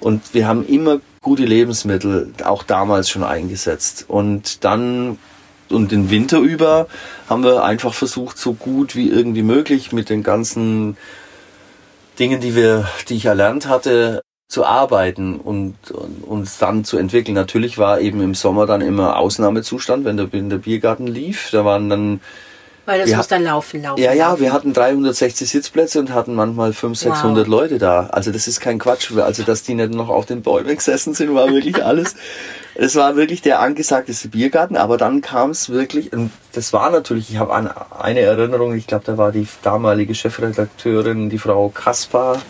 Und 0.00 0.34
wir 0.34 0.48
haben 0.48 0.66
immer 0.66 1.00
gute 1.22 1.44
Lebensmittel, 1.44 2.32
auch 2.44 2.64
damals 2.64 3.08
schon 3.08 3.22
eingesetzt. 3.22 4.04
Und 4.08 4.64
dann 4.64 5.18
und 5.70 5.92
den 5.92 6.10
Winter 6.10 6.38
über 6.38 6.88
haben 7.28 7.44
wir 7.44 7.64
einfach 7.64 7.94
versucht, 7.94 8.36
so 8.36 8.52
gut 8.52 8.96
wie 8.96 9.08
irgendwie 9.08 9.42
möglich 9.42 9.92
mit 9.92 10.10
den 10.10 10.22
ganzen 10.22 10.96
Dingen, 12.18 12.40
die 12.40 12.54
wir, 12.54 12.88
die 13.08 13.14
ich 13.14 13.26
erlernt 13.26 13.66
hatte, 13.66 14.22
zu 14.54 14.64
arbeiten 14.64 15.40
und, 15.40 15.74
und 15.90 16.22
uns 16.22 16.58
dann 16.58 16.84
zu 16.84 16.96
entwickeln. 16.96 17.34
Natürlich 17.34 17.76
war 17.76 18.00
eben 18.00 18.20
im 18.22 18.34
Sommer 18.34 18.66
dann 18.66 18.82
immer 18.82 19.18
Ausnahmezustand, 19.18 20.04
wenn 20.04 20.16
der, 20.16 20.32
wenn 20.32 20.48
der 20.48 20.58
Biergarten 20.58 21.08
lief. 21.08 21.48
Da 21.50 21.64
waren 21.64 21.90
dann 21.90 22.20
Weil 22.86 23.00
das 23.00 23.08
Wir 23.08 23.16
muss 23.16 23.26
dann 23.26 23.42
laufen, 23.42 23.82
laufen. 23.82 24.00
ja, 24.00 24.12
ja, 24.12 24.38
wir 24.38 24.52
hatten 24.52 24.72
360 24.72 25.50
Sitzplätze 25.50 25.98
und 25.98 26.14
hatten 26.14 26.36
manchmal 26.36 26.72
500, 26.72 27.16
600 27.16 27.48
Leute 27.48 27.78
da. 27.78 28.06
Also 28.12 28.30
das 28.30 28.46
ist 28.46 28.60
kein 28.60 28.78
Quatsch. 28.78 29.10
Also 29.16 29.42
dass 29.42 29.64
die 29.64 29.74
nicht 29.74 29.92
noch 29.92 30.08
auf 30.08 30.24
den 30.24 30.42
Bäumen 30.42 30.76
gesessen 30.76 31.14
sind, 31.14 31.34
war 31.34 31.48
wirklich 31.50 31.84
alles. 31.90 32.14
Es 32.76 32.94
war 32.94 33.16
wirklich 33.16 33.42
der 33.42 33.58
angesagteste 33.58 34.28
Biergarten, 34.28 34.76
aber 34.76 34.98
dann 34.98 35.20
kam 35.20 35.50
es 35.50 35.68
wirklich, 35.68 36.12
und 36.12 36.30
das 36.52 36.72
war 36.72 36.90
natürlich, 36.92 37.28
ich 37.28 37.38
habe 37.38 37.52
an 37.52 37.70
eine 37.98 38.20
Erinnerung, 38.20 38.72
ich 38.74 38.86
glaube, 38.86 39.04
da 39.04 39.18
war 39.18 39.32
die 39.32 39.48
damalige 39.62 40.14
Chefredakteurin, 40.14 41.28
die 41.28 41.38
Frau 41.38 41.70
Kaspar, 41.70 42.40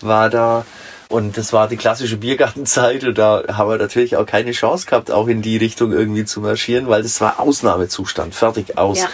war 0.00 0.30
da. 0.30 0.64
Und 1.08 1.38
das 1.38 1.54
war 1.54 1.68
die 1.68 1.78
klassische 1.78 2.18
Biergartenzeit 2.18 3.02
und 3.04 3.16
da 3.16 3.42
haben 3.48 3.70
wir 3.70 3.78
natürlich 3.78 4.16
auch 4.16 4.26
keine 4.26 4.52
Chance 4.52 4.86
gehabt, 4.86 5.10
auch 5.10 5.26
in 5.26 5.40
die 5.40 5.56
Richtung 5.56 5.92
irgendwie 5.92 6.26
zu 6.26 6.40
marschieren, 6.40 6.88
weil 6.88 7.02
das 7.02 7.20
war 7.22 7.40
Ausnahmezustand, 7.40 8.34
fertig 8.34 8.76
aus. 8.76 9.00
Ja. 9.00 9.08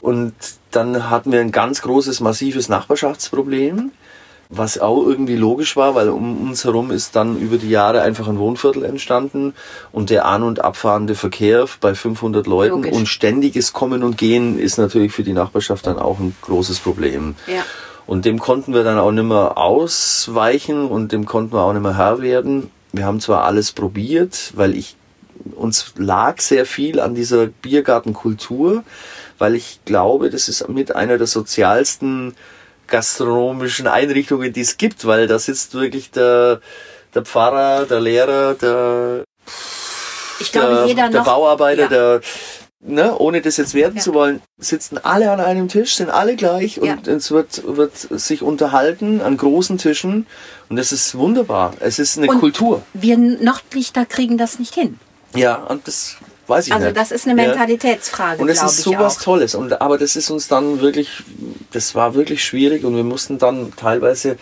Und 0.00 0.34
dann 0.72 1.10
hatten 1.10 1.30
wir 1.30 1.40
ein 1.40 1.52
ganz 1.52 1.82
großes, 1.82 2.18
massives 2.20 2.68
Nachbarschaftsproblem, 2.68 3.92
was 4.48 4.78
auch 4.78 5.04
irgendwie 5.04 5.36
logisch 5.36 5.76
war, 5.76 5.94
weil 5.94 6.08
um 6.08 6.48
uns 6.48 6.64
herum 6.64 6.90
ist 6.90 7.14
dann 7.14 7.38
über 7.38 7.58
die 7.58 7.70
Jahre 7.70 8.02
einfach 8.02 8.26
ein 8.26 8.38
Wohnviertel 8.38 8.84
entstanden 8.84 9.54
und 9.92 10.10
der 10.10 10.24
an- 10.24 10.42
und 10.42 10.64
abfahrende 10.64 11.14
Verkehr 11.14 11.66
bei 11.80 11.94
500 11.94 12.48
Leuten 12.48 12.82
Logisch. 12.82 12.92
und 12.92 13.06
ständiges 13.06 13.72
Kommen 13.72 14.02
und 14.02 14.18
Gehen 14.18 14.58
ist 14.58 14.76
natürlich 14.78 15.12
für 15.12 15.22
die 15.22 15.34
Nachbarschaft 15.34 15.86
dann 15.86 15.98
auch 15.98 16.18
ein 16.18 16.34
großes 16.42 16.80
Problem. 16.80 17.36
Ja. 17.46 17.62
Und 18.08 18.24
dem 18.24 18.38
konnten 18.38 18.72
wir 18.72 18.84
dann 18.84 18.98
auch 18.98 19.10
nicht 19.12 19.24
mehr 19.24 19.58
ausweichen 19.58 20.88
und 20.88 21.12
dem 21.12 21.26
konnten 21.26 21.52
wir 21.52 21.60
auch 21.60 21.74
nicht 21.74 21.82
mehr 21.82 21.98
Herr 21.98 22.22
werden. 22.22 22.70
Wir 22.90 23.04
haben 23.04 23.20
zwar 23.20 23.44
alles 23.44 23.72
probiert, 23.72 24.52
weil 24.56 24.74
ich 24.74 24.96
uns 25.54 25.92
lag 25.98 26.40
sehr 26.40 26.64
viel 26.64 27.00
an 27.00 27.14
dieser 27.14 27.48
Biergartenkultur, 27.48 28.82
weil 29.36 29.54
ich 29.54 29.80
glaube, 29.84 30.30
das 30.30 30.48
ist 30.48 30.66
mit 30.70 30.96
einer 30.96 31.18
der 31.18 31.26
sozialsten 31.26 32.34
gastronomischen 32.86 33.86
Einrichtungen, 33.86 34.54
die 34.54 34.62
es 34.62 34.78
gibt, 34.78 35.06
weil 35.06 35.26
da 35.26 35.38
sitzt 35.38 35.74
wirklich 35.74 36.10
der, 36.10 36.62
der 37.14 37.26
Pfarrer, 37.26 37.84
der 37.84 38.00
Lehrer, 38.00 38.54
der, 38.54 39.24
Ich 40.40 40.50
glaube, 40.50 40.76
der, 40.76 40.86
jeder 40.86 41.10
der 41.10 41.20
noch. 41.20 41.26
Bauarbeiter, 41.26 41.82
ja. 41.82 41.88
der, 41.88 42.20
ne, 42.80 43.16
ohne 43.18 43.40
das 43.40 43.56
jetzt 43.56 43.74
werten 43.74 43.96
Ja. 43.96 44.02
zu 44.02 44.14
wollen, 44.14 44.40
sitzen 44.58 44.98
alle 44.98 45.30
an 45.30 45.40
einem 45.40 45.68
Tisch, 45.68 45.96
sind 45.96 46.10
alle 46.10 46.36
gleich 46.36 46.80
und 46.80 46.86
Ja. 47.06 47.12
es 47.12 47.30
wird, 47.30 47.62
wird 47.76 47.96
sich 47.96 48.42
unterhalten 48.42 49.20
an 49.20 49.36
großen 49.36 49.78
Tischen 49.78 50.26
und 50.68 50.76
das 50.76 50.92
ist 50.92 51.16
wunderbar. 51.16 51.74
Es 51.80 51.98
ist 51.98 52.18
eine 52.18 52.28
Und 52.28 52.38
Kultur. 52.40 52.82
Wir 52.94 53.16
Nordlichter 53.18 54.06
kriegen 54.06 54.38
das 54.38 54.58
nicht 54.58 54.74
hin. 54.74 54.98
Ja, 55.34 55.56
und 55.56 55.86
das 55.88 56.16
weiß 56.46 56.68
ich 56.68 56.72
Also 56.72 56.86
nicht. 56.86 56.96
das 56.96 57.10
ist 57.10 57.26
eine 57.28 57.40
Ja. 57.42 57.48
Mentalitätsfrage, 57.48 58.40
Und 58.40 58.48
es 58.48 58.62
ist 58.62 58.78
sowas 58.82 59.18
auch. 59.18 59.22
Tolles. 59.22 59.54
Und, 59.54 59.80
aber 59.82 59.98
das 59.98 60.16
ist 60.16 60.30
uns 60.30 60.48
dann 60.48 60.80
wirklich, 60.80 61.22
das 61.72 61.94
war 61.94 62.14
wirklich 62.14 62.42
schwierig 62.44 62.84
und 62.84 62.96
wir 62.96 63.04
mussten 63.04 63.38
dann 63.38 63.72
teilweise 63.76 64.38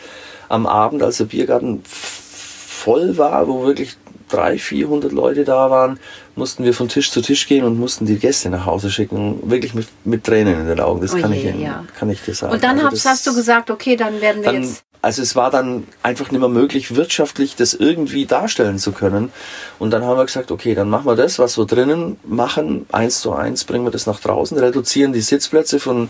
am 0.48 0.66
Abend, 0.66 1.02
als 1.02 1.16
der 1.16 1.24
Biergarten 1.24 1.82
voll 1.86 3.16
war, 3.18 3.48
wo 3.48 3.64
wirklich 3.64 3.96
300, 4.28 4.60
400 4.60 5.12
Leute 5.12 5.44
da 5.44 5.70
waren, 5.70 5.98
mussten 6.36 6.64
wir 6.64 6.74
von 6.74 6.88
Tisch 6.88 7.10
zu 7.10 7.20
Tisch 7.22 7.46
gehen 7.48 7.64
und 7.64 7.78
mussten 7.78 8.06
die 8.06 8.18
Gäste 8.18 8.50
nach 8.50 8.66
Hause 8.66 8.90
schicken. 8.90 9.50
Wirklich 9.50 9.74
mit, 9.74 9.88
mit 10.04 10.24
Tränen 10.24 10.60
in 10.60 10.66
den 10.68 10.80
Augen. 10.80 11.00
Das 11.00 11.14
Oh 11.14 11.18
kann, 11.18 11.32
je, 11.32 11.38
ich, 11.40 11.44
Ihnen- 11.46 11.62
ja. 11.62 11.84
kann 11.98 12.08
ich 12.10 12.20
dir 12.22 12.34
sagen. 12.34 12.52
Und 12.52 12.62
dann 12.62 12.78
Also 12.78 13.08
hast, 13.10 13.26
du 13.26 13.34
gesagt, 13.34 13.70
okay, 13.70 13.96
dann 13.96 14.20
werden 14.20 14.42
wir 14.42 14.52
dann, 14.52 14.62
jetzt. 14.62 14.84
also 15.02 15.22
es 15.22 15.34
war 15.34 15.50
dann 15.50 15.84
einfach 16.02 16.30
nicht 16.30 16.40
mehr 16.40 16.48
möglich, 16.48 16.94
wirtschaftlich 16.94 17.56
das 17.56 17.74
irgendwie 17.74 18.26
darstellen 18.26 18.78
zu 18.78 18.92
können. 18.92 19.32
Und 19.78 19.90
dann 19.92 20.04
haben 20.04 20.18
wir 20.18 20.26
gesagt, 20.26 20.50
okay, 20.50 20.74
dann 20.74 20.90
machen 20.90 21.06
wir 21.06 21.16
das, 21.16 21.38
was 21.38 21.56
wir 21.58 21.64
drinnen 21.66 22.18
machen, 22.24 22.86
eins 22.92 23.20
zu 23.20 23.32
eins, 23.32 23.64
bringen 23.64 23.84
wir 23.84 23.90
das 23.90 24.06
nach 24.06 24.20
draußen, 24.20 24.58
reduzieren 24.58 25.12
die 25.14 25.22
Sitzplätze 25.22 25.80
von 25.80 26.08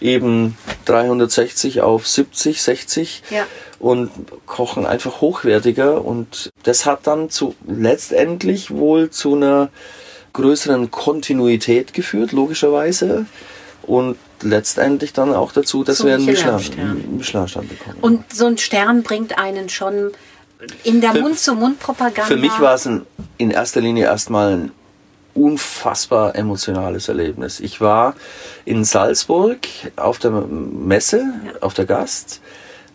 eben 0.00 0.56
360 0.84 1.80
auf 1.80 2.06
70, 2.06 2.62
60 2.62 3.22
Ja. 3.30 3.46
und 3.78 4.10
kochen 4.46 4.86
einfach 4.86 5.20
hochwertiger. 5.20 6.04
Und 6.04 6.50
das 6.62 6.86
hat 6.86 7.06
dann 7.06 7.30
zu 7.30 7.54
letztendlich 7.66 8.70
wohl 8.70 9.10
zu 9.10 9.34
einer 9.34 9.70
größeren 10.32 10.90
Kontinuität 10.90 11.94
geführt, 11.94 12.32
logischerweise. 12.32 13.26
Und 13.82 14.16
letztendlich 14.42 15.12
dann 15.12 15.34
auch 15.34 15.52
dazu, 15.52 15.82
dass 15.82 15.98
Zum 15.98 16.06
wir 16.08 16.14
einen 16.16 16.26
Michelin-Stern. 16.26 17.16
Michelin- 17.16 17.68
bekommen. 17.68 17.96
Und 18.00 18.32
so 18.32 18.46
ein 18.46 18.58
Stern 18.58 19.02
bringt 19.02 19.38
einen 19.38 19.68
schon 19.68 20.12
in 20.84 21.00
der 21.00 21.14
Mund-zu-Mund-Propaganda. 21.14 22.24
Für 22.24 22.36
mich 22.36 22.58
war 22.60 22.74
es 22.74 22.88
in 23.38 23.50
erster 23.50 23.80
Linie 23.80 24.04
erstmal 24.06 24.52
ein 24.52 24.72
unfassbar 25.38 26.34
emotionales 26.34 27.08
Erlebnis. 27.08 27.60
Ich 27.60 27.80
war 27.80 28.14
in 28.64 28.84
Salzburg 28.84 29.58
auf 29.96 30.18
der 30.18 30.30
Messe, 30.30 31.24
auf 31.60 31.74
der 31.74 31.86
Gast, 31.86 32.40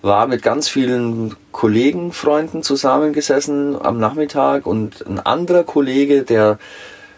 war 0.02 0.28
mit 0.28 0.41
ganz 0.44 0.68
vielen 0.68 1.36
Kollegen, 1.54 2.12
Freunden 2.12 2.62
zusammengesessen 2.62 3.82
am 3.82 4.00
Nachmittag 4.00 4.66
und 4.66 5.06
ein 5.08 5.20
anderer 5.20 5.64
Kollege, 5.64 6.24
der 6.24 6.60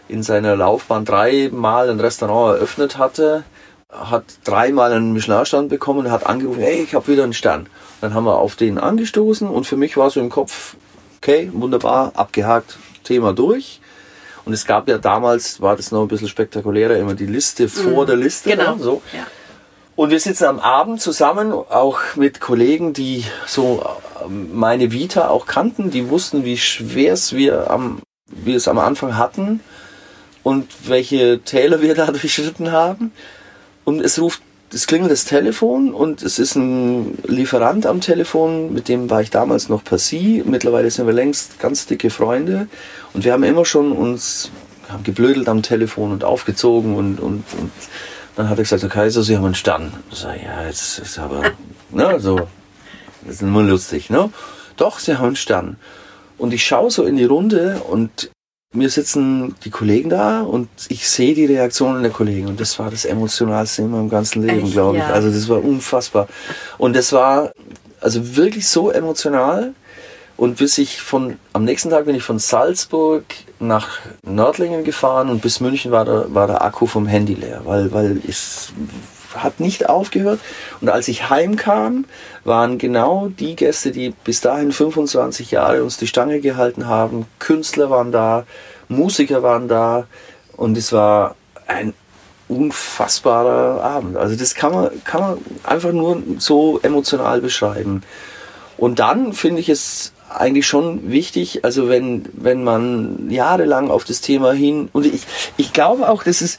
in 0.08 0.22
seiner 0.22 0.54
Laufbahn 0.54 1.04
dreimal 1.04 1.90
ein 1.90 1.98
Restaurant 1.98 2.56
eröffnet 2.56 2.96
hatte, 2.96 3.42
hat 3.90 4.24
dreimal 4.44 4.92
einen 4.92 5.12
Michelin-Stern 5.12 5.68
bekommen 5.68 6.06
und 6.06 6.10
hat 6.12 6.26
angerufen, 6.26 6.60
hey, 6.60 6.82
ich 6.82 6.94
habe 6.94 7.08
wieder 7.08 7.24
einen 7.24 7.32
Stern. 7.32 7.68
Dann 8.00 8.14
haben 8.14 8.24
wir 8.24 8.38
auf 8.38 8.54
den 8.54 8.78
angestoßen 8.78 9.48
und 9.48 9.66
für 9.66 9.76
mich 9.76 9.96
war 9.96 10.10
so 10.10 10.20
im 10.20 10.30
Kopf, 10.30 10.76
okay, 11.16 11.50
wunderbar, 11.52 12.12
abgehakt, 12.14 12.78
Thema 13.02 13.32
durch. 13.32 13.80
Und 14.46 14.52
es 14.52 14.64
gab 14.64 14.88
ja 14.88 14.96
damals, 14.96 15.60
war 15.60 15.76
das 15.76 15.90
noch 15.90 16.02
ein 16.02 16.08
bisschen 16.08 16.28
spektakulärer, 16.28 16.96
immer 16.96 17.14
die 17.14 17.26
Liste 17.26 17.68
vor 17.68 18.06
der 18.06 18.14
Liste. 18.14 18.50
Genau. 18.50 18.76
Ne, 18.76 18.82
so. 18.82 19.02
Ja. 19.12 19.26
Und 19.96 20.10
wir 20.10 20.20
sitzen 20.20 20.44
am 20.44 20.60
Abend 20.60 21.00
zusammen, 21.00 21.52
auch 21.52 21.98
mit 22.14 22.40
Kollegen, 22.40 22.92
die 22.92 23.24
so 23.46 23.84
ähm, 24.24 24.50
meine 24.54 24.92
Vita 24.92 25.28
auch 25.28 25.46
kannten, 25.46 25.90
die 25.90 26.10
wussten, 26.10 26.44
wie 26.44 26.56
schwer 26.58 27.14
es 27.14 27.32
wir, 27.32 27.70
am, 27.72 28.00
wir 28.28 28.56
es 28.56 28.68
am 28.68 28.78
Anfang 28.78 29.16
hatten 29.16 29.60
und 30.44 30.68
welche 30.86 31.40
Täler 31.40 31.82
wir 31.82 31.94
da 31.96 32.06
durchschritten 32.06 32.70
haben. 32.70 33.10
Und 33.84 34.00
es 34.00 34.20
ruft, 34.20 34.42
es 34.72 34.86
klingelt 34.86 35.12
das 35.12 35.24
Telefon 35.24 35.94
und 35.94 36.22
es 36.22 36.38
ist 36.38 36.56
ein 36.56 37.18
Lieferant 37.24 37.86
am 37.86 38.00
Telefon, 38.00 38.72
mit 38.72 38.88
dem 38.88 39.10
war 39.10 39.22
ich 39.22 39.30
damals 39.30 39.68
noch 39.68 39.84
per 39.84 39.98
Sie. 39.98 40.42
Mittlerweile 40.44 40.90
sind 40.90 41.06
wir 41.06 41.14
längst 41.14 41.58
ganz 41.60 41.86
dicke 41.86 42.10
Freunde 42.10 42.68
und 43.12 43.24
wir 43.24 43.32
haben 43.32 43.44
immer 43.44 43.64
schon 43.64 43.92
uns 43.92 44.50
haben 44.88 45.02
geblödelt 45.02 45.48
am 45.48 45.62
Telefon 45.62 46.12
und 46.12 46.24
aufgezogen 46.24 46.94
und, 46.94 47.18
und, 47.20 47.44
und 47.58 47.72
dann 48.36 48.48
hat 48.48 48.58
er 48.58 48.64
gesagt, 48.64 48.82
Herr 48.82 48.90
Kaiser, 48.90 49.22
Sie 49.22 49.36
haben 49.36 49.44
einen 49.44 49.54
Stern. 49.54 49.92
Ich 50.10 50.18
sag, 50.18 50.42
ja, 50.42 50.64
jetzt 50.66 50.98
ist 50.98 51.18
aber, 51.18 51.42
ne, 51.90 52.20
so, 52.20 52.36
das 53.24 53.36
ist 53.36 53.42
nur 53.42 53.62
lustig, 53.62 54.10
ne? 54.10 54.30
Doch, 54.76 54.98
Sie 54.98 55.16
haben 55.16 55.28
einen 55.28 55.36
Stern. 55.36 55.76
Und 56.38 56.52
ich 56.52 56.64
schaue 56.64 56.90
so 56.90 57.04
in 57.04 57.16
die 57.16 57.24
Runde 57.24 57.80
und 57.88 58.30
mir 58.76 58.90
sitzen 58.90 59.54
die 59.64 59.70
Kollegen 59.70 60.10
da 60.10 60.42
und 60.42 60.68
ich 60.88 61.08
sehe 61.08 61.34
die 61.34 61.46
Reaktionen 61.46 62.02
der 62.02 62.12
Kollegen 62.12 62.48
und 62.48 62.60
das 62.60 62.78
war 62.78 62.90
das 62.90 63.04
Emotionalste 63.04 63.82
in 63.82 63.90
meinem 63.90 64.08
ganzen 64.08 64.42
Leben, 64.42 64.70
glaube 64.70 64.98
ich. 64.98 65.02
ja. 65.02 65.10
Also 65.10 65.30
das 65.30 65.48
war 65.48 65.62
unfassbar. 65.64 66.28
Und 66.78 66.94
das 66.94 67.12
war 67.12 67.52
also 68.00 68.36
wirklich 68.36 68.68
so 68.68 68.90
emotional. 68.90 69.72
Und 70.36 70.58
bis 70.58 70.76
ich 70.76 71.00
von, 71.00 71.38
am 71.54 71.64
nächsten 71.64 71.88
Tag 71.88 72.04
bin 72.04 72.14
ich 72.14 72.22
von 72.22 72.38
Salzburg 72.38 73.24
nach 73.58 74.00
Nördlingen 74.22 74.84
gefahren 74.84 75.30
und 75.30 75.40
bis 75.40 75.60
München 75.60 75.92
war 75.92 76.04
der, 76.04 76.34
war 76.34 76.46
der 76.46 76.62
Akku 76.62 76.86
vom 76.86 77.06
Handy 77.06 77.32
leer, 77.32 77.62
weil, 77.64 77.90
weil 77.92 78.20
es 78.28 78.70
hat 79.42 79.60
nicht 79.60 79.88
aufgehört. 79.88 80.40
Und 80.80 80.88
als 80.88 81.08
ich 81.08 81.30
heimkam, 81.30 82.04
waren 82.44 82.78
genau 82.78 83.28
die 83.28 83.56
Gäste, 83.56 83.90
die 83.90 84.10
bis 84.24 84.40
dahin 84.40 84.72
25 84.72 85.50
Jahre 85.50 85.82
uns 85.82 85.96
die 85.96 86.06
Stange 86.06 86.40
gehalten 86.40 86.86
haben. 86.86 87.26
Künstler 87.38 87.90
waren 87.90 88.12
da, 88.12 88.44
Musiker 88.88 89.42
waren 89.42 89.68
da 89.68 90.06
und 90.56 90.76
es 90.76 90.92
war 90.92 91.34
ein 91.66 91.92
unfassbarer 92.48 93.82
Abend. 93.82 94.16
Also 94.16 94.36
das 94.36 94.54
kann 94.54 94.72
man, 94.72 95.04
kann 95.04 95.20
man 95.20 95.38
einfach 95.64 95.92
nur 95.92 96.22
so 96.38 96.78
emotional 96.82 97.40
beschreiben. 97.40 98.02
Und 98.78 98.98
dann 98.98 99.32
finde 99.32 99.60
ich 99.60 99.68
es 99.68 100.12
eigentlich 100.28 100.66
schon 100.66 101.10
wichtig, 101.10 101.64
also 101.64 101.88
wenn, 101.88 102.26
wenn 102.32 102.62
man 102.62 103.30
jahrelang 103.30 103.90
auf 103.90 104.04
das 104.04 104.20
Thema 104.20 104.52
hin, 104.52 104.88
und 104.92 105.06
ich, 105.06 105.22
ich 105.56 105.72
glaube 105.72 106.08
auch, 106.08 106.22
das 106.24 106.42
ist, 106.42 106.58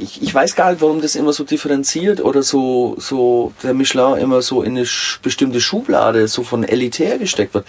ich, 0.00 0.22
ich 0.22 0.34
weiß 0.34 0.54
gar 0.54 0.70
nicht, 0.70 0.80
warum 0.80 1.00
das 1.00 1.14
immer 1.14 1.32
so 1.32 1.44
differenziert 1.44 2.20
oder 2.20 2.42
so, 2.42 2.94
so 2.98 3.52
der 3.62 3.74
Michelin 3.74 4.16
immer 4.16 4.42
so 4.42 4.62
in 4.62 4.76
eine 4.76 4.86
bestimmte 5.22 5.60
Schublade 5.60 6.28
so 6.28 6.42
von 6.42 6.64
elitär 6.64 7.18
gesteckt 7.18 7.54
wird. 7.54 7.66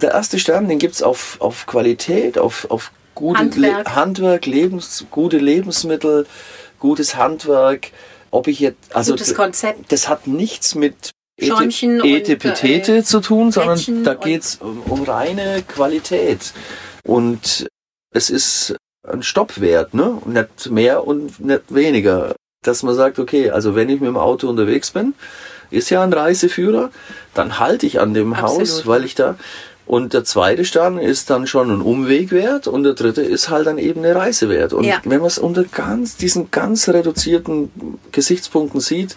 Der 0.00 0.12
erste 0.12 0.38
Stern, 0.38 0.68
den 0.68 0.78
gibt's 0.78 1.02
auf, 1.02 1.40
auf 1.40 1.66
Qualität, 1.66 2.38
auf, 2.38 2.70
auf 2.70 2.92
gute 3.14 3.40
Handwerk. 3.40 3.86
Le 3.86 3.94
Handwerk, 3.94 4.46
Lebens, 4.46 5.06
gute 5.10 5.38
Lebensmittel, 5.38 6.26
gutes 6.78 7.16
Handwerk. 7.16 7.90
Ob 8.30 8.46
ich 8.46 8.60
jetzt, 8.60 8.94
also 8.94 9.12
Gutes 9.12 9.34
Konzept. 9.34 9.90
das 9.90 10.08
hat 10.08 10.26
nichts 10.26 10.74
mit 10.74 11.10
Schäumchen 11.40 12.04
Etepetete 12.04 12.98
äh, 12.98 13.02
zu 13.02 13.20
tun, 13.20 13.50
sondern 13.50 13.76
Plättchen 13.76 14.04
da 14.04 14.14
geht's 14.14 14.56
um, 14.60 14.82
um 14.82 15.02
reine 15.02 15.62
Qualität. 15.66 16.52
Und 17.02 17.66
es 18.12 18.30
ist 18.30 18.76
ein 19.06 19.22
Stoppwert, 19.22 19.94
ne? 19.94 20.18
Nicht 20.26 20.70
mehr 20.70 21.06
und 21.06 21.40
nicht 21.40 21.62
weniger. 21.74 22.34
Dass 22.62 22.82
man 22.82 22.94
sagt, 22.94 23.18
okay, 23.18 23.50
also 23.50 23.74
wenn 23.74 23.88
ich 23.88 24.00
mit 24.00 24.08
dem 24.08 24.16
Auto 24.18 24.48
unterwegs 24.48 24.90
bin, 24.90 25.14
ist 25.70 25.88
ja 25.90 26.02
ein 26.02 26.12
Reiseführer, 26.12 26.90
dann 27.32 27.58
halte 27.58 27.86
ich 27.86 28.00
an 28.00 28.12
dem 28.12 28.34
Absolut. 28.34 28.60
Haus, 28.60 28.86
weil 28.86 29.04
ich 29.04 29.14
da 29.14 29.36
und 29.86 30.12
der 30.12 30.22
zweite 30.22 30.64
Stern 30.64 30.98
ist 30.98 31.30
dann 31.30 31.48
schon 31.48 31.68
ein 31.68 31.80
Umwegwert 31.80 32.68
und 32.68 32.84
der 32.84 32.92
dritte 32.92 33.22
ist 33.22 33.48
halt 33.48 33.66
dann 33.66 33.78
eben 33.78 34.04
eine 34.04 34.14
Reisewert. 34.14 34.72
Und 34.72 34.84
Ja. 34.84 35.00
wenn 35.04 35.18
man 35.18 35.26
es 35.26 35.38
unter 35.38 35.64
ganz, 35.64 36.16
diesen 36.16 36.52
ganz 36.52 36.88
reduzierten 36.88 37.70
Gesichtspunkten 38.12 38.80
sieht, 38.80 39.16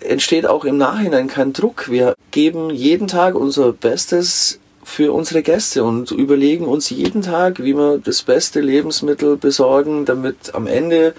entsteht 0.00 0.44
auch 0.46 0.66
im 0.66 0.76
Nachhinein 0.76 1.28
kein 1.28 1.54
Druck. 1.54 1.88
Wir 1.90 2.14
geben 2.30 2.68
jeden 2.68 3.08
Tag 3.08 3.34
unser 3.34 3.72
Bestes 3.72 4.58
für 4.82 5.12
unsere 5.12 5.42
Gäste 5.42 5.84
und 5.84 6.10
überlegen 6.10 6.66
uns 6.66 6.90
jeden 6.90 7.22
Tag, 7.22 7.62
wie 7.62 7.74
wir 7.74 7.98
das 7.98 8.22
beste 8.22 8.60
Lebensmittel 8.60 9.36
besorgen, 9.36 10.04
damit 10.04 10.54
am 10.54 10.66
Ende 10.66 11.14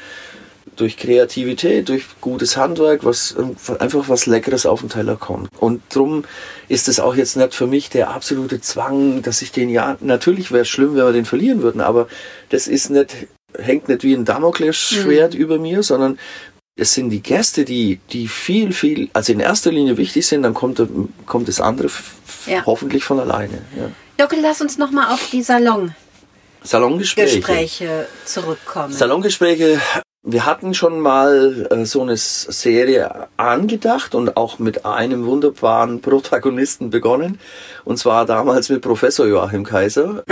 durch 0.75 0.97
Kreativität, 0.97 1.89
durch 1.89 2.05
gutes 2.19 2.57
Handwerk, 2.57 3.05
was 3.05 3.35
einfach 3.79 4.09
was 4.09 4.25
Leckeres 4.25 4.65
auf 4.65 4.79
den 4.79 4.89
Teller 4.89 5.15
kommt. 5.15 5.49
Und 5.59 5.81
drum 5.89 6.23
ist 6.67 6.87
es 6.87 6.99
auch 6.99 7.15
jetzt 7.15 7.37
nicht 7.37 7.53
für 7.53 7.67
mich 7.67 7.89
der 7.89 8.09
absolute 8.09 8.59
Zwang, 8.61 9.21
dass 9.21 9.41
ich 9.41 9.51
den 9.51 9.69
ja, 9.69 9.97
natürlich 10.01 10.51
wäre 10.51 10.63
es 10.63 10.69
schlimm, 10.69 10.95
wenn 10.95 11.05
wir 11.05 11.13
den 11.13 11.25
verlieren 11.25 11.61
würden, 11.61 11.81
aber 11.81 12.07
das 12.49 12.67
ist 12.67 12.89
nicht, 12.89 13.27
hängt 13.57 13.87
nicht 13.87 14.03
wie 14.03 14.13
ein 14.13 14.25
Damoklesschwert 14.25 15.35
über 15.35 15.59
mir, 15.59 15.83
sondern 15.83 16.17
es 16.75 16.93
sind 16.93 17.09
die 17.09 17.21
Gäste, 17.21 17.65
die, 17.65 17.99
die 18.11 18.27
viel, 18.27 18.73
viel, 18.73 19.09
also 19.13 19.31
in 19.31 19.39
erster 19.39 19.71
Linie 19.71 19.97
wichtig 19.97 20.25
sind, 20.25 20.43
dann 20.43 20.53
kommt, 20.53 20.81
kommt 21.25 21.47
das 21.47 21.61
andere 21.61 21.89
Ja. 22.47 22.65
hoffentlich 22.65 23.03
von 23.03 23.19
alleine. 23.19 23.61
Ja. 23.77 23.89
Jockel, 24.19 24.39
lass 24.41 24.61
uns 24.61 24.77
noch 24.77 24.91
mal 24.91 25.13
auf 25.13 25.29
die 25.31 25.41
Salongespräche 25.43 25.95
Salongespräche. 26.63 28.07
zurückkommen. 28.25 28.93
Salongespräche, 28.93 29.79
wir 30.23 30.45
hatten 30.45 30.73
schon 30.73 30.99
mal 30.99 31.67
äh, 31.69 31.85
so 31.85 32.01
eine 32.01 32.15
Serie 32.17 33.27
angedacht 33.37 34.15
und 34.15 34.37
auch 34.37 34.59
mit 34.59 34.85
einem 34.85 35.25
wunderbaren 35.25 36.01
Protagonisten 36.01 36.89
begonnen. 36.89 37.39
Und 37.83 37.97
zwar 37.97 38.25
damals 38.25 38.69
mit 38.69 38.81
Professor 38.81 39.27
Joachim 39.27 39.65
Kaiser, 39.65 40.23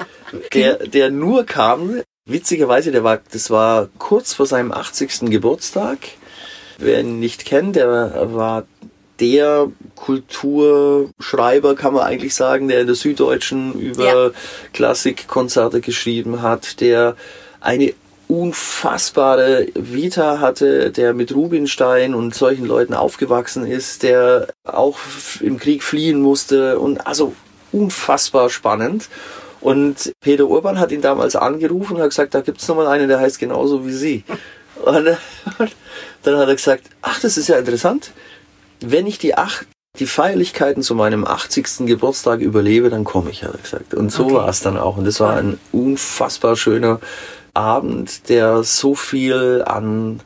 der, 0.54 0.74
der 0.86 1.10
nur 1.10 1.44
kam, 1.44 2.00
witzigerweise, 2.26 2.92
der 2.92 3.04
war, 3.04 3.20
das 3.32 3.50
war 3.50 3.88
kurz 3.98 4.34
vor 4.34 4.46
seinem 4.46 4.72
80. 4.72 5.30
Geburtstag. 5.30 5.98
Wer 6.78 7.00
ihn 7.00 7.20
nicht 7.20 7.44
kennt, 7.44 7.76
der 7.76 8.34
war 8.34 8.64
der 9.20 9.68
Kulturschreiber, 9.96 11.74
kann 11.74 11.92
man 11.92 12.04
eigentlich 12.04 12.34
sagen, 12.34 12.68
der 12.68 12.80
in 12.80 12.86
der 12.86 12.96
Süddeutschen 12.96 13.74
über 13.74 14.04
Ja. 14.04 14.30
Klassikkonzerte 14.72 15.80
geschrieben 15.82 16.40
hat, 16.40 16.80
der 16.80 17.16
eine 17.60 17.92
unfassbare 18.28 19.66
Vita 19.74 20.38
hatte, 20.38 20.90
der 20.90 21.12
mit 21.12 21.34
Rubinstein 21.34 22.14
und 22.14 22.34
solchen 22.34 22.64
Leuten 22.64 22.94
aufgewachsen 22.94 23.66
ist, 23.66 24.04
der 24.04 24.46
auch 24.64 24.98
im 25.40 25.58
Krieg 25.58 25.82
fliehen 25.82 26.22
musste 26.22 26.78
und 26.78 27.06
also 27.06 27.34
unfassbar 27.72 28.48
spannend. 28.48 29.08
Und 29.60 30.12
Peter 30.20 30.46
Urban 30.46 30.78
hat 30.78 30.90
ihn 30.92 31.02
damals 31.02 31.36
angerufen 31.36 31.96
und 31.96 32.02
hat 32.02 32.10
gesagt, 32.10 32.34
da 32.34 32.40
gibt's 32.40 32.66
noch 32.68 32.76
mal 32.76 32.86
einen, 32.86 33.08
der 33.08 33.20
heißt 33.20 33.38
genauso 33.38 33.86
wie 33.86 33.92
Sie. 33.92 34.24
Und 34.84 34.94
dann 36.22 36.38
hat 36.38 36.48
er 36.48 36.54
gesagt, 36.54 36.84
ach, 37.02 37.20
das 37.20 37.36
ist 37.36 37.48
ja 37.48 37.58
interessant. 37.58 38.12
Wenn 38.80 39.06
ich 39.06 39.18
die 39.18 39.34
acht, 39.36 39.66
die 39.98 40.06
Feierlichkeiten 40.06 40.82
zu 40.82 40.94
meinem 40.94 41.26
80. 41.26 41.80
Geburtstag 41.86 42.40
überlebe, 42.40 42.88
dann 42.88 43.04
komme 43.04 43.30
ich, 43.30 43.44
hat 43.44 43.52
er 43.52 43.58
gesagt. 43.58 43.92
Und 43.92 44.10
so 44.10 44.24
Okay. 44.24 44.34
war 44.34 44.48
es 44.48 44.60
dann 44.60 44.78
auch. 44.78 44.96
Und 44.96 45.04
das 45.04 45.20
war 45.20 45.36
ein 45.36 45.58
unfassbar 45.72 46.56
schöner 46.56 47.00
Abend, 47.52 48.28
der 48.30 48.62
so 48.62 48.94
viel 48.94 49.62
an 49.66 50.20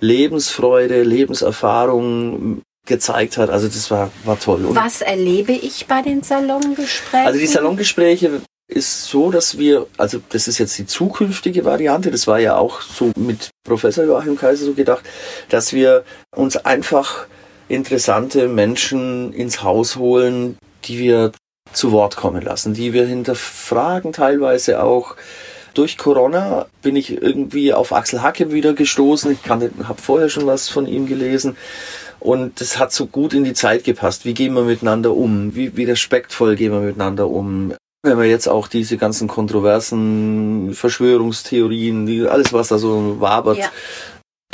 Lebensfreude, 0.00 1.02
Lebenserfahrung 1.02 2.62
gezeigt 2.86 3.36
hat. 3.38 3.50
Also 3.50 3.66
das 3.66 3.90
war, 3.90 4.10
war 4.24 4.38
toll. 4.38 4.64
Und 4.64 4.76
Was 4.76 5.00
erlebe 5.00 5.52
ich 5.52 5.86
bei 5.86 6.02
den 6.02 6.22
Salongesprächen? 6.22 7.26
also 7.26 7.38
die 7.40 7.46
Salongespräche 7.46 8.40
ist 8.68 9.04
so, 9.06 9.30
dass 9.30 9.58
wir, 9.58 9.86
also 9.96 10.20
das 10.30 10.48
ist 10.48 10.58
jetzt 10.58 10.76
die 10.78 10.86
zukünftige 10.86 11.64
Variante, 11.64 12.10
das 12.10 12.26
war 12.26 12.40
ja 12.40 12.56
auch 12.56 12.80
so 12.80 13.12
mit 13.16 13.50
Professor 13.64 14.04
Joachim 14.04 14.36
Kaiser 14.36 14.66
so 14.66 14.74
gedacht, 14.74 15.04
dass 15.48 15.72
wir 15.72 16.04
uns 16.34 16.56
einfach 16.56 17.26
interessante 17.68 18.48
Menschen 18.48 19.32
ins 19.32 19.62
Haus 19.62 19.96
holen, 19.96 20.58
die 20.84 20.98
wir 20.98 21.32
zu 21.72 21.92
Wort 21.92 22.16
kommen 22.16 22.42
lassen, 22.42 22.74
die 22.74 22.92
wir 22.92 23.06
hinterfragen 23.06 24.12
teilweise 24.12 24.82
auch. 24.82 25.16
Durch 25.74 25.98
Corona 25.98 26.66
bin 26.80 26.96
ich 26.96 27.20
irgendwie 27.22 27.74
auf 27.74 27.92
Axel 27.92 28.22
Hacke 28.22 28.50
wieder 28.50 28.72
gestoßen. 28.72 29.30
Ich 29.30 29.50
habe 29.50 30.00
vorher 30.00 30.30
schon 30.30 30.46
was 30.46 30.68
von 30.70 30.86
ihm 30.86 31.06
gelesen. 31.06 31.56
Und 32.18 32.62
das 32.62 32.78
hat 32.78 32.92
so 32.92 33.06
gut 33.06 33.34
in 33.34 33.44
die 33.44 33.52
Zeit 33.52 33.84
gepasst. 33.84 34.24
Wie 34.24 34.32
gehen 34.32 34.54
wir 34.54 34.62
miteinander 34.62 35.14
um? 35.14 35.54
Wie, 35.54 35.76
wie 35.76 35.84
respektvoll 35.84 36.56
gehen 36.56 36.72
wir 36.72 36.80
miteinander 36.80 37.28
um? 37.28 37.74
Wenn 38.06 38.18
man 38.18 38.28
jetzt 38.28 38.48
auch 38.48 38.68
diese 38.68 38.96
ganzen 38.98 39.26
kontroversen 39.26 40.74
Verschwörungstheorien, 40.74 42.06
die, 42.06 42.26
alles 42.26 42.52
was 42.52 42.68
da 42.68 42.78
so 42.78 43.20
wabert, 43.20 43.58
Ja. 43.58 43.70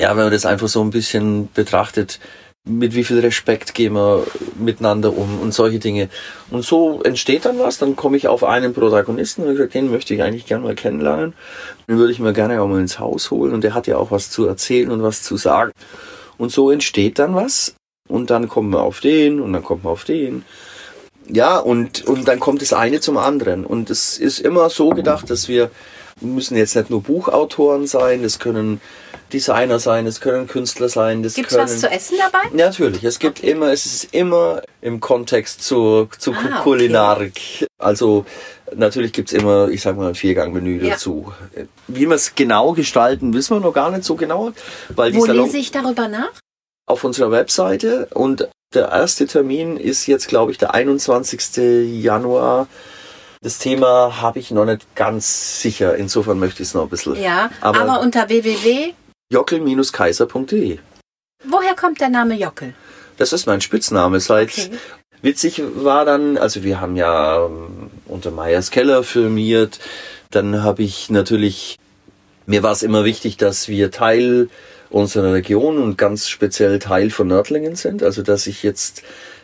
ja, 0.00 0.08
wenn 0.16 0.24
man 0.24 0.32
das 0.32 0.46
einfach 0.46 0.68
so 0.68 0.80
ein 0.82 0.88
bisschen 0.88 1.50
betrachtet, 1.52 2.18
mit 2.64 2.94
wie 2.94 3.04
viel 3.04 3.18
Respekt 3.18 3.74
gehen 3.74 3.92
wir 3.92 4.24
miteinander 4.56 5.14
um 5.14 5.40
und 5.40 5.52
solche 5.52 5.80
Dinge. 5.80 6.08
Und 6.50 6.64
so 6.64 7.02
entsteht 7.02 7.44
dann 7.44 7.58
was, 7.58 7.76
dann 7.76 7.94
komme 7.94 8.16
ich 8.16 8.26
auf 8.26 8.42
einen 8.42 8.72
Protagonisten 8.72 9.42
und 9.42 9.50
ich 9.50 9.56
gesagt, 9.56 9.74
den 9.74 9.90
möchte 9.90 10.14
ich 10.14 10.22
eigentlich 10.22 10.46
gerne 10.46 10.64
mal 10.64 10.74
kennenlernen. 10.74 11.34
Den 11.88 11.98
würde 11.98 12.12
ich 12.12 12.20
mir 12.20 12.32
gerne 12.32 12.62
auch 12.62 12.68
mal 12.68 12.80
ins 12.80 12.98
Haus 12.98 13.30
holen 13.30 13.52
und 13.52 13.64
der 13.64 13.74
hat 13.74 13.86
ja 13.86 13.98
auch 13.98 14.12
was 14.12 14.30
zu 14.30 14.46
erzählen 14.46 14.90
und 14.90 15.02
was 15.02 15.22
zu 15.22 15.36
sagen. 15.36 15.72
Und 16.38 16.52
so 16.52 16.70
entsteht 16.70 17.18
dann 17.18 17.34
was 17.34 17.74
und 18.08 18.30
dann 18.30 18.48
kommen 18.48 18.70
wir 18.70 18.80
auf 18.80 19.00
den 19.00 19.40
und 19.40 19.52
dann 19.52 19.62
kommt 19.62 19.84
man 19.84 19.92
auf 19.92 20.04
den. 20.04 20.44
Ja, 21.28 21.58
und, 21.58 22.04
und 22.06 22.26
dann 22.28 22.40
kommt 22.40 22.62
das 22.62 22.72
eine 22.72 23.00
zum 23.00 23.16
anderen. 23.16 23.64
Und 23.64 23.90
es 23.90 24.18
ist 24.18 24.38
immer 24.40 24.68
so 24.70 24.90
gedacht, 24.90 25.30
dass 25.30 25.48
wir 25.48 25.70
müssen 26.20 26.56
jetzt 26.56 26.76
nicht 26.76 26.90
nur 26.90 27.02
Buchautoren 27.02 27.86
sein, 27.86 28.22
es 28.24 28.38
können 28.38 28.80
Designer 29.32 29.78
sein, 29.78 30.06
es 30.06 30.20
können 30.20 30.46
Künstler 30.46 30.88
sein, 30.88 31.22
Gibt's 31.22 31.48
können... 31.48 31.62
was 31.62 31.80
zu 31.80 31.90
essen 31.90 32.16
dabei? 32.18 32.44
Ja, 32.56 32.66
natürlich. 32.66 33.02
Es 33.02 33.18
gibt 33.18 33.40
immer, 33.42 33.72
es 33.72 33.86
ist 33.86 34.12
immer 34.14 34.62
im 34.82 35.00
Kontext 35.00 35.62
zur, 35.64 36.08
zur 36.18 36.34
Ah, 36.34 36.38
okay. 36.38 36.62
Kulinarik. 36.62 37.66
Also 37.78 38.26
natürlich 38.76 39.12
gibt's 39.12 39.32
immer, 39.32 39.68
ich 39.68 39.80
sag 39.80 39.96
mal, 39.96 40.08
ein 40.08 40.14
Viergangmenü 40.14 40.84
Ja. 40.84 40.90
dazu. 40.92 41.32
Wie 41.88 42.06
wir 42.06 42.14
es 42.14 42.34
genau 42.34 42.72
gestalten, 42.72 43.32
wissen 43.32 43.56
wir 43.56 43.60
noch 43.60 43.72
gar 43.72 43.90
nicht 43.90 44.04
so 44.04 44.16
genau, 44.16 44.52
weil 44.90 45.14
Wo 45.14 45.24
Salon 45.24 45.46
lese 45.46 45.56
ich 45.58 45.70
darüber 45.70 46.08
nach? 46.08 46.30
auf 46.86 47.04
unserer 47.04 47.30
Webseite 47.30 48.08
und 48.12 48.48
der 48.74 48.88
erste 48.88 49.26
Termin 49.26 49.76
ist 49.76 50.06
jetzt, 50.06 50.28
glaube 50.28 50.52
ich, 50.52 50.58
der 50.58 50.74
21. 50.74 52.02
Januar. 52.02 52.66
Das 53.42 53.58
Thema 53.58 54.20
habe 54.20 54.38
ich 54.38 54.50
noch 54.52 54.64
nicht 54.64 54.94
ganz 54.94 55.60
sicher. 55.60 55.96
Insofern 55.96 56.38
möchte 56.38 56.62
ich 56.62 56.68
es 56.68 56.74
noch 56.74 56.84
ein 56.84 56.88
bisschen. 56.88 57.20
Ja, 57.20 57.50
aber, 57.60 57.80
Aber- 57.80 58.00
unter 58.00 58.28
www. 58.28 58.92
Jockel-kaiser.de. 59.32 60.78
Woher 61.44 61.74
kommt 61.74 62.00
der 62.00 62.08
Name 62.08 62.34
Jockel? 62.34 62.74
Das 63.16 63.32
ist 63.32 63.46
mein 63.46 63.60
Spitzname. 63.60 64.20
Seit 64.20 64.50
Okay. 64.50 64.70
witzig 65.22 65.62
war 65.76 66.04
dann, 66.04 66.36
also 66.38 66.62
wir 66.62 66.80
haben 66.80 66.96
ja 66.96 67.46
ähm, 67.46 67.90
unter 68.06 68.30
Meyers 68.30 68.70
Keller 68.70 69.02
filmiert. 69.02 69.80
Dann 70.30 70.62
habe 70.62 70.82
ich 70.82 71.10
natürlich, 71.10 71.76
mir 72.46 72.62
war 72.62 72.72
es 72.72 72.82
immer 72.82 73.04
wichtig, 73.04 73.36
dass 73.38 73.68
wir 73.68 73.90
Teil 73.90 74.48
unserer 74.92 75.32
Region 75.32 75.78
und 75.78 75.96
ganz 75.98 76.28
speziell 76.28 76.78
Teil 76.78 77.10
von 77.10 77.28
Nördlingen 77.28 77.74
sind. 77.76 78.02
Also 78.02 78.22
dass 78.22 78.46
ich 78.46 78.62
jetzt 78.62 79.02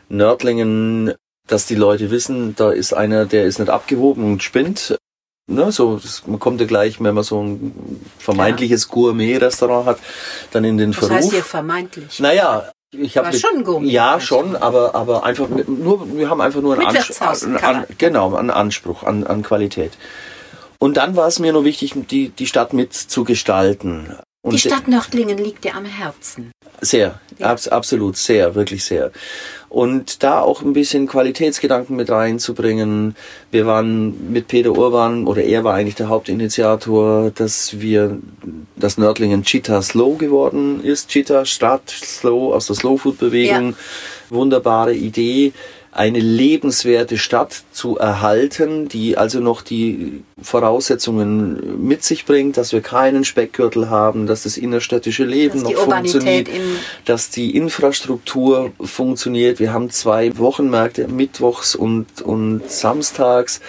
Nördlingen, 0.08 1.14
dass 1.46 1.66
die 1.66 1.74
Leute 1.74 2.10
wissen, 2.10 2.54
da 2.56 2.70
ist 2.70 2.92
einer, 2.92 3.24
der 3.26 3.44
ist 3.44 3.58
nicht 3.58 3.70
abgehoben 3.70 4.24
und 4.24 4.42
spinnt. 4.42 4.96
Ne, 5.50 5.72
so, 5.72 5.96
das, 5.96 6.26
man 6.26 6.38
kommt 6.38 6.60
ja 6.60 6.66
gleich, 6.66 7.02
wenn 7.02 7.14
man 7.14 7.24
so 7.24 7.42
ein 7.42 8.00
vermeintliches 8.18 8.88
Gourmet-Restaurant 8.88 9.86
hat, 9.86 9.98
dann 10.50 10.64
in 10.64 10.76
den 10.76 10.90
Was 10.90 10.98
Verruf. 10.98 11.16
heißt 11.16 11.32
hier 11.32 11.42
vermeintlich? 11.42 12.20
Naja, 12.20 12.70
ich 12.90 13.16
habe 13.16 13.32
schon 13.32 13.64
Gourmet. 13.64 13.88
ja 13.90 14.20
schon, 14.20 14.56
aber 14.56 14.94
aber 14.94 15.24
einfach 15.24 15.48
mit- 15.48 15.68
nur 15.68 16.14
wir 16.16 16.28
haben 16.28 16.42
einfach 16.42 16.60
nur 16.60 16.74
einen 16.74 16.86
Anspruch, 16.86 17.62
an, 17.62 17.86
genau 17.96 18.34
einen 18.34 18.50
Anspruch 18.50 19.02
an, 19.04 19.24
an 19.26 19.42
Qualität. 19.42 19.92
Und 20.78 20.98
dann 20.98 21.16
war 21.16 21.26
es 21.28 21.38
mir 21.38 21.52
nur 21.54 21.64
wichtig, 21.64 21.94
die 22.10 22.28
die 22.28 22.46
Stadt 22.46 22.74
mit 22.74 22.92
zu 22.92 23.24
gestalten. 23.24 24.16
Und 24.42 24.54
die 24.54 24.58
Stadt 24.58 24.86
Nördlingen 24.86 25.36
liegt 25.36 25.64
dir 25.64 25.74
am 25.74 25.84
Herzen. 25.84 26.52
Sehr, 26.80 27.18
ja. 27.38 27.46
abs 27.46 27.66
absolut, 27.66 28.16
sehr, 28.16 28.54
wirklich 28.54 28.84
sehr. 28.84 29.10
Und 29.68 30.22
da 30.22 30.40
auch 30.40 30.62
ein 30.62 30.72
bisschen 30.72 31.08
Qualitätsgedanken 31.08 31.96
mit 31.96 32.08
reinzubringen. 32.08 33.16
Wir 33.50 33.66
waren 33.66 34.32
mit 34.32 34.46
Peter 34.46 34.70
Urban, 34.70 35.26
oder 35.26 35.42
er 35.42 35.64
war 35.64 35.74
eigentlich 35.74 35.96
der 35.96 36.08
Hauptinitiator, 36.08 37.32
dass 37.32 37.80
wir, 37.80 38.18
dass 38.76 38.96
Nördlingen 38.96 39.42
Cheetah 39.42 39.82
Slow 39.82 40.16
geworden 40.16 40.82
ist. 40.84 41.08
Cheetah 41.08 41.44
Stadt 41.44 41.90
Slow 41.90 42.54
aus 42.54 42.68
der 42.68 42.76
Slow 42.76 42.96
Food 42.96 43.18
Bewegung. 43.18 43.70
Ja. 43.70 43.76
Wunderbare 44.30 44.94
Idee 44.94 45.52
eine 45.92 46.20
lebenswerte 46.20 47.18
Stadt 47.18 47.62
zu 47.72 47.98
erhalten, 47.98 48.88
die 48.88 49.16
also 49.16 49.40
noch 49.40 49.62
die 49.62 50.22
Voraussetzungen 50.40 51.86
mit 51.86 52.04
sich 52.04 52.26
bringt, 52.26 52.56
dass 52.56 52.72
wir 52.72 52.80
keinen 52.80 53.24
Speckgürtel 53.24 53.90
haben, 53.90 54.26
dass 54.26 54.42
das 54.42 54.56
innerstädtische 54.56 55.24
Leben 55.24 55.62
dass 55.62 55.72
noch 55.72 55.84
funktioniert, 55.84 56.48
dass 57.04 57.30
die 57.30 57.56
Infrastruktur 57.56 58.72
funktioniert. 58.80 59.60
Wir 59.60 59.72
haben 59.72 59.90
zwei 59.90 60.36
Wochenmärkte, 60.38 61.08
mittwochs 61.08 61.74
und, 61.74 62.22
und 62.22 62.70
samstags. 62.70 63.60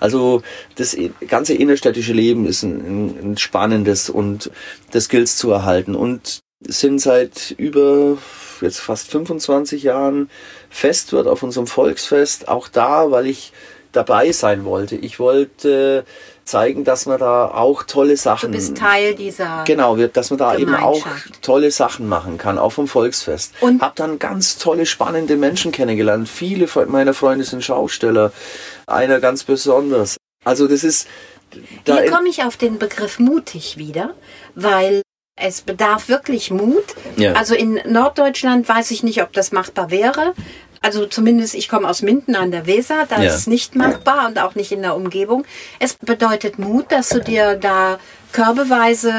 Also 0.00 0.42
das 0.74 0.96
ganze 1.26 1.54
innerstädtische 1.54 2.12
Leben 2.12 2.46
ist 2.46 2.62
ein, 2.62 3.16
ein 3.22 3.38
spannendes 3.38 4.10
und 4.10 4.50
das 4.90 5.08
gilt 5.08 5.28
zu 5.28 5.50
erhalten. 5.50 5.94
Und 5.94 6.40
sind 6.60 7.00
seit 7.00 7.54
über 7.56 8.18
jetzt 8.62 8.80
fast 8.80 9.10
25 9.10 9.82
Jahren 9.82 10.30
fest 10.70 11.12
wird 11.12 11.26
auf 11.26 11.42
unserem 11.42 11.66
Volksfest. 11.66 12.48
Auch 12.48 12.68
da, 12.68 13.10
weil 13.10 13.26
ich 13.26 13.52
dabei 13.92 14.32
sein 14.32 14.64
wollte. 14.64 14.96
Ich 14.96 15.18
wollte 15.18 16.04
zeigen, 16.44 16.84
dass 16.84 17.06
man 17.06 17.18
da 17.18 17.48
auch 17.48 17.82
tolle 17.82 18.16
Sachen. 18.16 18.52
Du 18.52 18.58
bist 18.58 18.76
Teil 18.76 19.14
dieser. 19.14 19.64
Genau, 19.66 19.96
dass 19.96 20.30
man 20.30 20.38
da 20.38 20.56
eben 20.56 20.74
auch 20.74 21.06
tolle 21.42 21.70
Sachen 21.70 22.08
machen 22.08 22.38
kann, 22.38 22.58
auch 22.58 22.72
vom 22.72 22.88
Volksfest. 22.88 23.52
Und 23.60 23.82
hab 23.82 23.96
dann 23.96 24.18
ganz 24.18 24.58
tolle, 24.58 24.86
spannende 24.86 25.36
Menschen 25.36 25.72
kennengelernt. 25.72 26.28
Viele 26.28 26.68
meiner 26.86 27.14
Freunde 27.14 27.44
sind 27.44 27.64
Schausteller. 27.64 28.32
Einer 28.86 29.20
ganz 29.20 29.44
besonders. 29.44 30.16
Also 30.44 30.66
das 30.66 30.84
ist. 30.84 31.06
Da 31.84 31.98
Hier 31.98 32.10
komme 32.10 32.28
ich 32.28 32.44
auf 32.44 32.56
den 32.56 32.78
Begriff 32.78 33.18
mutig 33.18 33.78
wieder, 33.78 34.14
weil 34.54 35.02
es 35.40 35.62
bedarf 35.62 36.08
wirklich 36.08 36.50
Mut. 36.50 36.84
Ja. 37.16 37.32
Also 37.34 37.54
in 37.54 37.80
Norddeutschland 37.86 38.68
weiß 38.68 38.90
ich 38.90 39.02
nicht, 39.02 39.22
ob 39.22 39.32
das 39.32 39.52
machbar 39.52 39.90
wäre. 39.90 40.34
Also 40.80 41.06
zumindest, 41.06 41.54
ich 41.54 41.68
komme 41.68 41.88
aus 41.88 42.02
Minden 42.02 42.36
an 42.36 42.50
der 42.50 42.66
Weser, 42.66 43.06
da 43.08 43.20
ja. 43.20 43.28
ist 43.28 43.34
es 43.34 43.46
nicht 43.46 43.74
machbar 43.74 44.28
und 44.28 44.38
auch 44.38 44.54
nicht 44.54 44.70
in 44.70 44.82
der 44.82 44.94
Umgebung. 44.94 45.44
Es 45.80 45.94
bedeutet 45.94 46.58
Mut, 46.58 46.92
dass 46.92 47.08
du 47.08 47.20
dir 47.20 47.56
da 47.56 47.98
körbeweise 48.32 49.12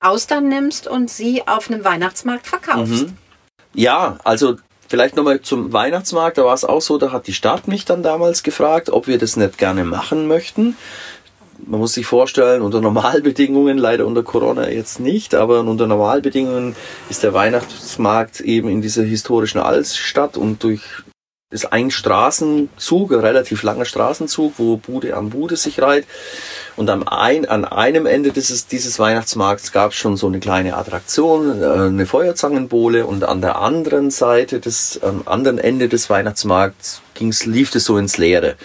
Austern 0.00 0.48
nimmst 0.48 0.88
und 0.88 1.10
sie 1.10 1.46
auf 1.46 1.70
einem 1.70 1.84
Weihnachtsmarkt 1.84 2.46
verkaufst. 2.46 3.04
Mhm. 3.04 3.16
Ja, 3.74 4.18
also 4.24 4.56
vielleicht 4.88 5.16
nochmal 5.16 5.40
zum 5.42 5.72
Weihnachtsmarkt, 5.72 6.38
da 6.38 6.44
war 6.44 6.54
es 6.54 6.64
auch 6.64 6.80
so, 6.80 6.98
da 6.98 7.12
hat 7.12 7.26
die 7.26 7.34
Stadt 7.34 7.68
mich 7.68 7.84
dann 7.84 8.02
damals 8.02 8.42
gefragt, 8.42 8.90
ob 8.90 9.06
wir 9.06 9.18
das 9.18 9.36
nicht 9.36 9.58
gerne 9.58 9.84
machen 9.84 10.26
möchten 10.26 10.76
man 11.64 11.80
muss 11.80 11.94
sich 11.94 12.06
vorstellen, 12.06 12.62
unter 12.62 12.80
Normalbedingungen, 12.80 13.78
leider 13.78 14.06
unter 14.06 14.22
Corona 14.22 14.68
jetzt 14.68 15.00
nicht, 15.00 15.34
aber 15.34 15.60
unter 15.60 15.86
Normalbedingungen 15.86 16.76
ist 17.08 17.22
der 17.22 17.34
Weihnachtsmarkt 17.34 18.40
eben 18.40 18.68
in 18.68 18.82
dieser 18.82 19.04
historischen 19.04 19.58
Altstadt 19.58 20.36
und 20.36 20.62
durch 20.62 20.82
ist 21.48 21.72
ein 21.72 21.92
Straßenzug, 21.92 23.12
ein 23.12 23.20
relativ 23.20 23.62
langer 23.62 23.84
Straßenzug, 23.84 24.54
wo 24.58 24.78
Bude 24.78 25.16
an 25.16 25.30
Bude 25.30 25.56
sich 25.56 25.80
reiht. 25.80 26.04
Und 26.74 26.90
am 26.90 27.06
ein, 27.06 27.46
an 27.46 27.64
einem 27.64 28.04
Ende 28.04 28.32
dieses, 28.32 28.66
dieses 28.66 28.98
Weihnachtsmarkts 28.98 29.70
gab 29.70 29.92
es 29.92 29.96
schon 29.96 30.16
so 30.16 30.26
eine 30.26 30.40
kleine 30.40 30.76
Attraktion, 30.76 31.62
äh, 31.62 31.66
eine 31.66 32.04
Feuerzangenbowle 32.04 33.06
und 33.06 33.22
an 33.22 33.40
der 33.40 33.60
anderen 33.60 34.10
Seite 34.10 34.58
des, 34.58 35.00
am 35.02 35.22
anderen 35.26 35.58
Ende 35.58 35.88
des 35.88 36.10
Weihnachtsmarkts 36.10 37.00
ging's, 37.14 37.46
lief 37.46 37.72
es 37.76 37.84
so 37.84 37.96
ins 37.96 38.18
Leere. 38.18 38.56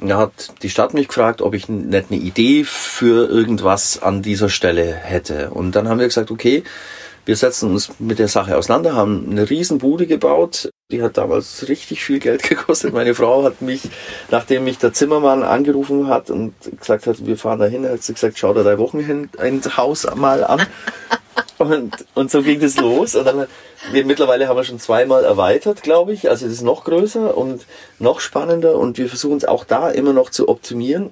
Da 0.00 0.18
hat 0.18 0.62
die 0.62 0.70
Stadt 0.70 0.94
mich 0.94 1.08
gefragt, 1.08 1.42
ob 1.42 1.54
ich 1.54 1.68
nicht 1.68 2.10
eine 2.10 2.20
Idee 2.20 2.64
für 2.64 3.28
irgendwas 3.28 4.00
an 4.00 4.22
dieser 4.22 4.48
Stelle 4.48 4.84
hätte. 4.94 5.50
Und 5.50 5.74
dann 5.74 5.88
haben 5.88 5.98
wir 5.98 6.06
gesagt, 6.06 6.30
okay, 6.30 6.62
wir 7.28 7.36
setzen 7.36 7.72
uns 7.72 7.90
mit 7.98 8.18
der 8.18 8.28
Sache 8.28 8.56
auseinander, 8.56 8.94
haben 8.94 9.26
eine 9.30 9.50
Riesenbude 9.50 10.06
gebaut. 10.06 10.70
Die 10.90 11.02
hat 11.02 11.18
damals 11.18 11.68
richtig 11.68 12.02
viel 12.02 12.20
Geld 12.20 12.42
gekostet. 12.48 12.94
Meine 12.94 13.14
Frau 13.14 13.44
hat 13.44 13.60
mich, 13.60 13.82
nachdem 14.30 14.64
mich 14.64 14.78
der 14.78 14.94
Zimmermann 14.94 15.42
angerufen 15.42 16.08
hat 16.08 16.30
und 16.30 16.54
gesagt 16.80 17.06
hat, 17.06 17.26
wir 17.26 17.36
fahren 17.36 17.58
dahin, 17.58 17.86
hat 17.86 18.02
sie 18.02 18.14
gesagt, 18.14 18.38
schau 18.38 18.54
dir 18.54 18.64
dein 18.64 18.78
Wochenendhaus 18.78 20.06
mal 20.14 20.42
an. 20.42 20.62
Und, 21.58 22.06
und 22.14 22.30
so 22.30 22.42
ging 22.42 22.62
es 22.62 22.78
los. 22.78 23.14
Und 23.14 23.24
dann, 23.24 23.46
wir, 23.90 24.04
mittlerweile 24.04 24.48
haben 24.48 24.56
wir 24.56 24.64
schon 24.64 24.78
zweimal 24.78 25.24
erweitert, 25.24 25.82
glaube 25.82 26.12
ich. 26.12 26.30
Also 26.30 26.46
es 26.46 26.52
ist 26.52 26.62
noch 26.62 26.84
größer 26.84 27.36
und 27.36 27.66
noch 27.98 28.20
spannender 28.20 28.76
und 28.76 28.98
wir 28.98 29.08
versuchen 29.08 29.36
es 29.36 29.44
auch 29.44 29.64
da 29.64 29.90
immer 29.90 30.12
noch 30.12 30.30
zu 30.30 30.48
optimieren. 30.48 31.10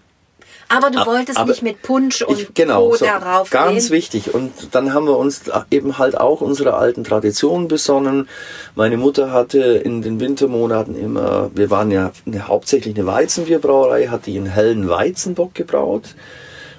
Aber 0.68 0.90
du 0.90 1.04
wolltest 1.06 1.38
aber 1.38 1.50
nicht 1.50 1.62
mit 1.62 1.82
Punsch 1.82 2.22
und 2.22 2.40
ich, 2.40 2.54
genau, 2.54 2.88
Co. 2.88 2.96
so, 2.96 3.04
darauf 3.04 3.50
Ganz 3.50 3.84
gehen. 3.84 3.92
wichtig. 3.92 4.34
Und 4.34 4.52
dann 4.72 4.92
haben 4.92 5.06
wir 5.06 5.16
uns 5.16 5.42
eben 5.70 5.98
halt 5.98 6.18
auch 6.18 6.40
unsere 6.40 6.74
alten 6.74 7.04
Traditionen 7.04 7.68
besonnen. 7.68 8.28
Meine 8.74 8.96
Mutter 8.96 9.30
hatte 9.30 9.60
in 9.60 10.02
den 10.02 10.18
Wintermonaten 10.18 10.96
immer, 10.96 11.50
wir 11.54 11.70
waren 11.70 11.92
ja 11.92 12.10
eine, 12.26 12.48
hauptsächlich 12.48 12.96
eine 12.96 13.06
Weizenbierbrauerei, 13.06 14.08
hat 14.08 14.26
die 14.26 14.36
einen 14.36 14.46
hellen 14.46 14.88
Weizenbock 14.88 15.54
gebraut 15.54 16.14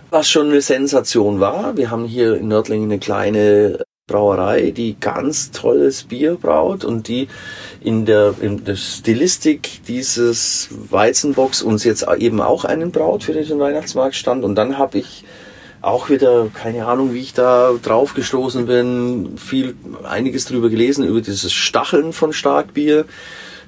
was 0.10 0.30
schon 0.30 0.50
eine 0.50 0.62
Sensation 0.62 1.40
war. 1.40 1.76
Wir 1.78 1.92
haben 1.92 2.06
hier 2.06 2.36
in 2.36 2.48
Nördlingen 2.48 2.90
eine 2.90 3.00
kleine 3.00 3.84
Brauerei, 4.08 4.72
die 4.72 4.96
ganz 4.98 5.52
tolles 5.52 6.04
Bier 6.04 6.36
braut 6.36 6.86
und 6.86 7.10
die 7.10 7.28
in 7.82 8.06
der, 8.06 8.36
in 8.40 8.64
der 8.64 8.78
Stilistik 8.78 9.84
dieses 9.86 10.70
Weizenbox 10.72 11.62
uns 11.62 11.84
jetzt 11.84 12.08
eben 12.18 12.40
auch 12.40 12.64
einen 12.64 12.92
braut 12.92 13.24
für 13.24 13.34
den 13.34 13.60
Weihnachtsmarkt 13.60 14.16
stand. 14.16 14.46
Und 14.46 14.56
dann 14.56 14.78
habe 14.78 15.00
ich 15.00 15.26
auch 15.82 16.10
wieder, 16.10 16.48
keine 16.54 16.86
Ahnung, 16.86 17.14
wie 17.14 17.20
ich 17.20 17.34
da 17.34 17.74
drauf 17.84 18.14
gestoßen 18.14 18.66
bin, 18.66 19.38
viel, 19.38 19.76
einiges 20.04 20.46
drüber 20.46 20.70
gelesen, 20.70 21.06
über 21.06 21.20
dieses 21.20 21.52
Stacheln 21.52 22.14
von 22.14 22.32
Starkbier. 22.32 23.06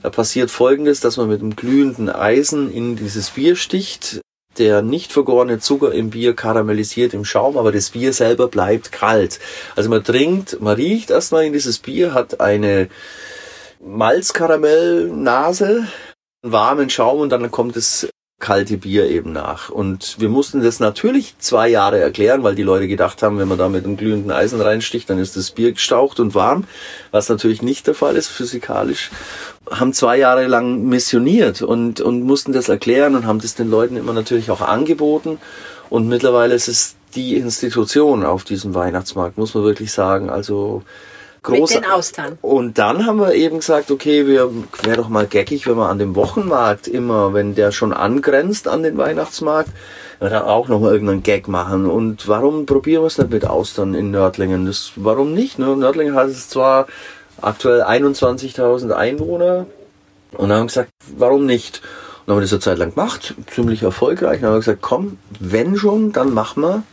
Da 0.01 0.09
passiert 0.09 0.49
folgendes, 0.49 1.01
dass 1.01 1.17
man 1.17 1.27
mit 1.27 1.41
einem 1.41 1.57
glühenden 1.57 2.09
Eisen 2.09 2.71
in 2.71 2.95
dieses 2.95 3.31
Bier 3.31 3.57
sticht 3.57 4.21
der 4.60 4.82
nicht 4.82 5.12
vergorene 5.12 5.60
Zucker 5.60 5.91
im 5.91 6.10
Bier 6.10 6.36
karamellisiert 6.36 7.14
im 7.14 7.26
Schaum, 7.26 7.57
aber 7.57 7.72
das 7.72 7.89
Bier 7.89 8.14
selber 8.14 8.47
bleibt 8.47 8.91
kalt. 8.91 9.39
Also 9.76 9.89
man 9.89 10.03
trinkt, 10.03 10.62
man 10.62 10.76
riecht 10.76 11.10
erstmal 11.10 11.45
in 11.45 11.53
dieses 11.53 11.80
Bier, 11.80 12.14
hat 12.14 12.41
eine 12.41 12.89
Malzkaramellnase, 13.80 15.88
einen 16.43 16.51
warmen 16.51 16.89
Schaum 16.89 17.22
und 17.22 17.30
dann 17.30 17.49
kommt 17.49 17.76
das 17.76 18.10
kalte 18.39 18.77
Bier 18.77 19.09
eben 19.09 19.33
nach. 19.33 19.69
Und 19.69 20.15
wir 20.19 20.29
mussten 20.29 20.63
das 20.63 20.79
natürlich 20.79 21.35
zwei 21.39 21.67
Jahre 21.67 21.99
erklären, 21.99 22.41
weil 22.41 22.55
die 22.55 22.63
Leute 22.63 22.87
gedacht 22.87 23.21
haben, 23.21 23.37
wenn 23.37 23.49
man 23.49 23.57
da 23.57 23.67
mit 23.67 23.83
einem 23.83 23.97
glühenden 23.97 24.31
Eisen 24.31 24.61
reinsticht, 24.61 25.09
dann 25.09 25.19
ist 25.19 25.35
das 25.35 25.51
Bier 25.51 25.73
gestaucht 25.73 26.21
und 26.21 26.35
warm, 26.35 26.63
was 27.11 27.27
natürlich 27.27 27.61
nicht 27.61 27.85
der 27.85 27.95
Fall 27.95 28.15
ist 28.15 28.29
physikalisch. 28.29 29.11
Haben 29.69 29.93
zwei 29.93 30.17
Jahre 30.17 30.47
lang 30.47 30.85
missioniert 30.85 31.61
und, 31.61 31.99
und 31.99 32.23
mussten 32.23 32.53
das 32.53 32.69
erklären 32.69 33.15
und 33.15 33.27
haben 33.27 33.39
das 33.39 33.55
den 33.55 33.69
Leuten 33.69 33.97
immer 33.97 34.13
natürlich 34.13 34.49
auch 34.51 34.61
angeboten. 34.61 35.37
Und 35.89 36.07
mittlerweile 36.07 36.55
ist 36.55 36.69
es 36.69 36.95
die 37.15 37.35
Institution 37.35 38.23
auf 38.23 38.45
diesem 38.45 38.73
Weihnachtsmarkt, 38.73 39.37
muss 39.37 39.53
man 39.53 39.65
wirklich 39.65 39.91
sagen. 39.91 40.29
Also 40.29 40.83
groß. 41.43 41.73
Mit 41.75 41.83
den 41.83 41.89
Austern. 41.89 42.37
Und 42.41 42.77
dann 42.77 43.05
haben 43.05 43.19
wir 43.19 43.33
eben 43.33 43.59
gesagt, 43.59 43.91
okay, 43.91 44.27
wir 44.27 44.51
wäre 44.83 44.97
doch 44.97 45.09
mal 45.09 45.27
geckig, 45.27 45.67
wenn 45.67 45.77
wir 45.77 45.89
an 45.89 45.99
dem 45.99 46.15
Wochenmarkt 46.15 46.87
immer, 46.87 47.33
wenn 47.33 47.55
der 47.55 47.71
schon 47.71 47.93
angrenzt 47.93 48.67
an 48.67 48.83
den 48.83 48.97
Weihnachtsmarkt, 48.97 49.69
wir 50.19 50.29
dann 50.29 50.43
auch 50.43 50.67
noch 50.67 50.79
mal 50.79 50.91
irgendeinen 50.91 51.23
Gag 51.23 51.47
machen. 51.47 51.85
Und 51.85 52.27
warum 52.27 52.65
probieren 52.65 53.03
wir 53.03 53.07
es 53.07 53.17
nicht 53.17 53.31
mit 53.31 53.45
Austern 53.45 53.93
in 53.93 54.11
Nördlingen? 54.11 54.65
Das, 54.65 54.91
warum 54.95 55.33
nicht? 55.33 55.59
Ne? 55.59 55.75
Nördlingen 55.75 56.15
hat 56.15 56.27
es 56.27 56.49
zwar 56.49 56.87
aktuell 57.41 57.83
21.000 57.83 58.91
Einwohner 58.91 59.65
und 60.33 60.51
haben 60.51 60.67
gesagt, 60.67 60.91
warum 61.17 61.45
nicht? 61.45 61.81
Und 62.25 62.33
haben 62.33 62.39
wir 62.39 62.41
das 62.41 62.53
eine 62.53 62.59
Zeit 62.59 62.77
lang 62.77 62.93
gemacht, 62.93 63.33
ziemlich 63.53 63.81
erfolgreich. 63.81 64.35
Und 64.35 64.41
dann 64.43 64.49
haben 64.49 64.55
wir 64.55 64.59
gesagt, 64.59 64.81
komm, 64.81 65.17
wenn 65.39 65.77
schon, 65.77 66.11
dann 66.11 66.33
machen 66.33 66.63
wir 66.63 66.83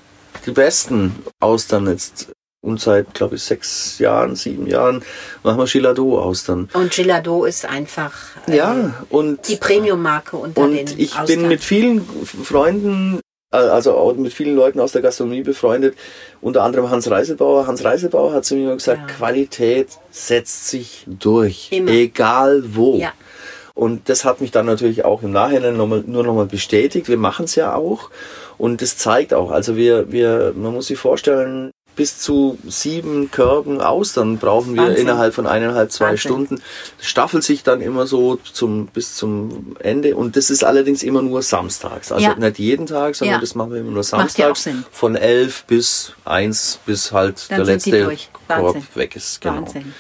die 0.46 0.52
besten 0.52 1.16
Austern 1.40 1.88
jetzt 1.88 2.28
und 2.66 2.80
seit, 2.80 3.14
glaube 3.14 3.36
ich, 3.36 3.44
sechs 3.44 4.00
Jahren, 4.00 4.34
sieben 4.34 4.66
Jahren 4.66 5.02
machen 5.44 5.58
wir 5.58 5.66
Gilado 5.66 6.18
Austern. 6.20 6.68
Und 6.72 6.90
Gilado 6.90 7.44
ist 7.44 7.64
einfach 7.64 8.12
äh, 8.48 8.56
ja, 8.56 8.94
und, 9.08 9.48
die 9.48 9.54
Premium-Marke 9.54 10.36
unter 10.36 10.62
und 10.62 10.74
den 10.74 10.88
ich 10.98 11.16
Austern. 11.16 11.26
bin 11.26 11.48
mit 11.48 11.62
vielen 11.62 12.04
Freunden, 12.24 13.20
äh, 13.52 13.58
also 13.58 13.94
auch 13.94 14.14
mit 14.14 14.32
vielen 14.32 14.56
Leuten 14.56 14.80
aus 14.80 14.90
der 14.90 15.00
Gastronomie 15.00 15.42
befreundet, 15.42 15.96
unter 16.40 16.64
anderem 16.64 16.90
Hans 16.90 17.08
Reisebauer. 17.08 17.68
Hans 17.68 17.84
Reisebauer 17.84 18.32
hat 18.32 18.44
zu 18.44 18.56
mir 18.56 18.74
gesagt, 18.74 19.10
ja. 19.10 19.16
Qualität 19.16 19.88
setzt 20.10 20.68
sich 20.68 21.04
durch, 21.06 21.68
Immer. 21.70 21.92
egal 21.92 22.64
wo. 22.74 22.96
Ja. 22.96 23.12
Und 23.74 24.08
das 24.08 24.24
hat 24.24 24.40
mich 24.40 24.50
dann 24.50 24.66
natürlich 24.66 25.04
auch 25.04 25.22
im 25.22 25.30
Nachhinein 25.30 25.76
noch 25.76 25.86
mal, 25.86 26.02
nur 26.04 26.24
nochmal 26.24 26.46
bestätigt. 26.46 27.08
Wir 27.08 27.18
machen 27.18 27.44
es 27.44 27.54
ja 27.54 27.74
auch. 27.74 28.10
Und 28.58 28.80
das 28.82 28.96
zeigt 28.96 29.34
auch, 29.34 29.50
also 29.50 29.76
wir, 29.76 30.10
wir, 30.10 30.52
man 30.56 30.72
muss 30.72 30.86
sich 30.86 30.98
vorstellen, 30.98 31.70
bis 31.96 32.18
zu 32.20 32.58
sieben 32.68 33.30
Körben 33.30 33.80
Austern 33.80 34.36
brauchen 34.38 34.74
wir 34.74 34.82
Wahnsinn. 34.82 35.02
innerhalb 35.08 35.34
von 35.34 35.46
eineinhalb, 35.46 35.90
zwei 35.90 36.10
Wahnsinn. 36.10 36.18
Stunden. 36.18 36.62
Das 36.98 37.06
staffelt 37.06 37.42
sich 37.42 37.62
dann 37.62 37.80
immer 37.80 38.06
so 38.06 38.36
zum, 38.36 38.86
bis 38.86 39.16
zum 39.16 39.76
Ende. 39.80 40.14
Und 40.14 40.36
das 40.36 40.50
ist 40.50 40.62
allerdings 40.62 41.02
immer 41.02 41.22
nur 41.22 41.42
samstags. 41.42 42.12
Also 42.12 42.24
Ja. 42.24 42.34
nicht 42.34 42.58
jeden 42.58 42.86
Tag, 42.86 43.16
sondern 43.16 43.36
Ja. 43.36 43.40
das 43.40 43.54
machen 43.54 43.72
wir 43.72 43.80
immer 43.80 43.90
nur 43.90 44.00
ja 44.00 44.02
samstags. 44.04 44.62
Sinn. 44.64 44.84
Von 44.92 45.16
elf 45.16 45.64
bis 45.64 46.12
eins, 46.24 46.78
bis 46.86 47.12
halt 47.12 47.50
Dann 47.50 47.64
der 47.64 47.66
letzte. 47.74 48.16
Korb 48.46 48.76
weg 48.94 49.16
ist. 49.16 49.40
Genau. 49.40 49.56
Wahnsinn. 49.62 49.94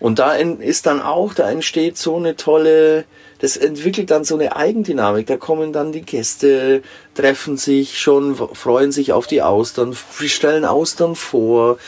Und 0.00 0.18
da 0.18 0.32
ist 0.32 0.86
dann 0.86 1.00
auch, 1.00 1.32
da 1.34 1.50
entsteht 1.50 1.96
so 1.96 2.16
eine 2.16 2.36
tolle, 2.36 3.04
das 3.40 3.56
entwickelt 3.56 4.10
dann 4.10 4.24
so 4.24 4.34
eine 4.36 4.56
Eigendynamik. 4.56 5.26
Da 5.26 5.36
kommen 5.36 5.72
dann 5.72 5.92
die 5.92 6.02
Gäste, 6.02 6.82
treffen 7.14 7.56
sich 7.56 7.98
schon, 7.98 8.34
freuen 8.36 8.92
sich 8.92 9.12
auf 9.12 9.26
die 9.26 9.42
Austern, 9.42 9.96
stellen 10.26 10.64
Austern 10.64 11.14
vor. 11.14 11.78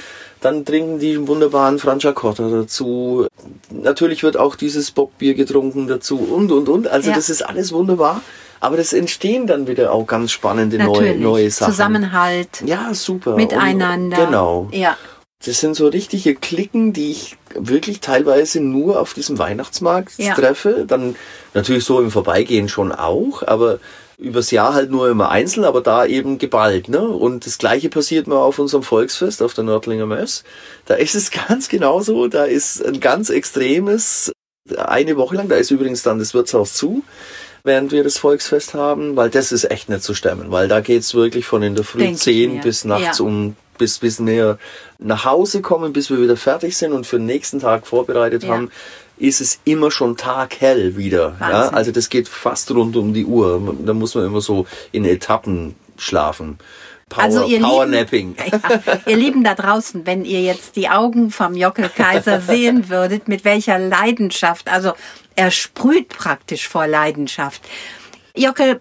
Dann 0.41 0.65
trinken 0.65 1.01
die 1.01 1.27
wunderbaren 1.27 1.79
Franciacotta 1.81 2.49
dazu. 2.49 3.27
Natürlich 3.71 4.23
wird 4.23 4.37
auch 4.37 4.55
dieses 4.55 4.93
Bockbier 4.93 5.35
getrunken 5.35 5.89
dazu 5.89 6.17
und, 6.19 6.53
und, 6.53 6.69
und. 6.69 6.87
Also 6.87 7.11
Ja. 7.11 7.17
das 7.17 7.29
ist 7.29 7.43
alles 7.43 7.73
wunderbar. 7.73 8.21
Aber 8.61 8.77
das 8.77 8.93
entstehen 8.93 9.47
dann 9.47 9.67
wieder 9.69 9.93
auch 9.93 10.07
ganz 10.07 10.33
spannende 10.33 10.79
neue, 10.79 11.17
neue 11.17 11.51
Sachen. 11.51 11.73
Zusammenhalt, 11.73 12.63
Ja, 12.65 12.93
super. 12.93 13.37
miteinander. 13.37 14.19
Und, 14.19 14.25
genau. 14.27 14.69
Ja. 14.73 14.97
Das 15.45 15.61
sind 15.61 15.77
so 15.77 15.87
richtige 15.87 16.35
Klicken, 16.35 16.93
die 16.93 17.13
ich 17.13 17.37
wirklich 17.55 18.01
teilweise 18.01 18.61
nur 18.61 18.99
auf 19.01 19.15
diesem 19.15 19.39
Weihnachtsmarkt 19.39 20.19
Ja. 20.19 20.35
treffe. 20.35 20.85
Dann 20.87 21.15
natürlich 21.55 21.85
so 21.85 22.01
im 22.01 22.11
Vorbeigehen 22.11 22.69
schon 22.69 22.91
auch, 22.91 23.43
aber 23.47 23.79
übers 24.19 24.51
Jahr 24.51 24.75
halt 24.75 24.91
nur 24.91 25.09
immer 25.09 25.31
einzeln, 25.31 25.63
aber 25.65 25.81
da 25.81 26.05
eben 26.05 26.39
geballt. 26.39 26.89
Ne? 26.89 27.01
Und 27.07 27.47
das 27.47 27.59
gleiche 27.59 27.89
passiert 27.89 28.27
mal 28.27 28.39
auf 28.39 28.59
unserem 28.59 28.83
Volksfest, 28.83 29.41
auf 29.41 29.55
der 29.55 29.63
Nördlinger 29.63 30.07
Mess. 30.07 30.43
Da 30.87 30.95
ist 30.95 31.15
es 31.15 31.31
ganz 31.49 31.69
genauso. 31.69 32.27
Da 32.27 32.45
ist 32.45 32.85
ein 32.85 32.99
ganz 32.99 33.31
extremes, 33.31 34.33
eine 34.77 35.17
Woche 35.17 35.37
lang, 35.37 35.49
da 35.49 35.55
ist 35.55 35.71
übrigens 35.71 36.03
dann 36.03 36.19
das 36.19 36.35
Wirtshaus 36.35 36.75
zu, 36.75 37.05
während 37.63 37.93
wir 37.93 38.03
das 38.03 38.19
Volksfest 38.19 38.75
haben, 38.75 39.15
weil 39.15 39.31
das 39.31 39.53
ist 39.53 39.71
echt 39.71 39.89
nicht 39.89 40.03
zu 40.03 40.15
stemmen, 40.15 40.51
weil 40.51 40.67
da 40.67 40.81
geht's 40.81 41.15
wirklich 41.15 41.47
von 41.47 41.63
in 41.63 41.77
der 41.77 41.85
Früh 41.85 42.01
Denk 42.01 42.17
ich 42.17 42.23
10 42.23 42.55
mir. 42.55 42.61
bis 42.63 42.85
nachts 42.85 43.19
Ja. 43.21 43.25
um 43.25 43.55
bis, 43.79 43.99
bis 43.99 44.25
wir 44.25 44.59
nach 44.99 45.25
Hause 45.25 45.63
kommen, 45.63 45.93
bis 45.93 46.11
wir 46.11 46.21
wieder 46.21 46.37
fertig 46.37 46.77
sind 46.77 46.93
und 46.93 47.07
für 47.07 47.17
den 47.17 47.27
nächsten 47.27 47.61
Tag 47.61 47.87
vorbereitet 47.87 48.43
Ja. 48.45 48.51
haben, 48.55 48.71
ist 49.17 49.41
es 49.41 49.59
immer 49.65 49.91
schon 49.91 50.17
taghell 50.17 50.97
wieder. 50.97 51.37
Ja? 51.41 51.69
Also 51.71 51.91
das 51.91 52.09
geht 52.09 52.29
fast 52.29 52.71
rund 52.71 52.97
um 52.97 53.13
die 53.15 53.25
Uhr. 53.25 53.77
Da 53.85 53.93
muss 53.93 54.15
man 54.15 54.25
immer 54.27 54.41
so 54.41 54.67
in 54.93 55.05
Etappen 55.05 55.75
schlafen. 55.97 56.59
Power, 57.09 57.25
Also 57.25 57.45
ihr 57.47 57.61
Powernapping. 57.61 58.37
Lieben, 58.37 58.61
ja, 58.87 59.01
ihr 59.07 59.17
Lieben 59.17 59.43
da 59.43 59.55
draußen, 59.55 60.07
wenn 60.07 60.25
ihr 60.25 60.43
jetzt 60.43 60.77
die 60.77 60.89
Augen 60.89 61.31
vom 61.31 61.55
Jockel 61.55 61.89
Kaiser 61.89 62.41
sehen 62.47 62.91
würdet, 62.91 63.29
mit 63.29 63.45
welcher 63.45 63.79
Leidenschaft, 63.79 64.69
also 64.71 64.93
er 65.35 65.51
sprüht 65.51 66.11
praktisch 66.11 66.69
vor 66.69 66.87
Leidenschaft. 66.87 67.63
Jockel, 68.37 68.81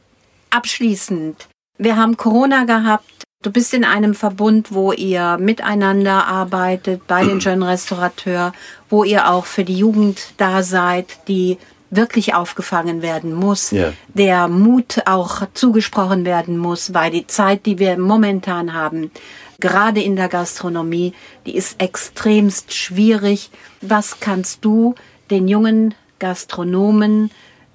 abschließend, 0.50 1.48
wir 1.78 1.96
haben 1.96 2.18
Corona 2.18 2.66
gehabt. 2.66 3.17
Du 3.44 3.52
bist 3.52 3.74
in 3.76 3.84
einem 3.84 4.16
Verbund, 4.16 4.74
wo 4.74 4.92
ihr 4.92 5.38
miteinander 5.40 6.26
arbeitet, 6.28 7.06
bei 7.06 7.24
den 7.24 7.40
Jeunes 7.40 7.68
Restaurateur, 7.70 8.52
wo 8.90 9.04
ihr 9.04 9.30
auch 9.30 9.46
für 9.46 9.64
die 9.64 9.78
Jugend 9.78 10.34
da 10.38 10.64
seid, 10.64 11.20
die 11.28 11.60
wirklich 11.92 12.34
aufgefangen 12.34 13.02
werden 13.04 13.34
muss, 13.34 13.70
Ja. 13.72 13.94
der 14.14 14.48
Mut 14.48 15.04
auch 15.06 15.44
zugesprochen 15.54 16.26
werden 16.26 16.58
muss, 16.58 16.96
weil 16.96 17.12
die 17.12 17.28
Zeit, 17.28 17.66
die 17.68 17.78
wir 17.78 17.98
momentan 18.00 18.74
haben, 18.74 19.12
gerade 19.60 20.02
in 20.02 20.16
der 20.16 20.30
Gastronomie, 20.30 21.14
die 21.46 21.56
ist 21.56 21.80
extremst 21.80 22.74
schwierig. 22.74 23.52
Was 23.82 24.20
kannst 24.20 24.66
du 24.66 24.96
den 25.30 25.48
jungen 25.48 25.94
Gastronomen 26.20 27.30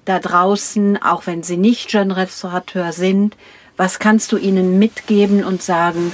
da 0.05 0.19
draußen, 0.19 1.01
auch 1.01 1.25
wenn 1.25 1.41
sie 1.41 1.57
nicht 1.57 1.91
Jeune 1.93 2.17
Restaurateur 2.17 2.91
sind, 2.91 3.37
was 3.77 3.99
kannst 3.99 4.31
du 4.31 4.37
ihnen 4.37 4.79
mitgeben 4.79 5.43
und 5.43 5.61
sagen, 5.61 6.11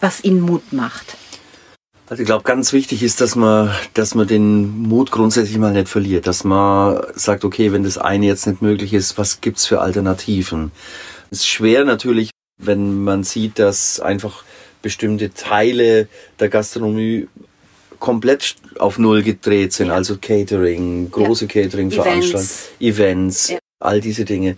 was 0.00 0.22
ihnen 0.24 0.40
Mut 0.40 0.72
macht? 0.72 1.16
Also 2.08 2.22
ich 2.22 2.26
glaube, 2.26 2.44
ganz 2.44 2.72
wichtig 2.72 3.02
ist, 3.02 3.20
dass 3.20 3.36
man, 3.36 3.70
dass 3.92 4.14
man 4.14 4.26
den 4.26 4.82
Mut 4.82 5.10
grundsätzlich 5.10 5.58
mal 5.58 5.72
nicht 5.72 5.90
verliert. 5.90 6.26
Dass 6.26 6.42
man 6.42 7.02
sagt, 7.14 7.44
okay, 7.44 7.70
wenn 7.72 7.82
das 7.82 7.98
eine 7.98 8.26
jetzt 8.26 8.46
nicht 8.46 8.62
möglich 8.62 8.94
ist, 8.94 9.18
was 9.18 9.42
gibt's 9.42 9.66
für 9.66 9.80
Alternativen? 9.82 10.70
Es 11.30 11.40
ist 11.40 11.48
schwer 11.48 11.84
natürlich, 11.84 12.30
wenn 12.58 13.04
man 13.04 13.24
sieht, 13.24 13.58
dass 13.58 14.00
einfach 14.00 14.42
bestimmte 14.80 15.34
Teile 15.34 16.08
der 16.40 16.48
Gastronomie 16.48 17.28
komplett 17.98 18.56
auf 18.78 18.98
Null 18.98 19.22
gedreht 19.22 19.74
sind. 19.74 19.88
Ja. 19.88 19.94
Also 19.94 20.16
Catering, 20.16 21.10
große 21.10 21.46
Catering-Veranstaltungen, 21.46 22.48
Events, 22.80 23.48
Ja. 23.50 23.58
all 23.80 24.00
diese 24.00 24.24
Dinge. 24.24 24.56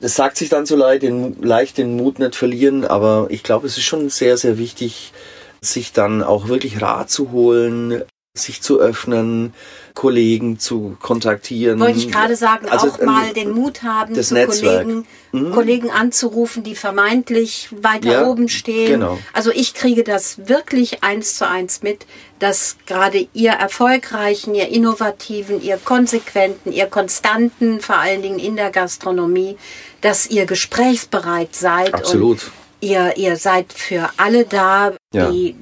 Das 0.00 0.16
sagt 0.16 0.38
sich 0.38 0.48
dann 0.48 0.64
so 0.64 0.76
leicht 0.76 1.02
den, 1.02 1.40
leicht 1.42 1.76
den 1.76 1.96
Mut 1.96 2.18
nicht 2.18 2.34
verlieren, 2.34 2.86
aber 2.86 3.26
ich 3.28 3.42
glaube, 3.42 3.66
es 3.66 3.76
ist 3.76 3.84
schon 3.84 4.08
sehr, 4.08 4.38
sehr 4.38 4.56
wichtig, 4.56 5.12
sich 5.60 5.92
dann 5.92 6.22
auch 6.22 6.48
wirklich 6.48 6.80
Rat 6.80 7.10
zu 7.10 7.32
holen, 7.32 8.02
sich 8.34 8.62
zu 8.62 8.78
öffnen, 8.78 9.54
Kollegen 9.94 10.60
zu 10.60 10.96
kontaktieren. 11.02 11.80
Wollte 11.80 11.98
ich 11.98 12.12
gerade 12.12 12.36
sagen, 12.36 12.68
Also, 12.68 12.86
auch 12.88 13.00
mal 13.02 13.32
den 13.32 13.50
Mut 13.50 13.82
haben, 13.82 14.14
zu 14.14 14.34
Netzwerk. 14.34 14.84
Kollegen, 15.32 15.52
Kollegen 15.52 15.90
anzurufen, 15.90 16.62
die 16.62 16.76
vermeintlich 16.76 17.68
weiter 17.82 18.12
Ja, 18.12 18.26
oben 18.26 18.48
stehen. 18.48 19.00
genau. 19.00 19.18
Also 19.32 19.50
ich 19.50 19.74
kriege 19.74 20.04
das 20.04 20.46
wirklich 20.48 21.02
eins 21.02 21.34
zu 21.34 21.46
eins 21.48 21.82
mit, 21.82 22.06
dass 22.38 22.76
gerade 22.86 23.26
ihr 23.34 23.50
Erfolgreichen, 23.50 24.54
ihr 24.54 24.68
Innovativen, 24.68 25.60
ihr 25.60 25.76
Konsequenten, 25.78 26.72
ihr 26.72 26.86
Konstanten, 26.86 27.80
vor 27.80 27.96
allen 27.96 28.22
Dingen 28.22 28.38
in 28.38 28.54
der 28.54 28.70
Gastronomie, 28.70 29.56
dass 30.02 30.28
ihr 30.30 30.46
gesprächsbereit 30.46 31.56
seid. 31.56 31.92
Absolut. 31.94 32.44
Und 32.44 32.52
ihr, 32.88 33.16
ihr 33.16 33.36
seid 33.36 33.72
für 33.72 34.08
alle 34.18 34.44
da, 34.44 34.92
Ja. 35.12 35.30
die 35.32 35.56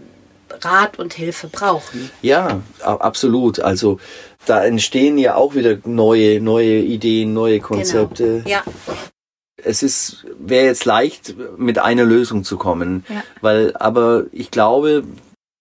Rat 0.63 0.99
und 0.99 1.15
Hilfe 1.15 1.49
brauchen. 1.49 2.11
Ja, 2.23 2.61
absolut. 2.83 3.61
Also 3.61 3.99
da 4.47 4.65
entstehen 4.65 5.19
ja 5.19 5.35
auch 5.35 5.55
wieder 5.55 5.79
neue, 5.85 6.41
neue 6.41 6.79
Ideen, 6.81 7.33
neue 7.35 7.61
Konzepte. 7.61 8.43
Genau. 8.45 8.49
Ja, 8.49 8.63
es 9.63 9.83
ist 9.83 10.25
wäre 10.39 10.67
jetzt 10.67 10.85
leicht 10.85 11.35
mit 11.57 11.79
einer 11.79 12.05
Lösung 12.05 12.45
zu 12.45 12.57
kommen, 12.57 13.05
Ja. 13.09 13.23
weil 13.41 13.77
aber 13.77 14.25
ich 14.33 14.51
glaube 14.51 15.05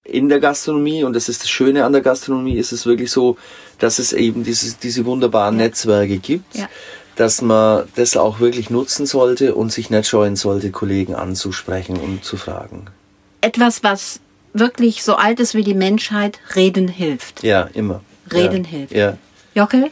in 0.04 0.30
der 0.30 0.40
Gastronomie 0.40 1.04
und 1.04 1.14
das 1.14 1.28
ist 1.30 1.42
das 1.44 1.50
Schöne 1.50 1.84
an 1.84 1.92
der 1.92 2.02
Gastronomie 2.02 2.56
ist 2.58 2.72
es 2.72 2.86
wirklich 2.86 3.12
so, 3.12 3.38
dass 3.80 4.00
es 4.00 4.14
eben 4.14 4.44
dieses 4.44 4.78
diese 4.80 5.06
wunderbaren 5.06 5.58
Netzwerke 5.58 6.18
gibt, 6.18 6.56
Ja. 6.56 6.70
dass 7.16 7.42
man 7.42 7.88
das 7.96 8.16
auch 8.16 8.40
wirklich 8.40 8.70
nutzen 8.70 9.06
sollte 9.08 9.56
und 9.56 9.72
sich 9.74 9.90
nicht 9.90 10.08
scheuen 10.08 10.36
sollte, 10.36 10.70
Kollegen 10.72 11.16
anzusprechen 11.16 11.98
und 11.98 12.24
zu 12.24 12.38
fragen. 12.38 12.86
etwas, 13.42 13.84
was 13.84 14.20
wirklich 14.60 15.04
so 15.04 15.16
alt 15.16 15.40
ist 15.40 15.56
wie 15.56 15.64
die 15.64 15.74
Menschheit, 15.74 16.40
reden 16.56 16.88
hilft. 16.88 17.44
Ja, 17.44 17.64
immer. 17.74 18.02
Reden 18.32 18.64
ja. 18.64 18.70
hilft. 18.70 18.94
Ja, 18.94 19.18
Jockel, 19.56 19.90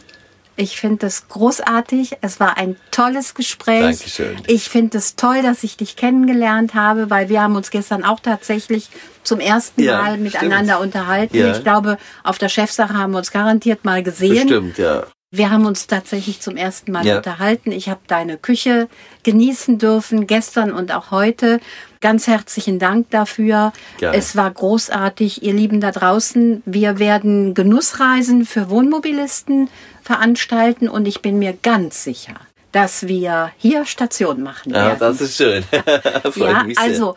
ich 0.58 0.80
finde 0.80 0.98
das 1.06 1.28
großartig. 1.28 2.18
Es 2.22 2.40
war 2.40 2.58
ein 2.58 2.78
tolles 2.92 3.34
Gespräch. 3.34 3.82
Dankeschön. 4.00 4.38
Ich 4.48 4.70
finde 4.70 4.98
es 4.98 5.16
toll, 5.16 5.42
dass 5.42 5.64
ich 5.64 5.76
dich 5.78 5.96
kennengelernt 5.98 6.74
habe, 6.76 7.10
weil 7.10 7.28
wir 7.30 7.42
haben 7.42 7.56
uns 7.56 7.72
gestern 7.72 8.04
auch 8.06 8.20
tatsächlich 8.22 8.90
zum 9.24 9.40
ersten 9.40 9.82
Ja, 9.84 10.02
Mal 10.02 10.18
miteinander 10.18 10.76
stimmt. 10.76 10.86
unterhalten. 10.96 11.38
Ja. 11.38 11.52
Ich 11.58 11.64
glaube, 11.64 11.98
auf 12.24 12.38
der 12.38 12.50
Chefsache 12.50 12.94
haben 12.94 13.12
wir 13.12 13.18
uns 13.18 13.32
garantiert 13.32 13.84
mal 13.84 14.02
gesehen. 14.04 14.34
bestimmt, 14.48 14.78
ja. 14.78 15.04
Wir 15.32 15.52
haben 15.52 15.66
uns 15.66 15.88
tatsächlich 15.88 16.40
zum 16.40 16.56
ersten 16.56 16.94
Mal 16.94 17.06
Ja. 17.06 17.18
unterhalten. 17.18 17.74
Ich 17.74 17.90
habe 17.90 18.00
deine 18.08 18.38
Küche 18.38 18.88
genießen 19.24 19.78
dürfen, 19.78 20.28
gestern 20.28 20.72
und 20.72 20.94
auch 20.94 21.12
heute. 21.12 21.60
Ganz 22.06 22.28
herzlichen 22.28 22.78
Dank 22.78 23.10
dafür. 23.10 23.74
Gerne. 23.98 24.16
Es 24.16 24.36
war 24.36 24.52
großartig, 24.52 25.42
ihr 25.42 25.54
Lieben 25.54 25.82
da 25.82 25.90
draußen. 25.90 26.62
Wir 26.64 27.00
werden 27.00 27.56
Genussreisen 27.56 28.46
für 28.46 28.70
Wohnmobilisten 28.70 29.72
veranstalten 30.04 30.88
und 30.88 31.08
ich 31.08 31.24
bin 31.24 31.40
mir 31.40 31.58
ganz 31.64 32.04
sicher, 32.04 32.36
dass 32.72 33.08
wir 33.08 33.52
hier 33.58 33.86
Station 33.86 34.44
machen 34.44 34.72
Ja, 34.72 34.86
werden. 34.86 35.00
das 35.00 35.20
ist 35.20 35.36
schön. 35.36 35.64
Freut 36.32 36.38
ja, 36.38 36.64
mich 36.64 36.78
sehr. 36.78 36.88
also 36.88 37.16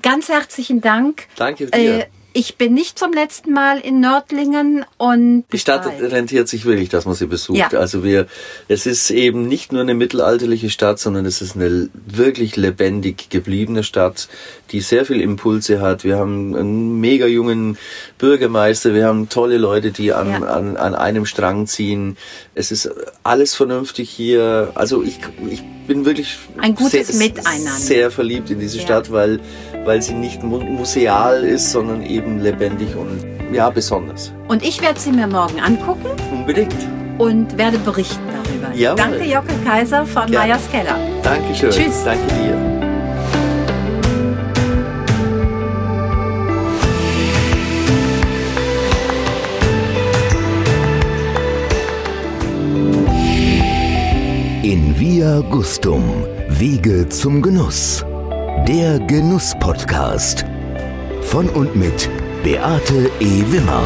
ganz 0.00 0.30
herzlichen 0.30 0.80
Dank. 0.80 1.26
Danke 1.36 1.66
dir. 1.66 1.98
Äh, 1.98 2.06
ich 2.36 2.56
bin 2.56 2.74
nicht 2.74 2.98
zum 2.98 3.12
letzten 3.12 3.52
Mal 3.52 3.78
in 3.78 4.00
Nördlingen 4.00 4.84
und 4.98 5.44
Die 5.52 5.58
Stadt 5.58 5.86
rentiert 6.00 6.48
sich 6.48 6.64
wirklich, 6.64 6.88
dass 6.88 7.06
man 7.06 7.14
sie 7.14 7.26
besucht. 7.26 7.56
Ja. 7.58 7.68
Also 7.68 8.02
wir, 8.02 8.26
es 8.66 8.86
ist 8.86 9.10
eben 9.12 9.46
nicht 9.46 9.72
nur 9.72 9.82
eine 9.82 9.94
mittelalterliche 9.94 10.68
Stadt, 10.68 10.98
sondern 10.98 11.26
es 11.26 11.40
ist 11.40 11.54
eine 11.54 11.88
wirklich 12.06 12.56
lebendig 12.56 13.30
gebliebene 13.30 13.84
Stadt, 13.84 14.28
die 14.72 14.80
sehr 14.80 15.06
viel 15.06 15.20
Impulse 15.20 15.80
hat. 15.80 16.02
Wir 16.02 16.16
haben 16.18 16.56
einen 16.56 17.00
mega 17.00 17.26
jungen 17.26 17.78
Bürgermeister, 18.18 18.94
wir 18.94 19.06
haben 19.06 19.28
tolle 19.28 19.56
Leute, 19.56 19.92
die 19.92 20.12
an, 20.12 20.28
Ja. 20.30 20.38
an, 20.40 20.76
an 20.76 20.94
einem 20.96 21.26
Strang 21.26 21.68
ziehen. 21.68 22.16
Es 22.56 22.72
ist 22.72 22.90
alles 23.22 23.54
vernünftig 23.54 24.10
hier. 24.10 24.72
Also 24.74 25.04
ich, 25.04 25.18
ich 25.48 25.62
bin 25.86 26.04
wirklich 26.04 26.36
Ein 26.58 26.74
gutes 26.74 27.08
sehr, 27.08 27.16
Miteinander. 27.28 27.70
sehr 27.72 28.10
verliebt 28.10 28.50
in 28.50 28.58
diese 28.58 28.78
Ja. 28.78 28.82
Stadt, 28.84 29.12
weil, 29.12 29.38
weil 29.84 30.02
sie 30.02 30.14
nicht 30.14 30.42
mu 30.42 30.58
museal 30.58 31.44
ist, 31.44 31.72
sondern 31.72 32.02
eben 32.02 32.40
lebendig 32.40 32.96
und 32.96 33.24
ja, 33.52 33.70
besonders. 33.70 34.32
Und 34.48 34.62
ich 34.64 34.82
werde 34.82 34.98
sie 34.98 35.12
mir 35.12 35.26
morgen 35.26 35.60
angucken. 35.60 36.08
Unbedingt. 36.32 36.74
Und 37.18 37.56
werde 37.56 37.78
berichten 37.78 38.22
darüber. 38.32 38.74
Jawohl. 38.74 38.96
Danke, 38.96 39.24
Jocke 39.24 39.54
Kaiser 39.64 40.04
von 40.04 40.26
Gerne. 40.26 40.48
Meyers 40.48 40.70
Keller. 40.70 40.96
Dankeschön. 41.22 41.70
Tschüss. 41.70 42.02
Danke 42.04 42.26
dir. 42.34 42.74
In 54.64 54.98
Via 54.98 55.40
Gustum, 55.50 56.02
Wege 56.48 57.08
zum 57.08 57.42
Genuss. 57.42 58.04
Der 58.62 58.98
Genuss-Podcast. 58.98 60.46
Von 61.20 61.50
und 61.50 61.76
mit 61.76 62.08
Beate 62.42 63.10
E. 63.20 63.44
Wimmer. 63.50 63.82